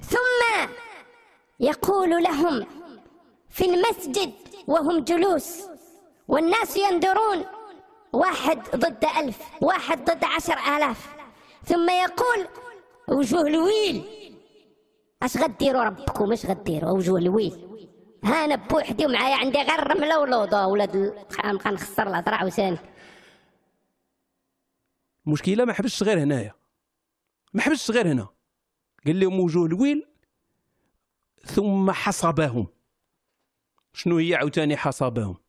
[0.01, 0.69] ثم
[1.61, 2.67] يقول لهم
[3.51, 4.33] في المسجد
[4.67, 5.74] وهم جلوس.
[6.29, 7.45] والناس ينظرون
[8.13, 11.15] واحد ضد ألف واحد ضد عشر آلاف.
[11.65, 12.49] ثم يقول
[13.09, 14.05] وجوه الويل.
[15.23, 17.89] أش غديروا ربكم؟ أش غديروا؟ وجوه الويل.
[18.25, 20.67] ها أنا بوحدي ومعايا عندي غير رملة ولوضة.
[20.67, 20.97] ولاد
[21.45, 22.79] نبقى نخسر الهضره عاوتاني
[25.27, 26.55] المشكلة ما حبسش غير هنايا.
[27.53, 28.29] ما حبسش غير هنا.
[29.07, 30.07] قال لهم وجوه الويل
[31.45, 32.67] ثم حصبهم.
[33.93, 35.44] شنو هي عاوتاني حصابهم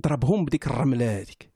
[0.00, 1.50] ضربهم بديك الرملة هذيك.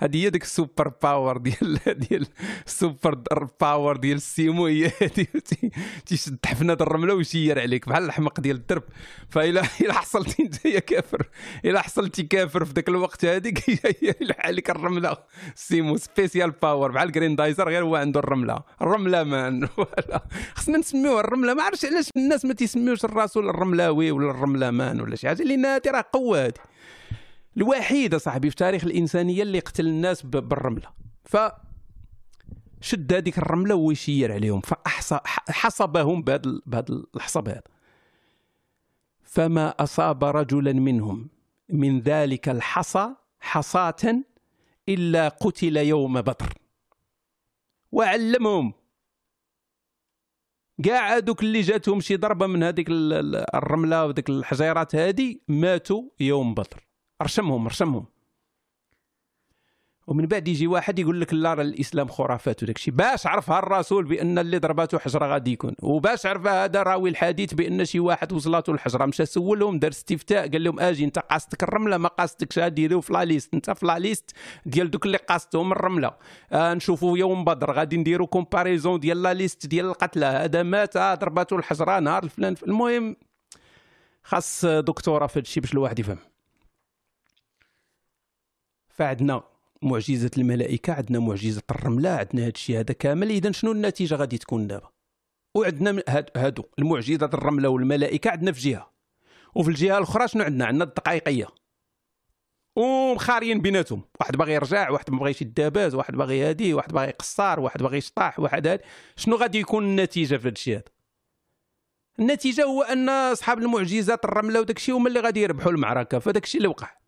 [0.00, 1.78] هذه هي ديك السوبر power ديال
[2.08, 2.26] ديال
[2.66, 3.14] السوبر
[3.60, 4.90] power ديال السيمو هي
[6.06, 8.82] تيشد حفنه الرمله ويشير عليك بحال الحمق ديال الدرب.
[9.30, 11.28] فإلا إلا حصلتي انت يا كافر
[11.64, 15.16] إلا حصلتي كافر في ذاك الوقت هذيك هي عليك الرملة.
[15.54, 18.62] سيمو special power بحال Grendizer غير هو عنده الرملة.
[18.82, 19.68] الرملة man
[20.54, 21.54] خصنا نسميوها الرملة.
[21.54, 26.04] ما عرفتش علاش الناس ما تيسميوش الرسول الرملاوي ولا الرملامان ولا شي حاجة لأن راه
[26.12, 26.69] قوة هذه
[27.60, 30.88] الوحيد صاحبي في تاريخ الإنسانية اللي قتل الناس بالرملة.
[31.24, 31.36] ف
[32.80, 34.60] شد هذيك الرملة ويشير عليهم.
[34.60, 37.62] فحصبهم بهذا بهذا الحصب هذا.
[39.22, 41.28] فما أصاب رجلا منهم
[41.68, 44.24] من ذلك الحصى حصاة
[44.88, 46.52] إلا قتل يوم بدر.
[47.92, 48.72] وعلمهم.
[50.84, 56.89] كاع هذوك اللي جاتهم شي ضربة من هذيك الرملة وديك الحجيرات هذه ماتوا يوم بدر.
[57.22, 58.04] رشمهم رشمهم
[60.06, 62.94] ومن بعد يجي واحد يقول لك لا الإسلام خرافات وداك الشيء.
[62.94, 65.74] باش عرفها الرسول بأن اللي ضربته حجرة غادي يكون.
[65.82, 69.06] وباش عرفها هذا راوي الحديث بأن شي واحد وصلاته الحجرة.
[69.06, 73.24] مشى سولهم دار استفتاء قال لهم آجي أنت قاصدك الرملة ما قاصدكش ديروا في لا
[73.24, 73.54] ليست.
[73.54, 74.30] أنت في لا ليست
[74.66, 76.14] ديال دوك اللي قاصدهم الرملة.
[76.52, 80.26] آه نشوفوا يوم بدر غادي نديروا comparaison ديال la liste ديال القتلى.
[80.26, 81.14] هذا مات آه
[81.58, 82.54] الحجرة نهار الفلان.
[82.66, 83.16] المهم
[84.22, 86.18] خاص دكتورة في هذا الشيء باش الواحد يفهم.
[89.00, 89.42] فعندنا
[89.82, 93.30] معجزة الملائكة عندنا معجزة الرملة عندنا هذا الشيء هذا كامل.
[93.30, 94.88] اذا شنو النتيجة غادي تكون دابا؟
[95.54, 96.02] وعندنا
[96.36, 98.90] هادو المعجزة الرملة والملائكة عندنا في جهة.
[99.54, 101.46] وفي الجهة الأخرى شنو عندنا؟ عندنا الدقائقية.
[102.76, 104.02] ومخارين بيناتهم.
[104.20, 107.98] واحد باغي يرجع واحد ما بغيش يداباز واحد باغي هادي واحد باغي يقصر واحد باغي
[107.98, 108.82] يشطاح واحد هادي
[109.16, 110.84] شنو غادي يكون النتيجة في هذا الشيء هذا؟
[112.18, 116.58] النتيجة هو أن أصحاب المعجزات الرملة وداك الشيء هما اللي غادي يربحوا المعركة فداك الشيء
[116.58, 116.99] اللي وقع.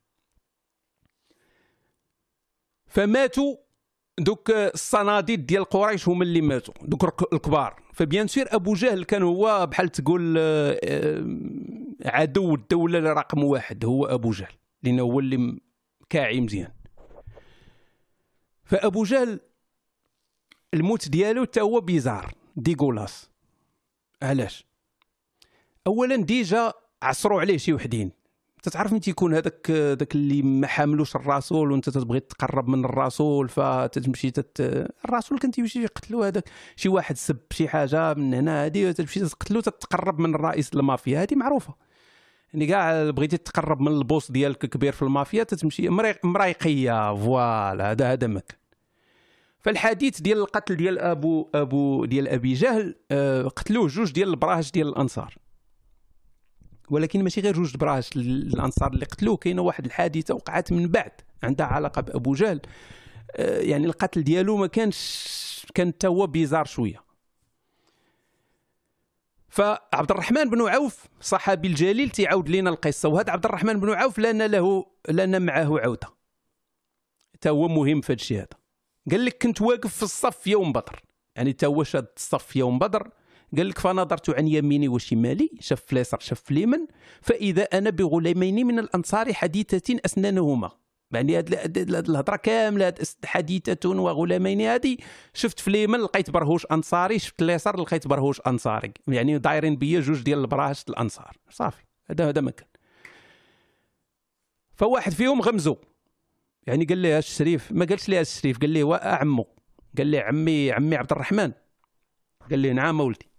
[2.93, 3.57] فماتوا
[4.19, 7.83] دوك الصناديد ديال قريش هما اللي ماتوا دوك الكبار.
[7.93, 11.25] فبيان سير أبو جهل كان هو بحال تقول آه، آه،
[12.05, 14.53] عدو الدولة رقم واحد هو أبو جهل
[14.83, 15.61] لأنه هو اللي
[16.11, 16.73] كاعي مزيان.
[18.65, 19.41] فأبو جهل
[20.75, 23.31] الموت ديالو حتى هو bizarre dégueulasse.
[24.23, 24.67] علاش؟
[25.87, 28.13] اولا déjà عصروا عليه شي وحدين.
[28.63, 34.31] تتعرف متى يكون هذاك ذاك اللي ما حاملوش الرسول وانت تبغي تقرب من الرسول فتمشي
[34.31, 34.61] تت...
[35.05, 36.45] الرسول كان تيمشي يقتلوا هذاك.
[36.77, 41.35] شي واحد سب شي حاجة من هنا هذه تمشي تقتلو تتقرب من الرئيس المافيا هذه
[41.35, 41.75] معروفة.
[42.55, 45.89] يعني كاع بغيتي تقرب من ال boss ديالك كبير في المافيا تتمشي
[46.25, 48.59] مريقية voilà هذا هذا مكان
[49.61, 54.89] فالحديث ديال القتل ديال ابو أبو ديال أبي جهل آه، قتلوه جوج ديال البراهش ديال
[54.89, 55.35] الأنصار.
[56.93, 59.37] ولكن ماشي غير جوج براش الأنصار اللي قتلوه.
[59.37, 61.13] كاينة واحد الحادثة وقعت من بعد
[61.43, 62.61] عندها علاقة بأبو جهل.
[63.37, 67.05] آه، يعني القتل ديالو ما كانش كان حتى هو bizarre شوية.
[69.49, 74.43] فعبد الرحمن بن عوف صحابي الجليل تيعاود لنا القصة وهذا عبد الرحمن بن عوف لأن
[74.43, 76.09] له لأن معه عودة.
[77.35, 78.57] حتى هو مهم في هذا الشيء هذا.
[79.11, 81.03] قال لك كنت واقف في الصف يوم بدر.
[81.37, 83.11] يعني حتى هو شاد الصف يوم بدر
[83.57, 86.87] قال لك فنظرت عن يميني وشمالي شاف في اليسار شاف في
[87.21, 90.71] فإذا أنا بغلامين من الأنصار حديثه اسنانهما
[91.13, 94.97] يعني هاد الهضرة كاملة حديثه وغلامين هذه
[95.35, 98.93] شفت في اليمن لقيت برهوش أنصاري شفت اليسار لقيت برهوش أنصاري.
[99.09, 101.37] يعني دايرين بيا جوج ديال البراهش الأنصار.
[101.51, 102.69] صافي هذا هذا مكان.
[104.75, 105.77] فواحد فيهم غمزو.
[106.67, 109.47] يعني قال لي الشريف ما قالش لي الشريف قال لي عمو
[109.99, 111.53] قال لي عمي عمي عبد الرحمن.
[112.51, 113.32] قال لي نعم ولدي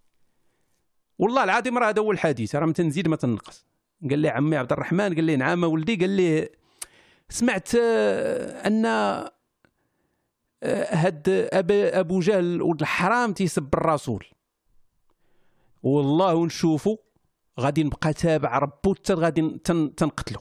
[1.24, 3.66] والله العظيم راه هذا هو الحديث راه ما تنزيد ما تنقص.
[4.10, 6.50] قال لي عمي عبد الرحمن قال لي نعم ولدي قال لي
[7.30, 9.32] سمعت آه، أن آه،
[10.96, 14.26] هاد أبو جهل ولد الحرام تيسب الرسول
[15.84, 16.98] والله ونشوفوا
[17.60, 19.58] غادي نبقى تابع ربو حتى غادي
[19.98, 20.40] تنقتلو.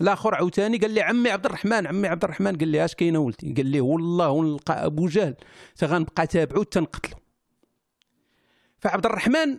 [0.00, 3.52] الآخر عاوتاني قال لي عمي عبد الرحمن عمي عبد الرحمن قال لي أش كاينة ولدي؟
[3.52, 5.34] قال لي والله ونلقى أبو جهل
[5.84, 7.21] غنبقى تابعو تنقتلو
[8.82, 9.58] فعبد الرحمن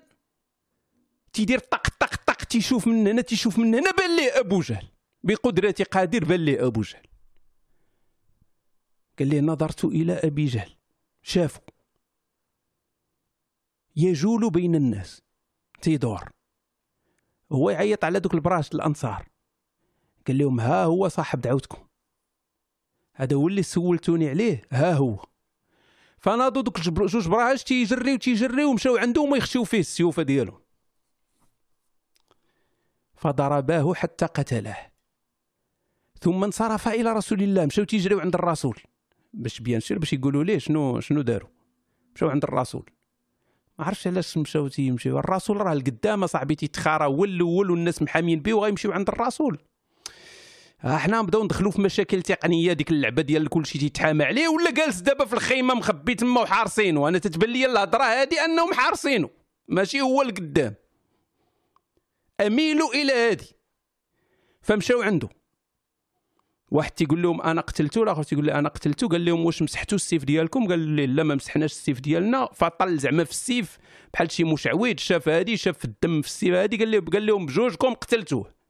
[1.34, 4.88] تيدير طق طق طق تيشوف من هنا تيشوف من هنا بان ليه أبو جهل.
[5.24, 7.08] بقدرة قادر بان ليه أبو جهل.
[9.20, 10.76] قال لي نظرت إلى أبي جهل.
[11.22, 11.62] شافه.
[13.96, 15.22] يجول بين الناس.
[15.82, 16.30] تيدور.
[17.52, 19.30] هو يعيط على دوك البراش الأنصار.
[20.28, 21.88] قال لهم ها هو صاحب دعوتكم.
[23.14, 24.62] هذا هو اللي سولتوني عليه.
[24.72, 25.26] ها هو.
[26.24, 30.60] فناضوا دوك جوج براهش تيجريو تيجريو ومشاو عندهم ويخشيو فيه السيوفه ديالهم.
[33.16, 34.78] فضرباه حتى قتله.
[36.22, 37.66] ثم انصرف إلى رسول الله.
[37.66, 38.80] مشاو تيجريو عند الرسول.
[39.34, 41.50] باش bien sûr باش يقولوا ليه شنو شنو داروا.
[42.16, 42.90] مشاو عند الرسول.
[43.80, 45.20] ما عرفتش علاش مشاو تيمشيو.
[45.20, 49.58] الرسول راه القدام صاحبي تيتخارى هو الأول والناس محامين به وغيمشيو عند الرسول.
[50.86, 55.26] إحنا نبداو ندخلوا في مشاكل تقنية ديك اللعبة ديال كلشي تيتحامى عليه ولا جالس دابا
[55.26, 59.30] في الخيمة مخبي تما وحارسينه وأنا تتبان لي الهضرة هذه أنهم حارسينه
[59.68, 60.76] ماشي هو القدام.
[62.42, 63.46] اميلوا إلى هذه
[64.62, 65.30] فمشاو عنده.
[66.72, 70.24] واحد تيقول لهم أنا قتلته الآخر تيقول لي أنا قتلته قال لهم واش مسحتوا السيف
[70.24, 72.50] ديالكم؟ قال لي لا ما مسحناش السيف ديالنا.
[72.54, 73.78] فطل زعما في السيف
[74.14, 76.78] بحال شي مشعوذ شاف هادي شاف الدم في السيف هادي.
[76.78, 78.63] قال لهم قال لهم بجوجكم قتلتوه.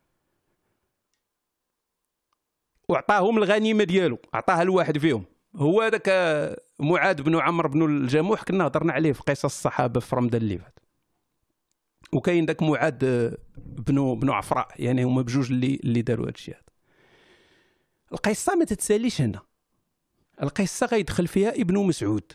[2.90, 5.26] وعطاهم الغنيمة ديالو عطاها لواحد فيهم.
[5.56, 6.10] هو هذاك
[6.80, 10.80] معاذ بن عمرو بن الجموح كنا هضرنا عليه في قصص الصحابة في رمضان اللي فات.
[12.14, 16.64] وكاين ذاك معاذ بن بن عفراء يعني هما بجوج اللي اللي داروا هذا الشيء هذا
[18.14, 19.42] القصة ما تتساليش هنا.
[20.44, 22.32] القصة غيدخل فيها ابن مسعود.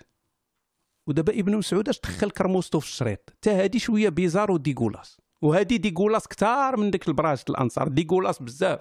[1.07, 5.79] ودابا ابن مسعود اش دخل كرموستو في الشريط؟ حتى هادي شوية bizarre و dégueulasse وهادي
[5.79, 8.81] dégueulasse كثار من ديك البراش الأنصار dégueulasse بزاف.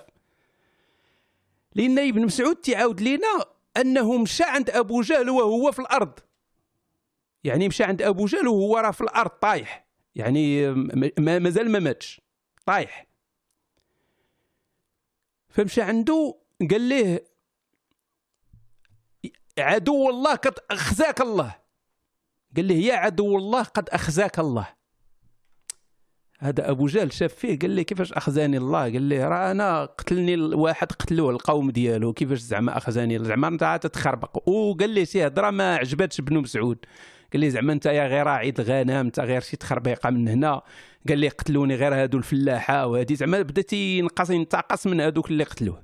[1.78, 3.46] لأن ابن مسعود تيعاود لينا
[3.78, 6.20] أنه مشى عند أبو جهل وهو في الأرض.
[7.44, 9.88] يعني مشى عند أبو جهل وهو راه في الأرض طايح.
[10.16, 10.72] يعني
[11.20, 12.22] مازال ما ماتش.
[12.66, 13.08] طايح.
[15.50, 16.40] فمشى عنده
[16.72, 17.28] قال ليه
[19.60, 21.56] عدو الله قد أخزاك الله.
[22.56, 24.77] قال ليه يا عدو الله قد أخزاك الله.
[26.40, 30.36] هذا أبو جهل شاف فيه قال لي كيفاش اخزاني الله؟ قال لي راه أنا قتلني
[30.36, 35.76] واحد قتلوه القوم ديالو كيفاش زعما اخزاني زعما أنت تتخربق وقال لي شي هضره ما
[35.76, 36.78] عجبتش بنو مسعود.
[37.34, 40.62] قال لي زعما أنت يا غير راعي الغنم أنت غير شي تخربيقة من هنا.
[41.10, 43.16] قال لي قتلوني غير هادو الفلاحة وهادي.
[43.16, 45.84] زعما بدا تينقص ينتقص من هادوك اللي قتلوه.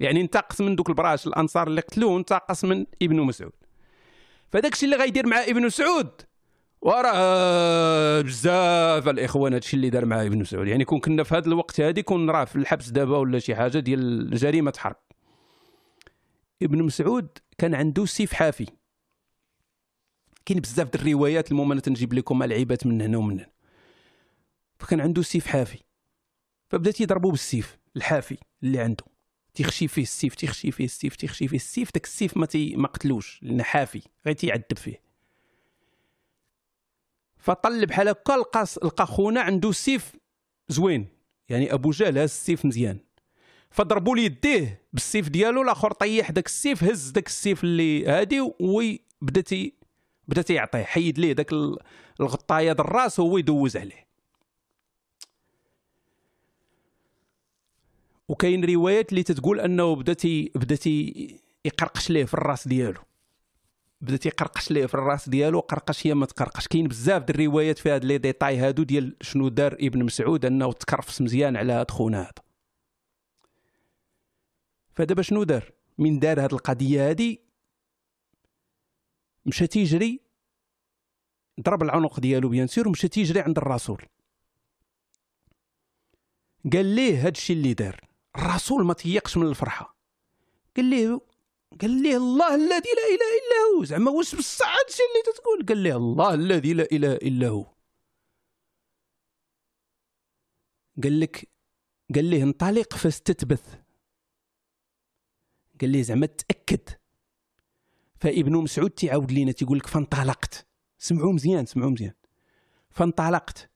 [0.00, 3.52] يعني انتقص من دوك البراش الأنصار اللي قتلوه انتقص من ابن مسعود.
[4.52, 6.10] فداك الشيء اللي غيدير مع ابن مسعود
[6.80, 10.68] وراه بزاف الإخوان هادشي اللي دار معاه ابن مسعود.
[10.68, 13.78] يعني كون كنا في هذا الوقت هادي كون راه في الحبس دابا ولا شي حاجة
[13.78, 14.96] ديال جريمة حرب.
[16.62, 17.28] ابن مسعود
[17.58, 18.66] كان عنده سيف حافي.
[20.46, 23.50] كاين بزاف د الروايات المهم أنا تنجيب لكم العيبات من هنا ومن هنا.
[24.78, 25.78] فكان عنده سيف حافي.
[26.68, 29.04] فبدا تيضربو بالسيف الحافي اللي عنده.
[29.54, 33.40] تيخشي فيه السيف تيخشي فيه السيف تيخشي فيه السيف داك السيف ما تي ما قتلوش
[33.42, 35.07] لأنه حافي غير تيعذب فيه.
[37.38, 40.12] فطل بحال هكا لقى لقى خونا عنده سيف
[40.68, 41.06] زوين.
[41.48, 42.98] يعني أبو جهل هز السيف مزيان.
[43.70, 49.40] فضربوا لي يديه بالسيف ديالو الآخر طيح داك السيف هز داك السيف اللي هادي وبدا
[49.40, 49.74] تي
[50.28, 51.52] بدا تيعطيه حيد ليه داك
[52.20, 54.08] الغطاية د الراس هو يدوز عليه.
[58.28, 63.00] وكاين روايات اللي تتقول أنه بدا تي بدا تي يقرقش ليه في الراس ديالو.
[64.00, 66.68] بدا تيقرقش ليه في الراس ديالو قرقش هي ما تقرقش.
[66.68, 70.72] كاين بزاف د الروايات في هاد les détails هادو ديال شنو دار ابن مسعود أنه
[70.72, 72.32] تكرفس مزيان على هاد خونا هذا
[74.92, 77.40] فدابا شنو دار؟ من دار هاد القضية هادي
[79.46, 80.20] مشى تيجري
[81.60, 84.04] ضرب العنق ديالو bien sûr ومشى تيجري عند الرسول.
[86.72, 88.00] قال ليه هاد الشيء اللي دار؟
[88.36, 89.96] الرسول ما تيقش من الفرحة.
[90.76, 91.20] قال ليه
[91.80, 93.84] قال ليه الله الذي لا إله إلا هو.
[93.84, 97.66] زعما واش بصح هادشي اللي تتقول قال ليه الله الذي لا إله إلا هو.
[101.02, 101.48] قال لك
[102.14, 103.74] قال ليه انطلق فاستتبث.
[105.80, 106.88] قال ليه زعما تأكد.
[108.20, 110.66] فابن مسعود تيعاود لينا تيقول لك فانطلقت.
[110.98, 112.14] سمعوا مزيان سمعوا مزيان.
[112.90, 113.70] فانطلقت.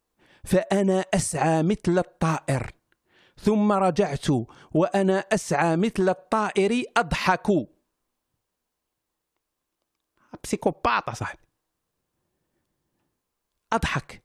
[0.45, 2.71] فأنا أسعى مثل الطائر.
[3.41, 4.27] ثم رجعت
[4.75, 7.47] وأنا أسعى مثل الطائر أضحك.
[10.45, 11.43] بسيكوباط صاحبي.
[13.73, 14.23] أضحك.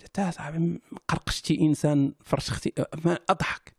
[0.00, 2.72] انت صاحبي قرقشتي إنسان فرشختي
[3.30, 3.76] أضحك.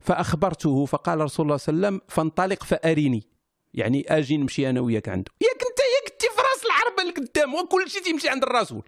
[0.00, 3.22] فأخبرته فقال رسول الله صلى الله عليه وسلم فانطلق فأريني.
[3.74, 5.32] يعني أجي نمشي أنا وياك عنده.
[5.40, 8.82] ياك انت ياك انت في راس الحربة القدام وكل شيء تيمشي عند الرسول.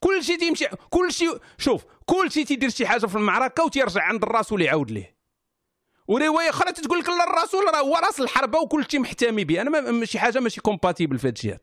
[0.00, 4.22] كل شيء تيمشي كل شيء شوف كل شيء تيدير شي حاجة في المعركة وتيرجع عند
[4.22, 5.13] الرسول يعاود ليه.
[6.08, 10.04] ورواية أخرى تقول لك لا الرسول راه هو راس الحربة وكل شيء محتمي به أنا
[10.04, 11.58] شي حاجة ماشي compatible في هذا الشيء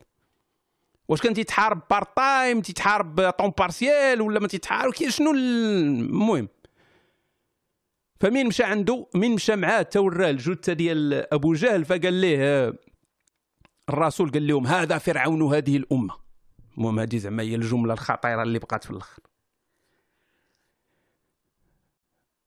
[1.08, 6.48] واش كان تيتحارب part time تيتحارب temps partiel ولا ما تيتحارب؟ شنو المهم؟
[8.20, 11.84] فمين مشى عنده؟ مين مشى معاه؟ توراه الجثة ديال أبو جهل.
[11.84, 12.74] فقال ليه
[13.88, 16.14] الرسول قال لهم هذا فرعون هذه الأمة.
[16.78, 19.22] المهم هذه زعما هي الجملة الخطيرة اللي بقات في الأخر.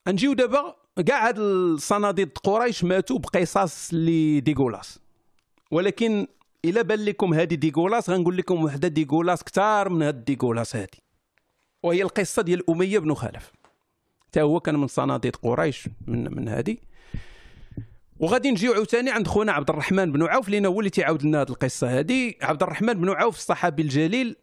[0.08, 5.00] نجيو دابا كاع هاد الصناديد قريش ماتوا بقصص اللي dégueulasse.
[5.72, 6.28] ولكن
[6.66, 10.98] إلا بان لكم هذه dégueulasse غنقول لكم وحدة dégueulasse كثار من هاد dégueulasse هذه
[11.84, 13.52] وهي القصة ديال أمية بن خلف.
[14.36, 16.78] حتى هو كان من صناديد قريش من من هذه
[18.20, 21.50] وغادي نجيو عاوتاني عند خونا عبد الرحمن بن عوف لينا هو اللي تيعاود لنا هذه
[21.50, 24.36] القصة هذه عبد الرحمن بن عوف الصحابي الجليل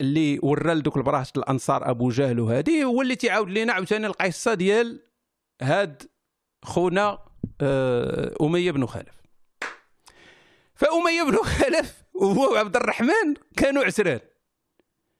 [0.00, 5.00] اللي ورى لدوك البراهش الأنصار أبو جهل وهذه هو اللي تيعاود لنا عاوتاني القصة ديال
[5.62, 6.02] هاد
[6.62, 7.18] خونا
[7.60, 9.22] آه، أمية بن خلف.
[10.74, 14.20] فأمية بن خلف وهو عبد الرحمن كانوا عشران.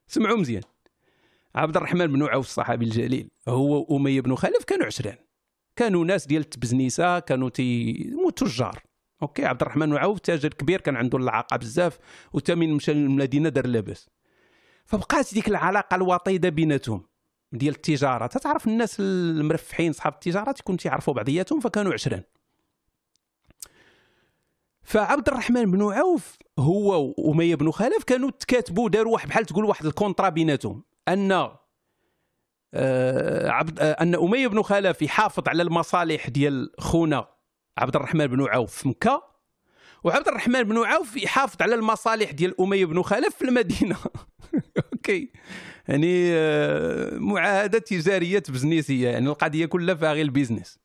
[0.07, 0.63] سمعوا مزيان.
[1.55, 5.17] عبد الرحمن بن عوف الصحابي الجليل هو واميه بن خلف كانوا عشران
[5.77, 7.93] كانوا ناس ديال التبزنيسة كانوا تي
[8.37, 8.83] تجار.
[9.23, 11.99] OK عبد الرحمن بن عوف تاجر كبير كان عنده اللعاقة بزاف
[12.33, 14.11] وتا من مشى للمدينة دار لاباس.
[14.85, 17.07] فبقات ديك العلاقة الوطيدة بيناتهم.
[17.57, 18.27] ديال التجارة.
[18.27, 22.23] تتعرف الناس المرفحين صحاب التجارة تكون تيعرفوا بعضياتهم فكانوا عشران
[24.83, 29.87] فعبد الرحمن بن عوف هو وأمية بن خلف كانوا تكاتبوا داروا واحد بحال تقول واحد
[29.87, 30.85] الكونترا بيناتهم.
[31.09, 31.33] أن
[32.75, 37.29] آه، عبد آه، أن أمية بن خلف يحافظ على المصالح ديال خونا
[37.79, 39.34] عبد الرحمن بن عوف في مكة.
[40.05, 43.97] وعبد الرحمن بن عوف يحافظ على المصالح ديال أمية بن خلف في المدينة.
[44.93, 45.29] OK.
[45.89, 49.09] يعني آه، معاهدة تجارية بزنسية.
[49.09, 50.79] يعني القضية كلها فيها غير ال business.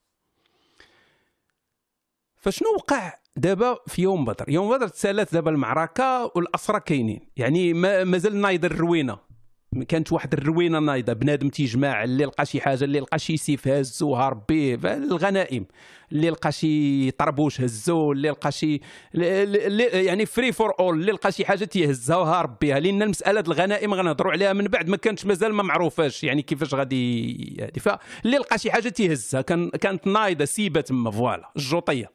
[2.37, 7.21] فشنو وقع دابا في يوم بدر؟ يوم بدر تسالات دابا المعركة والأسرى كاينين.
[7.37, 7.73] يعني
[8.03, 9.28] مازال نايض الروينة.
[9.87, 14.15] كانت واحد الروينة نايضه بنادم تيجمع اللي لقى شي حاجة اللي لقى شي سيف هزو
[14.15, 15.65] هارب به الغنائم.
[16.11, 18.81] اللي لقى شي طربوش هزو اللي لقى شي
[19.93, 24.31] يعني free for all اللي لقى شي حاجة تيهزها وهارب بها لأن المسألة الغنائم غنهضروا
[24.31, 28.71] عليها من بعد ما كانتش مازال ما معروفاش يعني كيفاش غادي هذه فاللي لقى شي
[28.71, 32.11] حاجة تيهزها كان كانت نايضة سيبة تما voilà الجوطية.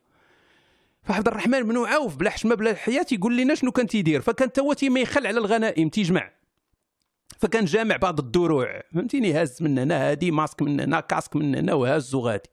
[1.03, 4.73] فعبد الرحمن بن عوف بلا حشمة بلا حيا يقول لنا شنو كان تيدير؟ فكان هو
[4.73, 6.31] تيميخل على الغنائم تيجمع.
[7.39, 8.83] فكان جامع بعض الدروع.
[8.95, 12.51] فهمتيني؟ هاز من هنا هادي ماسك من هنا casque من هنا وهاز وغادي.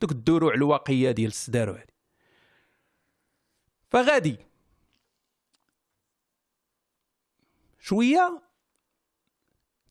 [0.00, 1.92] دوك الدروع الواقيه ديال السدارو هادي.
[3.88, 4.36] فغادي.
[7.80, 8.42] شوية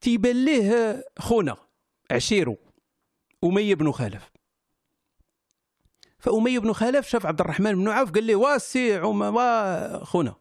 [0.02, 1.58] تيبان ليه خونا
[2.12, 2.58] عشيرو
[3.44, 4.32] أمية بن خلف.
[6.20, 10.36] فأمية بن خلف شاف عبد الرحمن بن عوف قال له واسع وما خونا.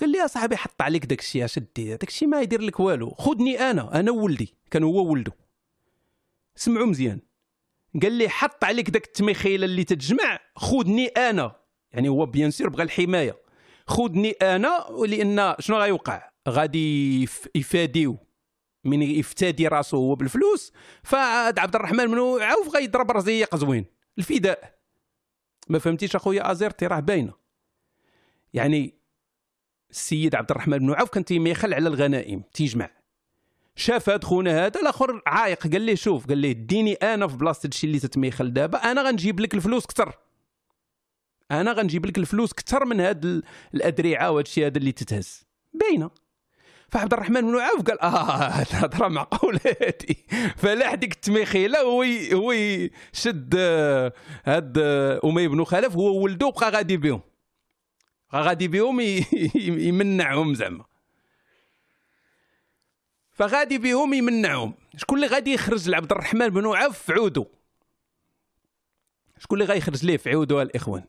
[0.00, 2.80] قال لي يا صاحبي حط عليك داك الشيء اش دير داك الشيء ما يدير لك
[2.80, 3.10] والو.
[3.10, 5.32] خذني أنا أنا ولدي كان هو ولده.
[6.54, 7.20] سمعوا مزيان.
[8.02, 11.56] قال لي حط عليك داك التميخيله اللي تتجمع خذني أنا.
[11.92, 13.36] يعني هو بيان سير بغى الحماية.
[13.86, 17.22] خذني أنا لأن شنو غيوقع؟ غادي
[17.54, 18.18] يفاديو.
[18.84, 20.72] من يفتدي راسو هو بالفلوس.
[21.02, 23.84] فعاد عبد الرحمن بن عوف غيضرب رزيق زوين.
[24.18, 24.78] الفداء.
[25.68, 27.32] ما فهمتيش أخويا ازيرتي راه باينة.
[28.54, 28.95] يعني
[29.96, 32.90] السيد عبد الرحمن بن عوف كان تيميخل على الغنائم تيجمع.
[33.76, 37.66] شاف هاد خونا هذا الآخر عايق قال ليه شوف قال ليه اديني أنا في بلاصة
[37.66, 40.12] الشيء اللي تتميخل دابا أنا غنجيب لك الفلوس أكثر
[41.50, 43.42] أنا غنجيب لك الفلوس أكثر من هاد
[43.74, 45.44] الادرعه وهاد الشيء هذا اللي تتهز.
[45.74, 46.10] باينة.
[46.88, 50.26] فعبد الرحمن بن عوف قال آه الهضره معقولة هادي.
[50.56, 52.02] فلاح ديك التميخيلة هو
[52.32, 52.54] هو
[53.12, 54.12] شد آه،
[54.44, 57.20] هاد آه، أمية بن خلف هو ولده بقى غادي بهم.
[58.34, 59.00] غادي بهم
[59.88, 60.84] يمنعهم زعما.
[63.32, 64.74] فغادي بهم يمنعهم.
[64.96, 67.46] شكون اللي غادي يخرج لعبد الرحمن بن عوف؟ في عودو.
[69.38, 71.04] شكون اللي غيخرج ليه في عودو الإخوان؟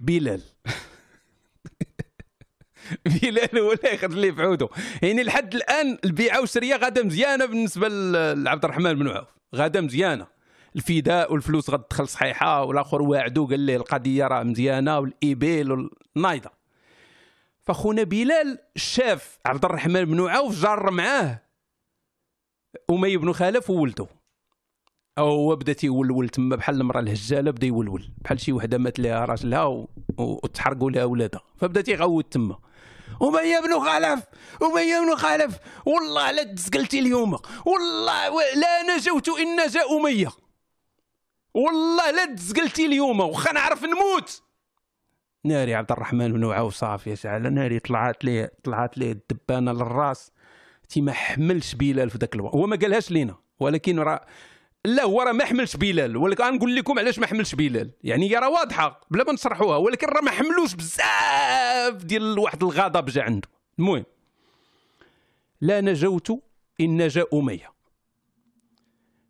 [0.00, 0.42] بلال.
[3.22, 4.68] بلال هو اللي يخرج ليه في عودو.
[5.02, 7.88] يعني لحد الآن البيعة والشريه غاده مزيانة بالنسبة
[8.34, 9.28] لعبد الرحمن بن عوف.
[9.54, 10.26] غاده مزيانة.
[10.76, 16.50] الفداء والفلوس غتدخل صحيحة والآخر واعدو قال ليه القضية راه مزيانة والإيبيل والنايضه
[17.60, 21.42] فخونا بلال شاف عبد الرحمن بن عوف جار معاه.
[22.90, 24.06] أمي بن خلف وولده
[25.18, 29.24] أو هو بدأ تيولول تما بحال المرأة الهجالة بدأ يولول بحال شي وحدة مات لها
[29.24, 29.86] راجلها
[30.18, 31.42] وتحرقوا لها ولادها.
[31.56, 32.58] فبدا تيغوت تما.
[33.22, 34.24] أمية بن خلف
[34.62, 37.38] أمية بن خلف والله لا تزقلتي اليوم.
[37.66, 40.32] والله لا نجوت إن نجا أمية.
[41.54, 43.20] والله لا تزقلتي اليوم.
[43.20, 44.42] وخا نعرف نموت.
[45.44, 50.32] ناري عبد الرحمن بن عوف صافي شعل ناري طلعت ليه طلعت ليه الدبانة للراس.
[50.88, 52.54] تي ما حملش بلال في ذاك الوقت.
[52.54, 54.26] هو ما قالهاش لينا ولكن راه
[54.84, 56.16] لا هو راه ما حملش بلال.
[56.16, 60.06] ولكن غنقول لكم علاش ما حملش بلال؟ يعني هي راه واضحة بلا ما نشرحوها ولكن
[60.06, 63.48] راه ما حملوش بزاف ديال واحد الغضب جا عنده.
[63.78, 64.04] المهم
[65.60, 66.30] لا نجوت
[66.80, 67.72] إن نجا أمية.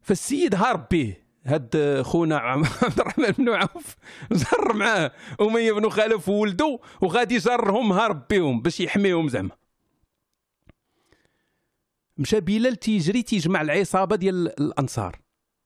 [0.03, 1.17] فالسيد هارب به.
[1.47, 2.37] هاد خونا
[2.83, 3.97] عبد الرحمن بن عوف
[4.33, 5.13] جر معاه.
[5.41, 9.51] أمية بن خلف وولده وغادي جرهم هارب بهم باش يحميهم زعما.
[12.19, 15.21] مشى بلال تيجري تيجمع العصابة ديال الأنصار.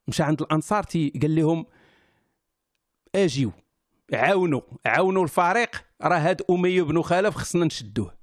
[0.09, 1.67] مشى عند الأنصار تي قال لهم
[3.15, 3.53] أجيو
[4.13, 8.15] عاونوا عاونوا الفريق راه هاد أمية بن خلف خصنا نشدوه.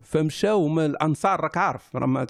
[0.00, 2.24] فمشاو الأنصار راك عارف راه ما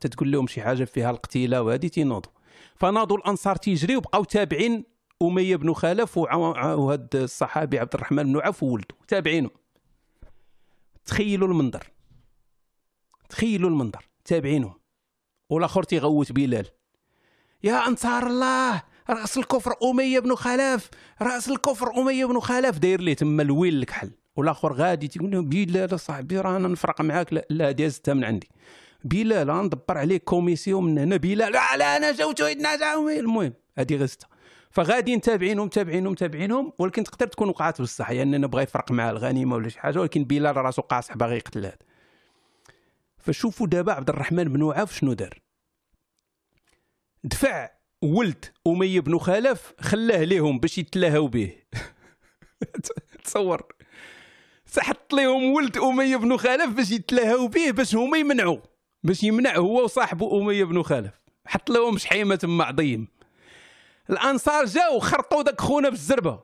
[0.00, 2.39] تتقول لهم شي حاجة فيها القتيلة وهذه تينوضوا.
[2.76, 4.84] فناضوا الأنصار تيجري وبقاو تابعين
[5.22, 9.50] أمية بن خلف وهذا الصحابي عبد الرحمن بن عوف وولده تابعينه
[11.06, 11.90] تخيلوا المنظر.
[13.28, 14.08] تخيلوا المنظر.
[14.24, 14.74] تابعينهم.
[15.50, 16.66] والآخر تيغوت بلال.
[17.62, 18.82] يا أنصار الله!
[19.10, 20.90] رأس الكفر أمية بن خلف!
[21.22, 22.78] رأس الكفر أمية بن خلف!
[22.78, 24.10] داير ليه تما الويل الكحل.
[24.36, 28.48] والآخر غادي تيقول له بلال صاحبي رانا نفرق معاك لا, لا دازتها من عندي.
[29.04, 31.16] بلال ندبر عليك commission من هنا.
[31.16, 34.28] بلال لا لا أنا جاوت المهم هذه غزتها.
[34.70, 39.56] فغادي متابعينهم متابعينهم متابعينهم ولكن تقدر تكون وقعت بصح يعني أنا بغى يفرق مع الغنيمة
[39.56, 41.78] ولا شي حاجة ولكن بلال راسو قاصح باغي يقتل هذا.
[43.18, 45.38] فشوفوا دابا عبد الرحمن بن عوف شنو دار.
[47.24, 47.70] دفع
[48.02, 51.52] ولد أمية بن خلف خلاه ليهم باش يتلاهوا به.
[53.24, 53.62] تصور.
[54.78, 58.58] حط لهم ولد أمية بن خلف باش يتلاهوا به باش هما يمنعوا
[59.02, 63.08] باش يمنع هو وصاحبه أمية بن خلف حط لهم شحيمة تما عظيم
[64.10, 66.40] الانصار جاو خرطوا داك خونا بالزربة.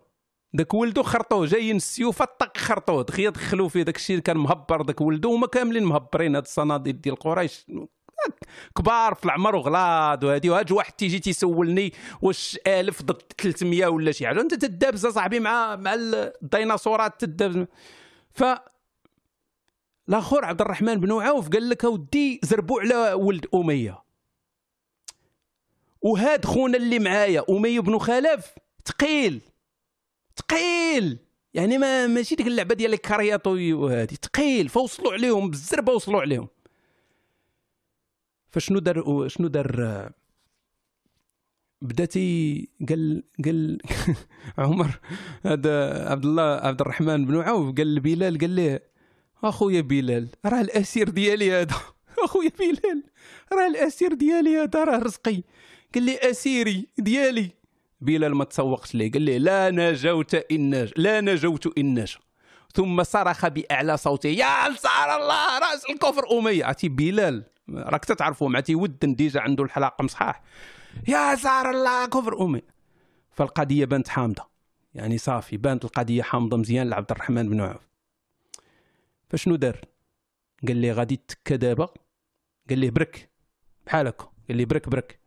[0.52, 3.02] داك ولدو خرطوه جايين السيوفه طق خرطوه.
[3.02, 7.00] دخيا دخلوا فيه داك الشيء اللي كان مهبر داك ولدو هما كاملين مهبرين هاد الصناديد
[7.00, 7.66] ديال قريش.
[8.76, 10.50] كبار في العمر وغلاض وهادي.
[10.50, 11.92] وهاد واحد تيجي تيسولني
[12.22, 14.40] واش 1000 ضد 300 ولا شي حاجة.
[14.40, 17.66] انت تدابز صاحبي مع مع الديناصورات تدابز.
[18.34, 18.44] ف
[20.08, 24.02] الآخر عبد الرحمن بن عوف قال لك اودي زربوا على ولد أمية.
[26.00, 28.54] وهاد خونا اللي معايا أمية بن خلف
[28.84, 29.40] ثقيل
[30.36, 31.18] ثقيل
[31.54, 36.48] يعني ما ماشي ديك اللعبة ديال الكارياطو وهذه ثقيل فوصلوا عليهم بالزربة وصلوا عليهم.
[38.48, 40.12] فشنو دار شنو دار؟
[41.82, 43.78] بداتي قال قال
[44.58, 45.00] عمر
[45.42, 48.80] هذا عبد الله عبد الرحمن بن عوف قال لبلال قال له
[49.48, 51.76] أخويا بلال راه الأسير ديالي هذا.
[52.24, 53.02] أخويا بلال
[53.52, 55.42] راه الأسير ديالي هذا راه رزقي.
[55.94, 57.50] قال لي أسيري ديالي.
[58.00, 60.92] بلال ما تسوقش ليه قال لي لا نجوت إن نج...
[60.96, 62.18] لا نجوت إن نجا
[62.74, 66.64] ثم صرخ بأعلى صوته يا أنصار الله رأس الكفر أمية.
[66.64, 70.42] عرفتي بلال راك تعرفوا مع تيودن déjà عنده الحلاقم صحاح.
[71.08, 72.66] يا أنصار الله كفر أمية.
[73.32, 74.48] فالقضية بانت حامضة.
[74.94, 77.86] يعني صافي بانت القضية حامضة مزيان لعبد الرحمن بن عوف.
[79.28, 79.80] فشنو دار؟
[80.66, 81.88] قال لي غادي تكا دابا.
[82.68, 83.30] قال لي برك
[83.86, 84.32] بحال هكا.
[84.48, 85.20] قال لي برك برك.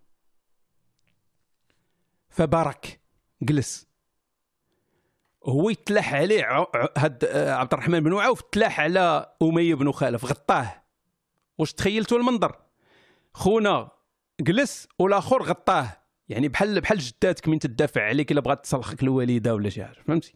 [2.29, 2.99] فبارك
[3.41, 3.89] جلس.
[5.45, 6.67] هو يتلاح عليه
[6.97, 10.83] هاد آه، عبد الرحمن بن عوف تلاح على أمية بن خلف غطاه.
[11.57, 12.55] واش تخيلتوا المنظر؟
[13.33, 13.89] خونا
[14.41, 15.97] جلس والآخر غطاه.
[16.29, 20.33] يعني بحال بحال جداتك من تدافع عليك إلا بغات تصلخك الوالدة ولا شي حاجة فهمتي؟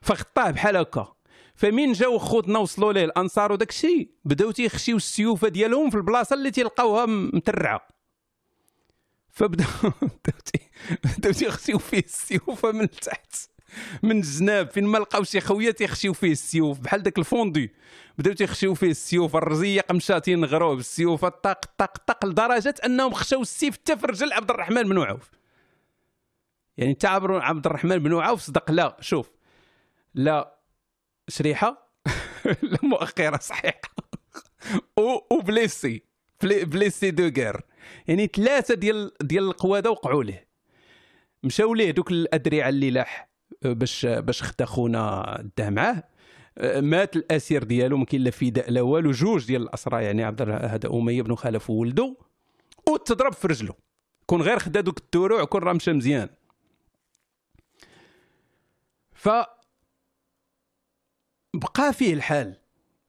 [0.00, 1.14] فغطاه بحال هكا.
[1.62, 6.50] فمين جاو خوتنا وصلوا ليه؟ الانصار وداك الشيء بداو تيخشيو السيوفة ديالهم في البلاصة اللي
[6.50, 7.88] تيلقاوها مترعة.
[9.28, 9.66] فبداو
[11.04, 13.36] بداو تيخشيو فيه السيوفة من تحت.
[14.02, 14.70] من الجناب.
[14.70, 16.80] فين ما لقاو شي خويه تيخشيو فيه السيوف.
[16.80, 17.72] بحال داك الفوندي.
[18.18, 23.74] بداو تيخشيو فيه السيوف الرزيه مشاتين نغروه بالسيوف طق طق طق لدرجة أنهم خشاو السيف
[23.74, 25.30] حتى في رجل عبد الرحمن بن عوف.
[26.76, 28.96] يعني انت عبد الرحمن بن عوف صدق لا.
[29.00, 29.30] شوف.
[30.14, 30.61] لا.
[31.32, 31.92] شريحة؟
[32.62, 33.80] لا مؤخره صحيحة.
[35.30, 36.02] وبليسي.
[36.42, 37.60] بليسي دو غير
[38.08, 40.48] يعني ثلاثة ديال ديال القواده وقعوا ليه.
[41.42, 43.28] مشاو ليه دوك الادرعه اللي لاح
[43.62, 46.04] باش باش خدا خونا داه معاه.
[46.76, 49.10] مات الأسير ديالو ما كاين لا فداء لا والو.
[49.10, 52.16] جوج ديال الأسرى يعني عبد هذا أمية بن خلف وولده
[52.88, 53.74] وتضرب في رجله.
[54.26, 56.28] كون غير خدا دوك الدروع كون راه مشى مزيان.
[59.14, 59.28] ف
[61.54, 62.56] بقى فيه الحال.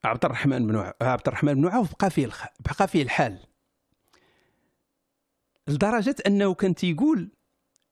[0.03, 2.45] عبد الرحمن بن عبد الرحمن بن عوف بقى فيه الخ...
[2.59, 3.39] بقى فيه الحال.
[5.67, 7.29] لدرجة أنه كان تيقول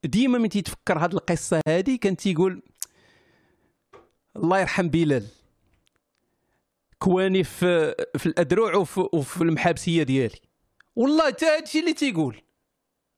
[0.03, 2.61] ديما من تيتفكر هذه القصة هذه كان تيقول
[4.35, 5.27] الله يرحم بلال
[6.99, 10.39] كواني في في الأدروع وفي, وفي المحابسية ديالي.
[10.95, 12.41] والله حتى هادشي اللي تيقول.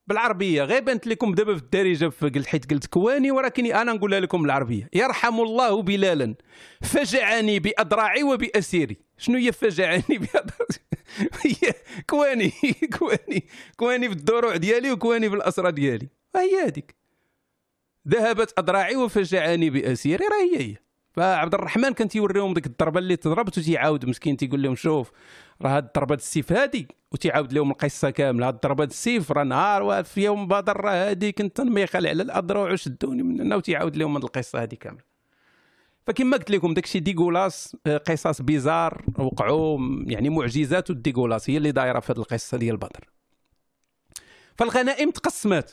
[0.08, 0.64] بالعربية.
[0.64, 4.90] غير بانت لكم دابا في الدارجة في حيت قلت كواني ولكن أنا نقولها لكم بالعربية.
[4.94, 6.36] يرحم الله بلالا.
[6.82, 8.98] فجعني بأذراعي وبأسيري.
[9.18, 11.74] شنو هي فجعني بأذراعي؟
[12.10, 12.52] كواني
[13.00, 13.44] كواني
[13.78, 16.10] كواني في الدروع ديالي وكواني في الاسرى ديالي.
[16.36, 16.96] هي هذيك.
[18.08, 20.26] ذهبت أذراعي وفجعني بأسيري.
[20.26, 20.76] راه هي هي.
[21.14, 25.12] فعبد الرحمن كان تيوريهم ديك الضربة اللي تضربت وتيعاود مسكين تيقول لهم شوف
[25.62, 28.48] راه هاد ضربه السيف هادي وتيعاود لهم القصة كاملة.
[28.48, 33.24] هاد ضربه السيف راه نهار في يوم بدر راه هادي كنت نميخل على الاذرع وشدوني
[33.24, 35.04] من هنا وتيعاود لهم هاد القصة هادي كاملة.
[36.08, 41.72] فكما قلت لكم داكشي dégueulasse آه، قصص bizarres وقعوا يعني معجزات ال dégueulasse هي اللي
[41.72, 43.10] دايرة في هذه القصة ديال بدر.
[44.58, 45.72] فالغنائم تقسمات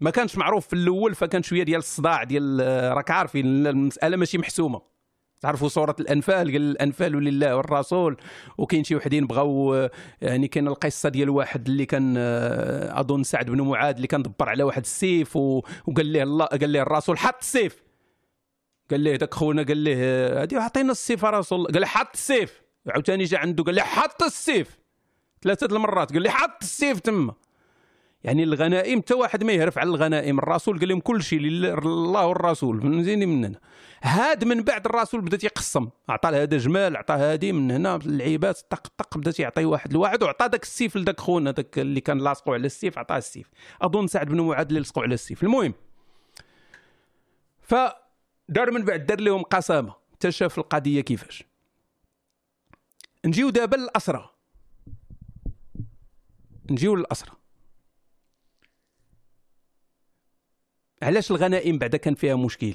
[0.00, 4.38] ما كانش معروف في الأول فكان شوية ديال الصداع ديال آه، راك عارفين المسألة ماشي
[4.38, 4.93] محسومة.
[5.44, 8.16] تعرفوا سوره الأنفال قال الأنفال لله والرسول.
[8.58, 9.90] وكاين شي وحدين بغاو آه،
[10.22, 12.16] يعني كاين القصة ديال واحد اللي كان
[12.90, 16.82] أظن سعد بن معاذ اللي كان دبر على واحد السيف وقال له الله قال له
[16.82, 17.82] الرسول حط السيف.
[18.90, 19.96] قال ليه داك خونا؟ قال ليه
[20.42, 21.70] هادي عطينا السيف رسول الله.
[21.72, 24.78] قال له حط السيف؟ عاوتاني جا عنده قال له حط السيف؟
[25.42, 27.34] ثلاثة المرات قال له حط السيف تما.
[28.24, 32.86] يعني الغنائم حتى واحد ما يهرف على الغنائم الرسول قال لهم كل شيء لله والرسول
[32.86, 33.60] من زيني مننا
[34.02, 38.86] هاد من بعد الرسول بدا تيقسم عطى لهذا جمال عطى هادي من هنا اللعيبات طق
[38.98, 42.66] طق بدا تيعطي واحد لواحد وعطى داك السيف لداك خونا داك اللي كان لاصقو على
[42.66, 43.50] السيف عطاه السيف.
[43.82, 45.42] أظن سعد بن معاذ اللي لصقو على السيف.
[45.42, 45.74] المهم
[47.62, 47.74] ف
[48.48, 51.44] دار من بعد دار لهم قسامة حتى شاف القضية كيفاش.
[53.24, 54.30] نجيو دابا للأسرى.
[56.70, 57.43] نجيو للأسرى.
[61.04, 62.74] علاش الغنائم بعدا كان فيها مشكل؟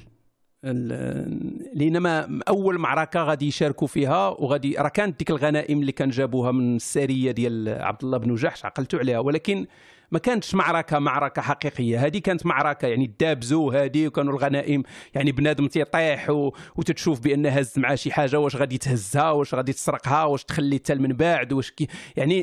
[1.73, 6.51] لأن ما أول معركة غادي يشاركوا فيها وغادي راه كانت ديك الغنائم اللي كان جابوها
[6.51, 9.65] من السرية ديال عبد الله بن جحش عقلتوا عليها ولكن
[10.11, 12.05] ما كانتش معركة معركة حقيقية.
[12.05, 14.83] هذه كانت معركة يعني دابزو هذه وكانوا الغنائم
[15.13, 16.29] يعني بنادم تيطيح
[16.75, 20.95] وتتشوف بأن هز معاه شي حاجة واش غادي تهزها واش غادي تسرقها واش تخلي حتى
[20.95, 22.41] من بعد واش كي يعني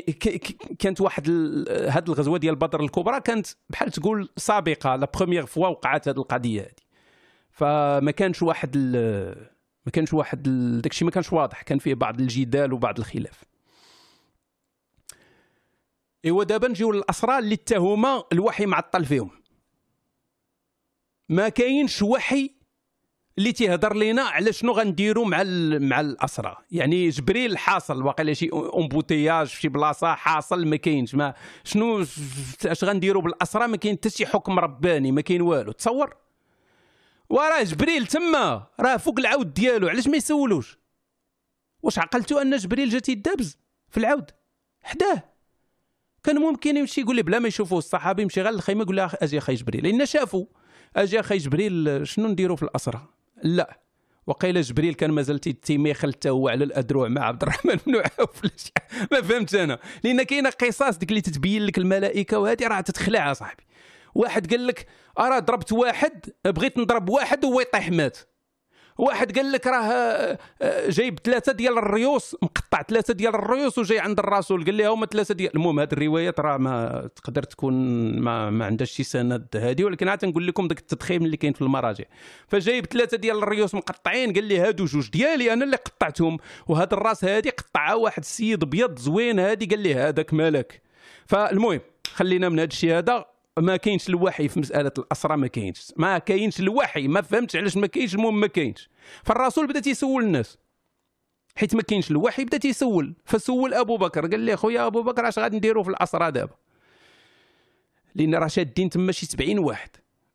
[0.79, 1.29] كانت واحد
[1.69, 4.95] هذه الغزوة ديال بدر الكبرى كانت بحال تقول سابقة.
[4.95, 6.87] لا بروميير فوا وقعت هذه القضية هذه
[7.51, 8.77] فما كانش واحد
[9.85, 10.43] ما كانش واحد
[10.83, 11.61] داكشي ما كانش واضح.
[11.61, 13.43] كان فيه بعض الجدال وبعض الخلاف.
[16.27, 19.29] إيوا دابا نجيو للاسرى اللي حتى هما الوحي معطل فيهم.
[21.29, 22.51] ما كاينش وحي
[23.37, 25.43] اللي تيهضر لينا على شنو غنديروا مع
[25.79, 31.15] مع الاسرى يعني جبريل حاصل واقيلا شي embouteillage في شي بلاصة حاصل ما كاينش.
[31.15, 31.33] ما
[31.63, 32.01] شنو
[32.65, 35.71] اش غنديروا بالاسرى ما كاين حتى شي حكم رباني ما كاين والو.
[35.71, 36.15] تصور؟
[37.29, 40.77] وراه جبريل تما راه فوق العود ديالو علاش ما يسولوش؟
[41.81, 43.57] واش عقلتوا أن جبريل جا تيدابز
[43.89, 44.31] في العود؟
[44.81, 45.36] حداه.
[46.27, 49.37] كان ممكن يمشي يقول لي بلا ما يشوفوا الصحابي يمشي غير للخيمة يقول لها أجي
[49.37, 49.83] أخي جبريل.
[49.83, 50.45] لأن شافوا
[50.95, 53.01] أجي أخي جبريل شنو نديروا في الاسرى
[53.43, 53.79] لا.
[54.27, 58.41] وقيل جبريل كان مازال تيميخل حتى هو على الأدروع مع عبد الرحمن بن عوف.
[59.11, 59.79] ما فهمت أنا.
[60.03, 63.63] لأن كاينة قصص ديك اللي تتبين لك الملائكة وهذه راه تتخلع صاحبي.
[64.15, 64.87] واحد قال لك
[65.19, 68.17] ارى ضربت واحد بغيت نضرب واحد وهو يطيح مات.
[68.97, 69.81] واحد قال لك راه
[70.61, 75.05] آه، جايب ثلاثة ديال الريوس مقطع ثلاثة ديال الريوس وجاي عند الرسول قال لي هما
[75.05, 75.55] ثلاثة ديال.
[75.55, 77.73] المهم هذه الروايات راه ما تقدر تكون
[78.19, 81.61] ما, ما عندهاش شي سند هذه ولكن عاد نقول لكم ذاك التضخيم اللي كاين في
[81.61, 82.05] المراجع.
[82.47, 86.37] فجايب ثلاثة ديال الريوس مقطعين قال لي هادو جوج ديالي أنا اللي قطعتهم
[86.67, 90.81] وهذا الراس هذه قطعها واحد السيد ابيض زوين هذه قال لي هذاك مالك.
[91.25, 91.79] فالمهم
[92.13, 93.36] خلينا من هذا الشيء هذا.
[93.57, 95.93] ما كاينش الوحي في مسألة الأسرى ما كاينش.
[95.97, 98.89] ما كاينش الوحي ما فهمتش علاش ما كاينش المهم ما كاينش.
[99.23, 100.57] فالرسول بدا تيسول الناس.
[101.55, 103.15] حيت ما كاينش الوحي بدا تيسول.
[103.25, 106.55] فسول أبو بكر قال لي خويا أبو بكر اش غادي نديروا في الأسرى دابا؟
[108.15, 109.89] لأن راه شادين تما شي 70 واحد.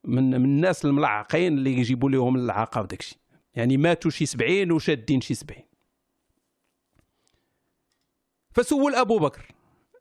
[0.05, 3.19] من من الناس الملعقين اللي يجيبوا لهم العاقه وداك الشيء.
[3.55, 5.61] يعني ماتوا شي 70 وشادين شي 70
[8.51, 9.47] فسول أبو بكر.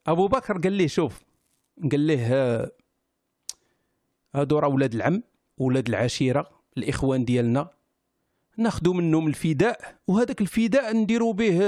[0.07, 1.21] أبو بكر قال ليه شوف
[1.91, 2.71] قال ليه
[4.35, 5.23] هادو راه ولاد العم
[5.57, 7.69] ولاد العشيرة الإخوان ديالنا.
[8.57, 11.59] ناخذوا منهم الفداء وهذاك الفداء نديروا به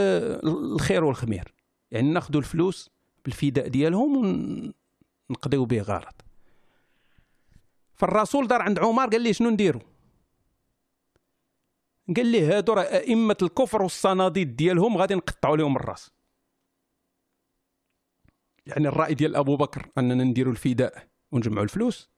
[0.43, 1.53] الخير والخمير.
[1.91, 2.89] يعني ناخذوا الفلوس
[3.25, 4.73] بالفداء ديالهم
[5.29, 6.13] ونقضيو به غرض.
[7.95, 9.81] فالرسول دار عند عمر قال لي شنو نديروا
[12.15, 16.11] قال لي هادو راه أئمة الكفر والصناديد ديالهم غادي نقطعوا لهم الرأس.
[18.65, 22.12] يعني الرأي ديال أبو بكر أننا نديروا الفداء ونجمعوا الفلوس.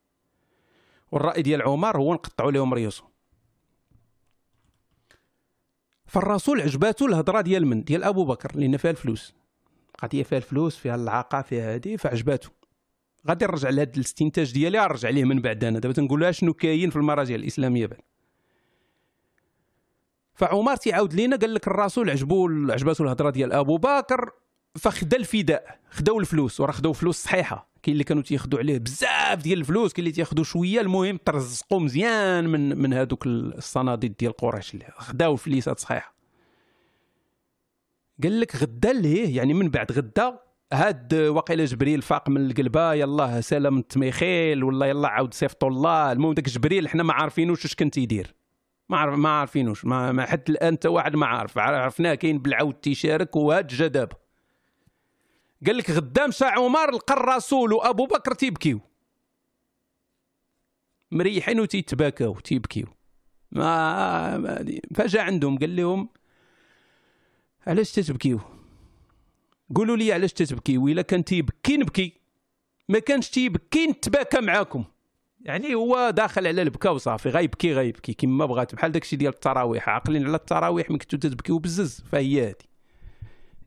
[1.16, 3.10] والرأي ديال عمر هو نقطعوا لهم ريوسهم
[6.06, 9.34] فالرسول عجباتو الهضرة ديال من؟ ديال أبو بكر لأن فيها الفلوس.
[10.00, 12.50] قضية فيها الفلوس فيها العاقة فيها هذه فعجباتو.
[13.28, 15.80] غادي نرجع لهذا الاستنتاج ديالي نرجع ليه من بعد أنا.
[15.80, 18.02] دابا تنقول لها شنو كاين في المراجع الإسلامية بعد.
[20.34, 24.32] فعمر تيعاود لينا قال لك الرسول عجبو عجباتو الهضرة ديال أبو بكر
[24.78, 27.76] فخدا الفداء خداو الفلوس وراه خداو فلوس صحيحة.
[27.84, 32.50] كاين اللي كانوا تياخذوا عليه بزاف ديال الفلوس كاين اللي تياخذوا شوية المهم ترزقوا مزيان
[32.50, 36.16] من من هذوك الصناديد ديال قريش اللي خداو فليسات صحيحة.
[38.24, 40.40] قال لك غدا ليه؟ يعني من بعد غدا
[40.74, 46.12] هاد واقيلا جبريل فاق من القلبة يلاه سلام التميخيل ولا يلا عاود صيفطوا الله.
[46.12, 48.36] المهم داك جبريل حنا ما عارفينوش اش كان تيدير.
[48.90, 51.58] ما عارف ما عارفينوش ما, ما حتى الآن حتى واحد ما عارف.
[51.58, 54.25] عرفناه كاين بالعود تيشارك وهاد جا دابا
[55.68, 58.80] قال لك غدا مشى عمر لقى الرسول وابو بكر تيبكيو.
[61.12, 62.88] مريحين وتيتباكاو تيبكيو.
[63.52, 64.66] ما, ما
[64.96, 66.10] فجا عندهم قال لهم
[67.68, 68.40] علاش تتبكيو؟
[69.76, 72.14] قولوا لي علاش تتبكيو؟ إلا كان تيبكي نبكي.
[72.90, 74.84] ما كانش تيبكي نتباكى معاكم.
[75.42, 78.14] يعني هو داخل على البكا وصافي غيبكي غيبكي.
[78.14, 79.90] كما بغات بحال داكشي ديال التراويح.
[79.90, 82.04] عاقلين على التراويح من كنتو تتبكيو بزز.
[82.12, 82.70] فهي هادي.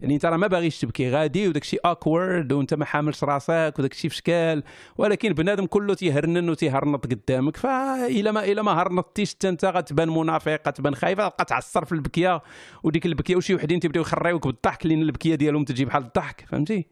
[0.01, 3.93] يعني انت راه ما باغيش تبكي غادي وداك الشيء d'accord وانت ما حاملش راسك وداك
[3.93, 4.63] الشيء في شكال
[4.99, 10.69] ولكن بنادم كله تيهرنن وتيهرنط قدامك فإلا ما إلا ما هرنطتيش حتى انت غتبان منافق
[10.69, 12.43] غتبان خايف غتبقى تعصر في البكية.
[12.83, 16.87] وديك البكية وشي وحدين تيبداو يخريوك بالضحك لأن البكية ديالهم تجي بحال الضحك فهمتي؟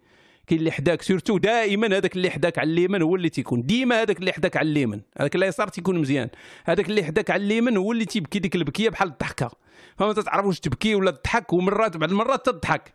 [0.46, 1.02] كاين اللي حداك.
[1.02, 3.62] سيرتو دائما هذاك اللي حداك على اليمين هو اللي تيكون.
[3.62, 6.28] ديما هذاك اللي حداك على اليمين هذاك اليسار تيكون مزيان.
[6.64, 9.50] هذاك اللي حداك على اليمين هو اللي تيبكي ديك البكية بحال الضحكة.
[9.98, 12.94] فما تتعرف واش تبكي ولا تضحك ومرات بعد المرات تضحك.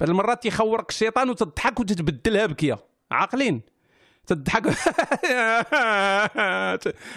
[0.00, 2.78] بعض المرات تيخورك الشيطان وتضحك وتتبدلها بكية.
[3.10, 3.62] عاقلين.
[4.26, 4.66] تضحك.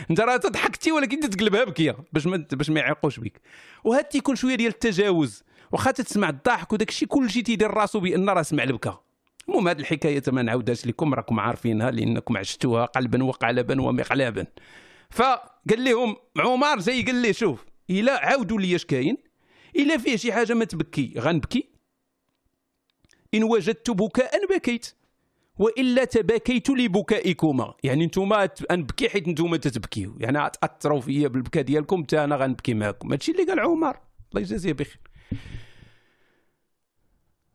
[0.10, 1.95] انت راه تضحكتي ولكن تتقلبها بكية.
[2.14, 3.41] باش ما باش ما يعيقوش بك.
[3.84, 5.44] وهذا تيكون شوية ديال التجاوز.
[5.72, 9.00] واخا تسمع الضحك وداك الشيء كلشي تيدير راسو بأن راه سمع البكا
[9.49, 14.45] المهم هذه الحكاية ما نعاودهاش لكم راكم عارفينها لأنكم عشتوها قلبا وقالبا ومقلبا.
[15.10, 19.18] فقال لهم عمر زي قال لي شوف إلا عاودوا لي اش كاين؟
[19.76, 21.70] إلا فيه شي حاجة ما تبكي غنبكي.
[23.34, 24.94] إن وجدت بكاء بكيت
[25.57, 27.74] وإلا تباكيت لبكائكما.
[27.84, 30.15] يعني نتوما نبكي حيت نتوما تتبكيو.
[30.20, 33.11] يعني تاثروا فيا بالبكاء ديالكم حتى أنا غنبكي معكم.
[33.11, 33.98] هادشي اللي قال عمر.
[34.32, 34.99] الله يجازيه بخير.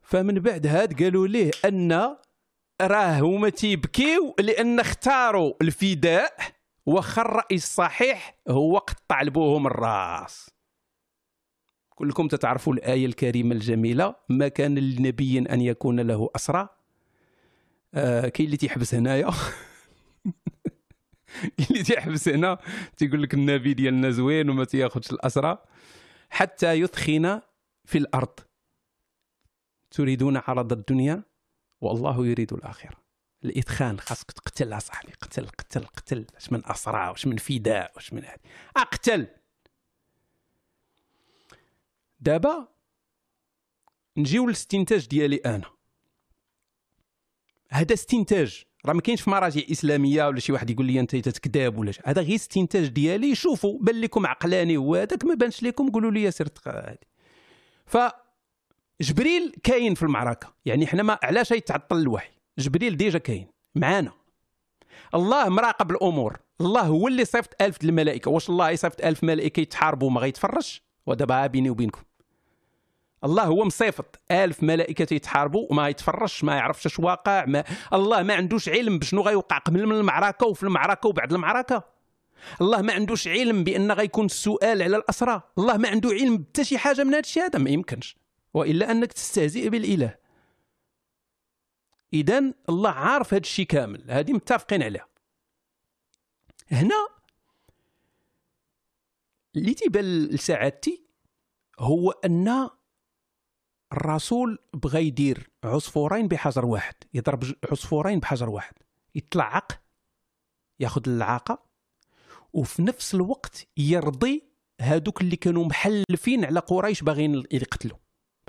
[0.09, 2.15] فمن بعد هاد قالوا ليه أن
[2.81, 6.33] راه هما تيبكيو لأن اختاروا الفداء
[6.85, 10.49] واخا الرأي الصحيح هو قطع لبوهم الراس.
[11.89, 16.69] كلكم تتعرفوا الآية الكريمة الجميلة ما كان لنبي أن يكون له أسرى.
[17.93, 19.29] آه كاين اللي تيحبس هنايا.
[21.57, 22.57] كاين اللي تيحبس هنا
[22.97, 25.57] تيقول لك النبي ديالنا زوين وما تياخذش الأسرى.
[26.29, 27.41] حتى يثخن
[27.85, 28.48] في الأرض.
[29.91, 31.23] تريدون عرض الدنيا؟
[31.81, 32.97] والله يريد الآخرة.
[33.45, 36.25] الإثخان خاصك تقتل أصاحبي قتل قتل قتل.
[36.33, 38.39] واش من أسرى؟ واش من فداء واش من هذه؟
[38.77, 39.27] أقتل!
[42.19, 42.67] دابا
[44.17, 45.65] نجيو للاستنتاج ديالي أنا.
[47.69, 48.63] هذا استنتاج.
[48.85, 52.01] راه ما كاينش في مراجع إسلامية ولا شي واحد يقول لي أنت تكذب ولا شي.
[52.05, 53.35] هذا غير استنتاج ديالي.
[53.35, 56.97] شوفوا بان لكم عقلاني هو هذاك ما بانش لكم؟ قولوا لي سير هذه.
[57.85, 57.97] ف
[59.01, 60.53] جبريل كاين في المعركة.
[60.65, 63.47] يعني حنا ما علاش يتعطل الوحي؟ جبريل ديجا كاين.
[63.75, 64.11] معانا.
[65.15, 66.39] الله مراقب الأمور.
[66.61, 68.31] الله هو اللي صيفط ألف الملائكة.
[68.31, 72.01] واش الله يصيفط ألف ملائكة يتحاربوا ما غيتفرش؟ ودابا بيني وبينكم.
[73.23, 77.63] الله هو مصيفط ألف ملائكة يتحاربوا وما يتفرش ما يعرفش اش واقع ما
[77.93, 81.83] الله ما عندوش علم بشنو غيوقع قبل من المعركة وفي المعركة وبعد المعركة.
[82.61, 85.41] الله ما عندوش علم بأن غيكون السؤال على الأسرى.
[85.57, 87.59] الله ما عنده علم حتى شي حاجة من هذا الشيء هذا.
[87.59, 88.18] ما يمكنش.
[88.53, 90.17] وإلا أنك تستهزئ بالإله.
[92.13, 95.07] اذا الله عارف هذا الشيء كامل هذه متفقين عليها.
[96.71, 97.07] هنا
[99.55, 101.05] اللي تيبان لسعادتي
[101.79, 102.69] هو أن
[103.93, 108.73] الرسول بغى يدير عصفورين بحجر واحد يضرب عصفورين بحجر واحد.
[109.15, 109.81] يتلعق
[110.79, 111.65] ياخذ العاقه
[112.53, 114.43] وفي نفس الوقت يرضي
[114.81, 117.97] هادوك اللي كانوا محلفين على قريش باغيين يقتلوا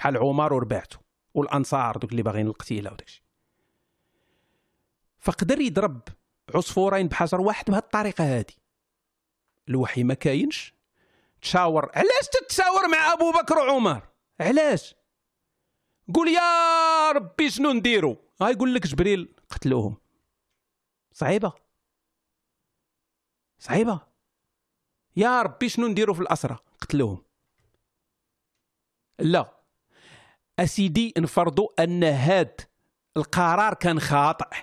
[0.01, 0.99] بحال عمر ورباعته
[1.35, 3.25] والأنصار دوك اللي باغيين القتيلة وداكشي.
[5.19, 6.01] فقدر يضرب
[6.55, 8.55] عصفورين بحجر واحد بهذه الطريقة هذه
[9.69, 10.75] الوحي ما كاينش.
[11.43, 14.09] تشاور علاش تتشاور مع أبو بكر وعمر؟
[14.41, 14.95] علاش؟
[16.15, 19.97] قول يا ربي شنو نديرو؟ ها يقول لك جبريل قتلوهم.
[21.13, 21.53] صعيبة.
[23.59, 24.01] صعيبة.
[25.17, 27.25] يا ربي شنو نديرو في الاسرى قتلوهم.
[29.19, 29.60] لا.
[30.61, 32.61] أسيدي نفرضوا أن هاد
[33.17, 34.57] القرار كان خاطئ.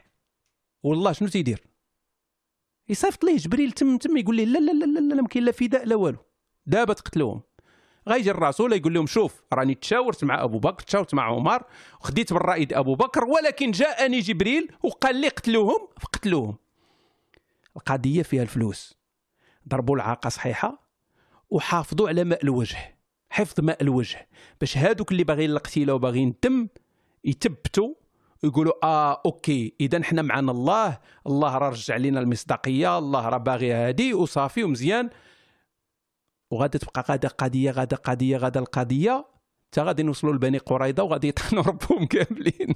[0.83, 1.67] والله شنو تيدير
[2.89, 5.85] يصيفط ليه جبريل تم تم يقول ليه لا لا لا لا ما كاين لا فداء
[5.85, 6.17] لا والو.
[6.65, 7.41] دابا تقتلوهم.
[8.07, 11.63] غيجي الرسول يقول لهم شوف راني تشاورت مع أبو بكر تشاورت مع عمر
[12.01, 16.57] وخديت بالرأي أبو بكر ولكن جاءني جبريل وقال لي قتلوهم فقتلوهم.
[17.77, 18.97] القضية فيها الفلوس.
[19.67, 20.87] ضربوا العاقه صحيحة
[21.49, 22.96] وحافظوا على ماء الوجه
[23.37, 24.27] حفظ ماء الوجه.
[24.59, 26.67] باش هادوك اللي باغيين القتيلة وباغيين الدم
[27.25, 27.93] يثبتوا
[28.43, 30.97] ويقولوا آه أوكي اذا حنا معنا الله
[31.27, 35.09] الله راه رجع لنا المصداقية الله راه باغي هادي وصافي ومزيان.
[36.51, 39.25] وغادا تبقى غادا قضيه غادا قضيه غادا القضية
[39.67, 42.75] حتى غادي نوصلوا لبني قريضة وغادي يطحنوا ربهم كاملين.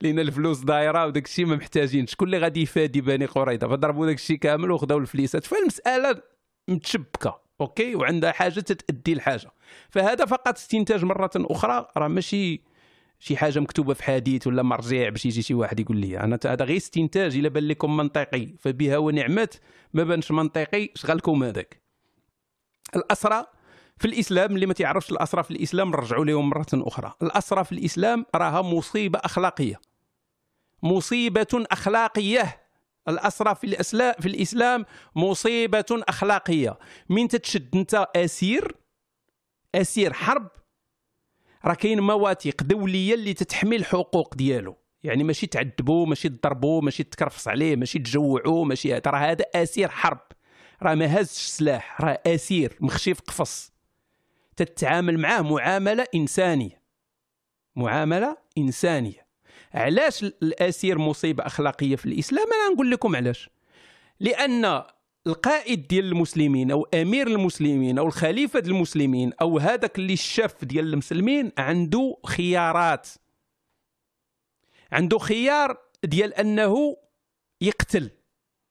[0.00, 4.16] لأن الفلوس دايرة وداك الشيء ما محتاجين شكون اللي غادي يفادي بني قريظة؟ فضربوا داك
[4.16, 5.44] الشيء كامل وخداو الفليسات.
[5.44, 6.22] فالمساله
[6.68, 7.43] متشبكة.
[7.60, 9.50] أوكي وعندها حاجة تتأدي الحاجة.
[9.90, 11.88] فهذا فقط استنتاج مرة أخرى.
[11.96, 12.62] راه ماشي
[13.18, 16.64] شي حاجة مكتوبة في حديث ولا مرجع باش يجي شي واحد يقول لي أنا هذا
[16.64, 18.48] غير استنتاج إلا بان لكم منطقي.
[18.58, 19.60] فبها ونعمت
[19.94, 20.88] ما بانش منطقي.
[20.94, 21.82] شغلكم هذاك.
[22.96, 23.46] الأسرى
[23.98, 27.12] في الإسلام اللي ما تعرفش الأسرى في الإسلام نرجعوا لهم مرة أخرى.
[27.22, 29.80] الأسرى في الإسلام راها مصيبة أخلاقية.
[30.82, 32.63] مصيبة أخلاقية.
[33.08, 34.86] الاسرى في الاسلام في الإسلام
[35.16, 36.78] مصيبة أخلاقية.
[37.08, 38.76] من تتشد أنت أسير؟
[39.74, 40.50] أسير حرب؟
[41.64, 44.76] راه كاين مواثيق دولية اللي تتحمي الحقوق ديالو.
[45.02, 50.20] يعني ماشي تعذبوه ماشي تضربوه ماشي تكرفص عليه ماشي تجوعوه ماشي ترى هذا أسير حرب.
[50.82, 53.72] راه ما هزش سلاح راه أسير مخشي في قفص.
[54.56, 56.82] تتعامل معاه معاملة إنسانية.
[57.76, 59.23] معاملة إنسانية.
[59.74, 63.50] علاش الأسير مصيبة أخلاقية في الإسلام؟ أنا نقول لكم علاش.
[64.20, 64.82] لأن
[65.26, 70.92] القائد ديال المسلمين أو أمير المسلمين أو الخليفة ديال المسلمين أو هذاك اللي الشاف ديال
[70.92, 73.08] المسلمين عنده خيارات.
[74.92, 76.96] عنده خيار ديال أنه
[77.60, 78.10] يقتل.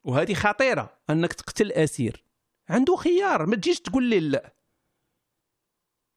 [0.03, 2.23] وهذه خطيرة أنك تقتل أسير.
[2.69, 4.53] عنده خيار ما تجيش تقول لي لا.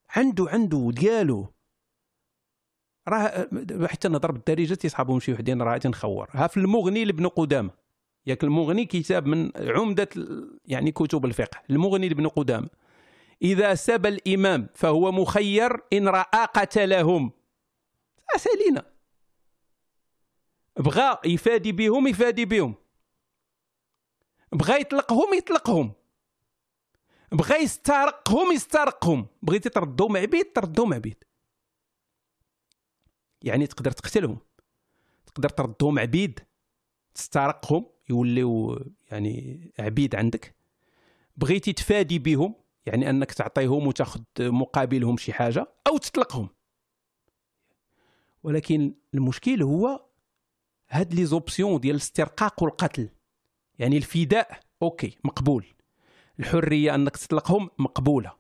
[0.08, 1.55] عنده عنده ديالو.
[3.08, 3.48] راه
[3.86, 6.28] حتى نضرب بالدارجه تيصحابهم شي وحدين راه نخور.
[6.32, 7.70] ها في المغني لابن قدامة.
[8.26, 10.08] ياك المغني كتاب من عمدة
[10.64, 11.62] يعني كتب الفقه.
[11.70, 12.68] المغني لابن قدامة.
[13.42, 17.30] إذا سب الإمام فهو مخير إن رأى قتلهم.
[18.36, 18.82] سالينا
[20.76, 22.74] بغى يفادي بهم يفادي بهم.
[24.52, 25.92] بغى يطلقهم يطلقهم.
[27.32, 29.26] بغى يسترقهم يسترقهم.
[29.42, 31.24] بغيتي تردهم عبيد تردهم عبيد
[33.46, 34.38] يعني تقدر تقتلهم
[35.26, 36.40] تقدر تردهم عبيد
[37.14, 40.56] تسترقهم يوليو يعني عبيد عندك.
[41.36, 42.54] بغيتي تفادي بهم
[42.86, 46.48] يعني أنك تعطيهم وتاخذ مقابلهم شي حاجة أو تطلقهم.
[48.42, 50.06] ولكن المشكل هو
[50.88, 53.08] هاد لي زوبسيون ديال الاسترقاق والقتل.
[53.78, 55.66] يعني الفداء أوكي مقبول.
[56.40, 58.32] الحرية أنك تطلقهم مقبولة.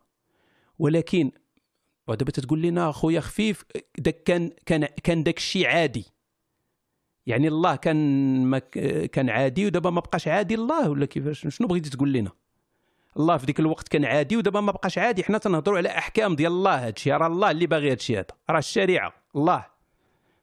[0.78, 1.30] ولكن
[2.08, 3.64] ودابا تتقول لنا خويا خفيف
[3.98, 6.04] داك كان كان كان داك الشيء عادي.
[7.26, 7.96] يعني الله كان
[8.44, 8.58] ما
[9.06, 12.30] كان عادي ودابا ما بقاش عادي الله ولا كيفاش؟ شنو بغيتي تقول لنا
[13.16, 16.52] الله في ذيك الوقت كان عادي ودابا ما بقاش عادي حنا تنهضروا على أحكام ديال
[16.52, 19.66] الله هذا الشيء راه الله اللي باغي هذا الشيء هذا راه الشريعة الله.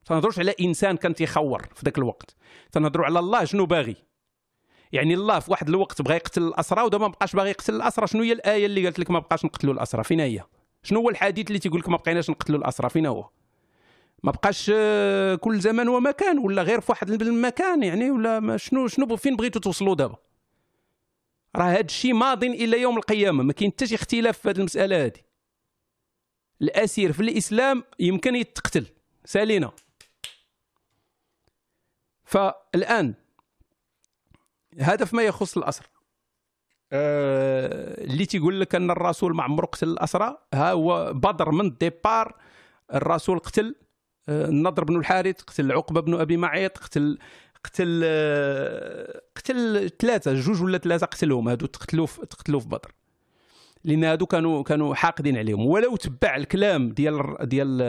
[0.05, 2.35] تنهضروش على إنسان كان تيخور في ذاك الوقت
[2.71, 3.95] تنهضروا على الله شنو باغي.
[4.91, 8.23] يعني الله في واحد الوقت بغى يقتل الأسرى ودابا ما بقاش باغي يقتل الأسرى شنو
[8.23, 10.43] هي الآية اللي قالت لك ما بقاش نقتلوا الأسرى؟ فين هي؟
[10.83, 13.29] شنو هو الحديث اللي تيقول لك ما بقيناش نقتلوا الاسرى فين هو؟
[14.23, 19.15] ما بقاش آه، كل زمان ومكان ولا غير في واحد المكان يعني ولا شنو شنو
[19.15, 20.17] فين بغيتوا توصلوا دابا؟
[21.55, 25.05] راه هذا الشيء ماض إلى يوم القيامة ما كاين حتى شي اختلاف في هذه المسألة
[25.05, 25.19] هذه
[26.61, 28.85] الأسير في الإسلام يمكن يتقتل
[29.25, 29.71] سالينا.
[32.25, 33.13] فالآن
[34.79, 35.92] هذا فيما يخص الأسر.
[36.93, 42.35] اللي تيقول لك أن الرسول ما عمره قتل الأسرى ها هو بدر من الديبار
[42.93, 43.75] الرسول قتل
[44.29, 47.17] النضر بن الحارث قتل عقبة بن أبي معيط قتل
[47.63, 48.03] قتل
[49.35, 52.91] قتل ثلاثة جوج ولا ثلاثة قتلهم هادو تقتلوا تقتلوا في بدر.
[53.83, 55.65] لأن هادو كانوا كانوا حاقدين عليهم.
[55.65, 57.81] ولو تبع الكلام ديال ديال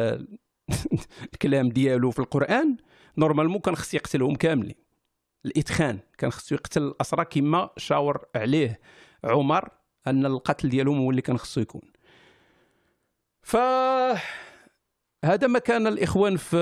[1.34, 2.76] الكلام ديالو في القرآن
[3.18, 4.83] normalement كان خص يقتلهم كاملين.
[5.46, 8.80] الإثخان كان خصو يقتل الأسرى كما شاور عليه
[9.24, 9.68] عمر
[10.06, 11.82] أن القتل ديالهم هو اللي كان خصو يكون.
[13.42, 13.56] ف
[15.24, 16.56] هذا ما كان الإخوان في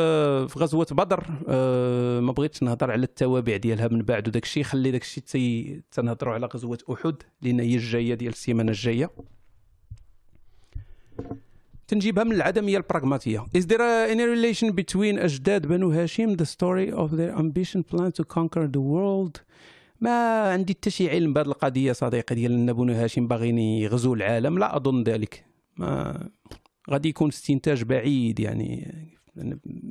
[0.49, 1.25] في غزوة بدر.
[1.49, 5.83] أه ما بغيتش نهضر على التوابع ديالها من بعد وداك الشيء خلي داك الشيء تي
[5.91, 9.11] تنهضروا على غزوة أحد لأن هي الجاية ديال السيمانة الجاية.
[11.93, 17.11] تنجيبها من العدمية البراغماتيه is there any relation between أجداد بنو هاشم the story of
[17.17, 19.41] their ambition plan to conquer the world?
[20.01, 24.59] ما عندي حتى شي علم بهذه القضية صديقي ديال أن بنو هاشم باغيين يغزوا العالم.
[24.59, 25.45] لا أظن ذلك.
[25.77, 26.21] ما
[26.91, 28.95] غادي يكون استنتاج بعيد يعني.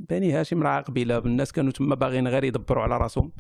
[0.09, 3.31] بني هاشم راه قبيله الناس كانوا تما باغيين غير يدبروا على راسهم.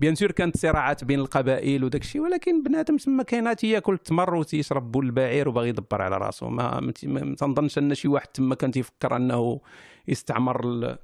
[0.00, 4.92] bien sûr كانت صراعات بين القبائل وداك الشيء ولكن بنادم تما كاين تياكل التمر وتيشرب
[4.92, 6.92] بول البعير وباغي يدبر على راسه ما, ما,
[7.24, 9.60] ما تنظنش أن شي واحد تما كان تيفكر أنه
[10.08, 10.98] يستعمر ال...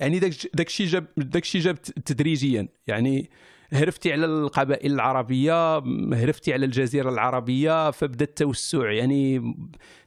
[0.00, 2.68] يعني داك داك الشيء جاب داك الشيء جاب تدريجيا.
[2.86, 3.30] يعني
[3.72, 5.78] هرفتي على القبائل العربية
[6.14, 8.90] هرفتي على الجزيرة العربية فبدأ التوسع.
[8.90, 9.36] يعني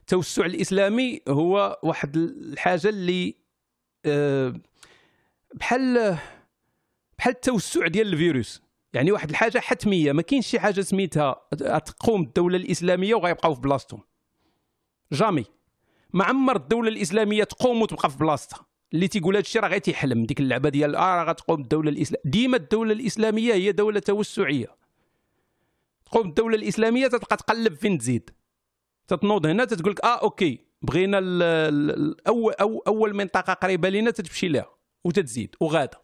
[0.00, 3.34] التوسع الإسلامي هو واحد الحاجة اللي
[4.06, 4.54] آه،
[5.54, 6.18] بحال
[7.20, 8.62] بحال التوسع ديال الفيروس.
[8.92, 11.48] يعني واحد الحاجة حتمية ما كاينش شي حاجة سميتها
[11.78, 14.00] تقوم الدولة الإسلامية وغيبقاو في بلاصتهم.
[15.12, 15.44] جامي.
[16.12, 18.66] ما عمر الدولة الإسلامية تقوم وتبقى في بلاصتها.
[18.94, 20.26] اللي تيقول هذا الشيء راه غير تيحلم.
[20.26, 24.76] ديك اللعبة ديال آه راه غتقوم الدولة الاسلاميه ديما الدولة الإسلامية هي دولة توسعيه
[26.04, 28.30] تقوم الدولة الإسلامية تبقى تقلب فين تزيد.
[29.08, 31.18] تتنوض هنا تتقول لك آه أوكي بغينا
[32.28, 34.70] اول أو أول منطقة قريبة لنا تتمشي لها
[35.04, 35.98] وتتزيد وغادا.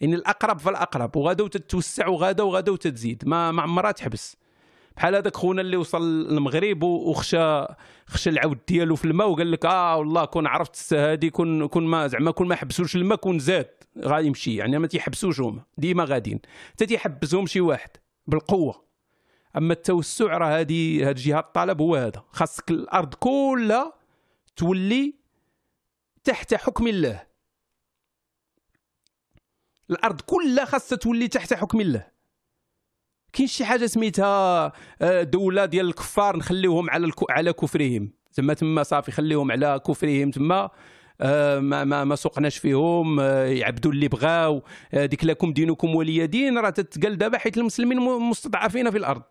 [0.00, 4.36] يعني الأقرب فالأقرب وغادا وتتوسع وغادا وغادا وتتزيد ما ما عمرها تحبس.
[4.96, 7.64] بحال هذاك خونا اللي وصل للمغرب وخشى
[8.06, 12.06] خشى العود ديالو في الماء وقال لك آه والله كون عرفت هادي كون كون ما
[12.06, 13.70] زعما كون ما حبسوش الماء كون زاد.
[13.98, 15.62] غادي يمشي يعني ما تيحبسوش هما.
[15.78, 16.40] ديما غاديين.
[16.72, 17.90] حتى تيحبسهم شي واحد
[18.26, 18.84] بالقوة.
[19.56, 22.22] أما التوسع راه هادي هاد جهة الطلب هو هذا.
[22.32, 23.92] خاصك الأرض كلها
[24.56, 25.14] تولي
[26.24, 27.29] تحت حكم الله.
[29.90, 32.06] الأرض كلها خاصها تولي تحت حكم الله.
[33.32, 34.72] كاين شي حاجة سميتها
[35.02, 38.12] آه، دولة ديال الكفار نخليوهم على الكو على كفرهم.
[38.32, 40.70] تما تما صافي خليهم على كفرهم تما.
[41.20, 44.62] آه، ما ما, ما سوقناش فيهم آه، يعبدوا اللي بغاو.
[44.94, 49.22] ديك لكم دينكم ولي دين راه تتقال دابا حيت المسلمين مستضعفين في الأرض.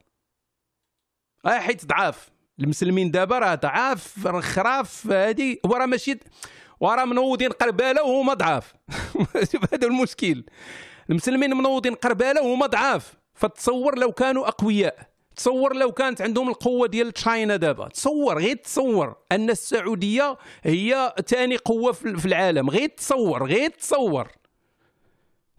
[1.45, 2.29] آه حيت ضعاف.
[2.59, 5.59] المسلمين دابا راه ضعاف خراف هادي.
[5.65, 6.19] هو راه ماشي
[6.79, 8.73] وراه منوضين قربالة وهما ضعاف.
[9.73, 10.43] هذا المشكل.
[11.09, 13.13] المسلمين منوضين قربالة وهما ضعاف.
[13.33, 15.09] فتصور لو كانوا أقوياء.
[15.35, 17.87] تصور لو كانت عندهم القوة ديال تشاينا دابا.
[17.87, 22.69] تصور غير تصور أن السعودية هي ثاني قوة في العالم.
[22.69, 24.27] غير تصور غير تصور.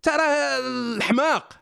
[0.03, 0.23] ترى
[0.59, 1.61] الحماق.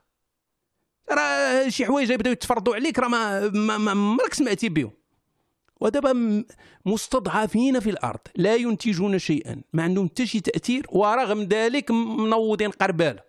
[1.10, 4.97] راه شي حوايج يبداو يتفرضوا عليك راه ما راك سمعتي بهم.
[5.80, 6.44] ودابا
[6.86, 13.28] مستضعفين في الأرض لا ينتجون شيئا ما عندهم حتى شي تأثير ورغم ذلك منوضين قربالة.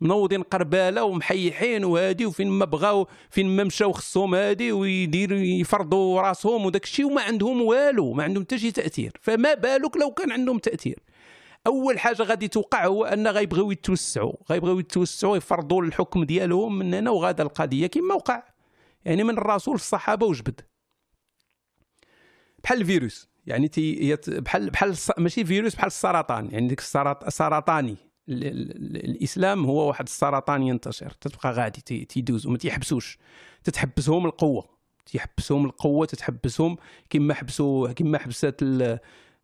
[0.00, 6.66] منوضين قربالة ومحيحين وهادي وفين ما بغاو فين ما مشاو خصهم هادي ويديروا يفرضوا راسهم
[6.66, 9.12] وداك الشيء وما عندهم والو ما عندهم حتى شي تأثير.
[9.20, 10.98] فما بالك لو كان عندهم تأثير.
[11.66, 17.10] أول حاجة غادي توقع هو أن غيبغيو يتوسعوا غيبغيو يتوسعوا يفرضوا الحكم ديالهم من هنا
[17.10, 18.42] وغادا القضية كما وقع.
[19.04, 20.60] يعني من الرسول الصحابة وجبد.
[22.64, 26.48] بحال الفيروس يعني تي بحال بحال ماشي فيروس بحال السرطان.
[26.52, 26.80] يعني ديك
[27.26, 27.96] السرطاني.
[28.28, 31.10] الإسلام هو واحد السرطان ينتشر.
[31.10, 33.18] تتبقى غادي تيدوز وما تيحبسوش.
[33.64, 34.68] تتحبسهم القوة.
[35.06, 36.76] تيحبسهم القوة تتحبسهم
[37.10, 38.64] كما حبسوا كما حبست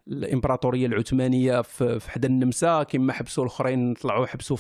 [0.09, 2.82] الإمبراطورية العثمانية في حدا النمسا.
[2.82, 4.57] كما حبسوا الأخرين طلعوا حبسوا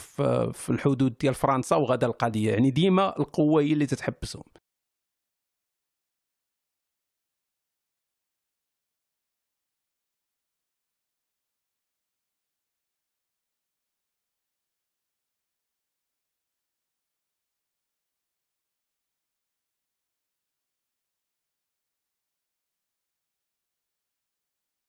[0.52, 2.50] في الحدود ديال فرنسا وغدا القضية.
[2.52, 4.44] يعني ديما القوة هي اللي تتحبسهم.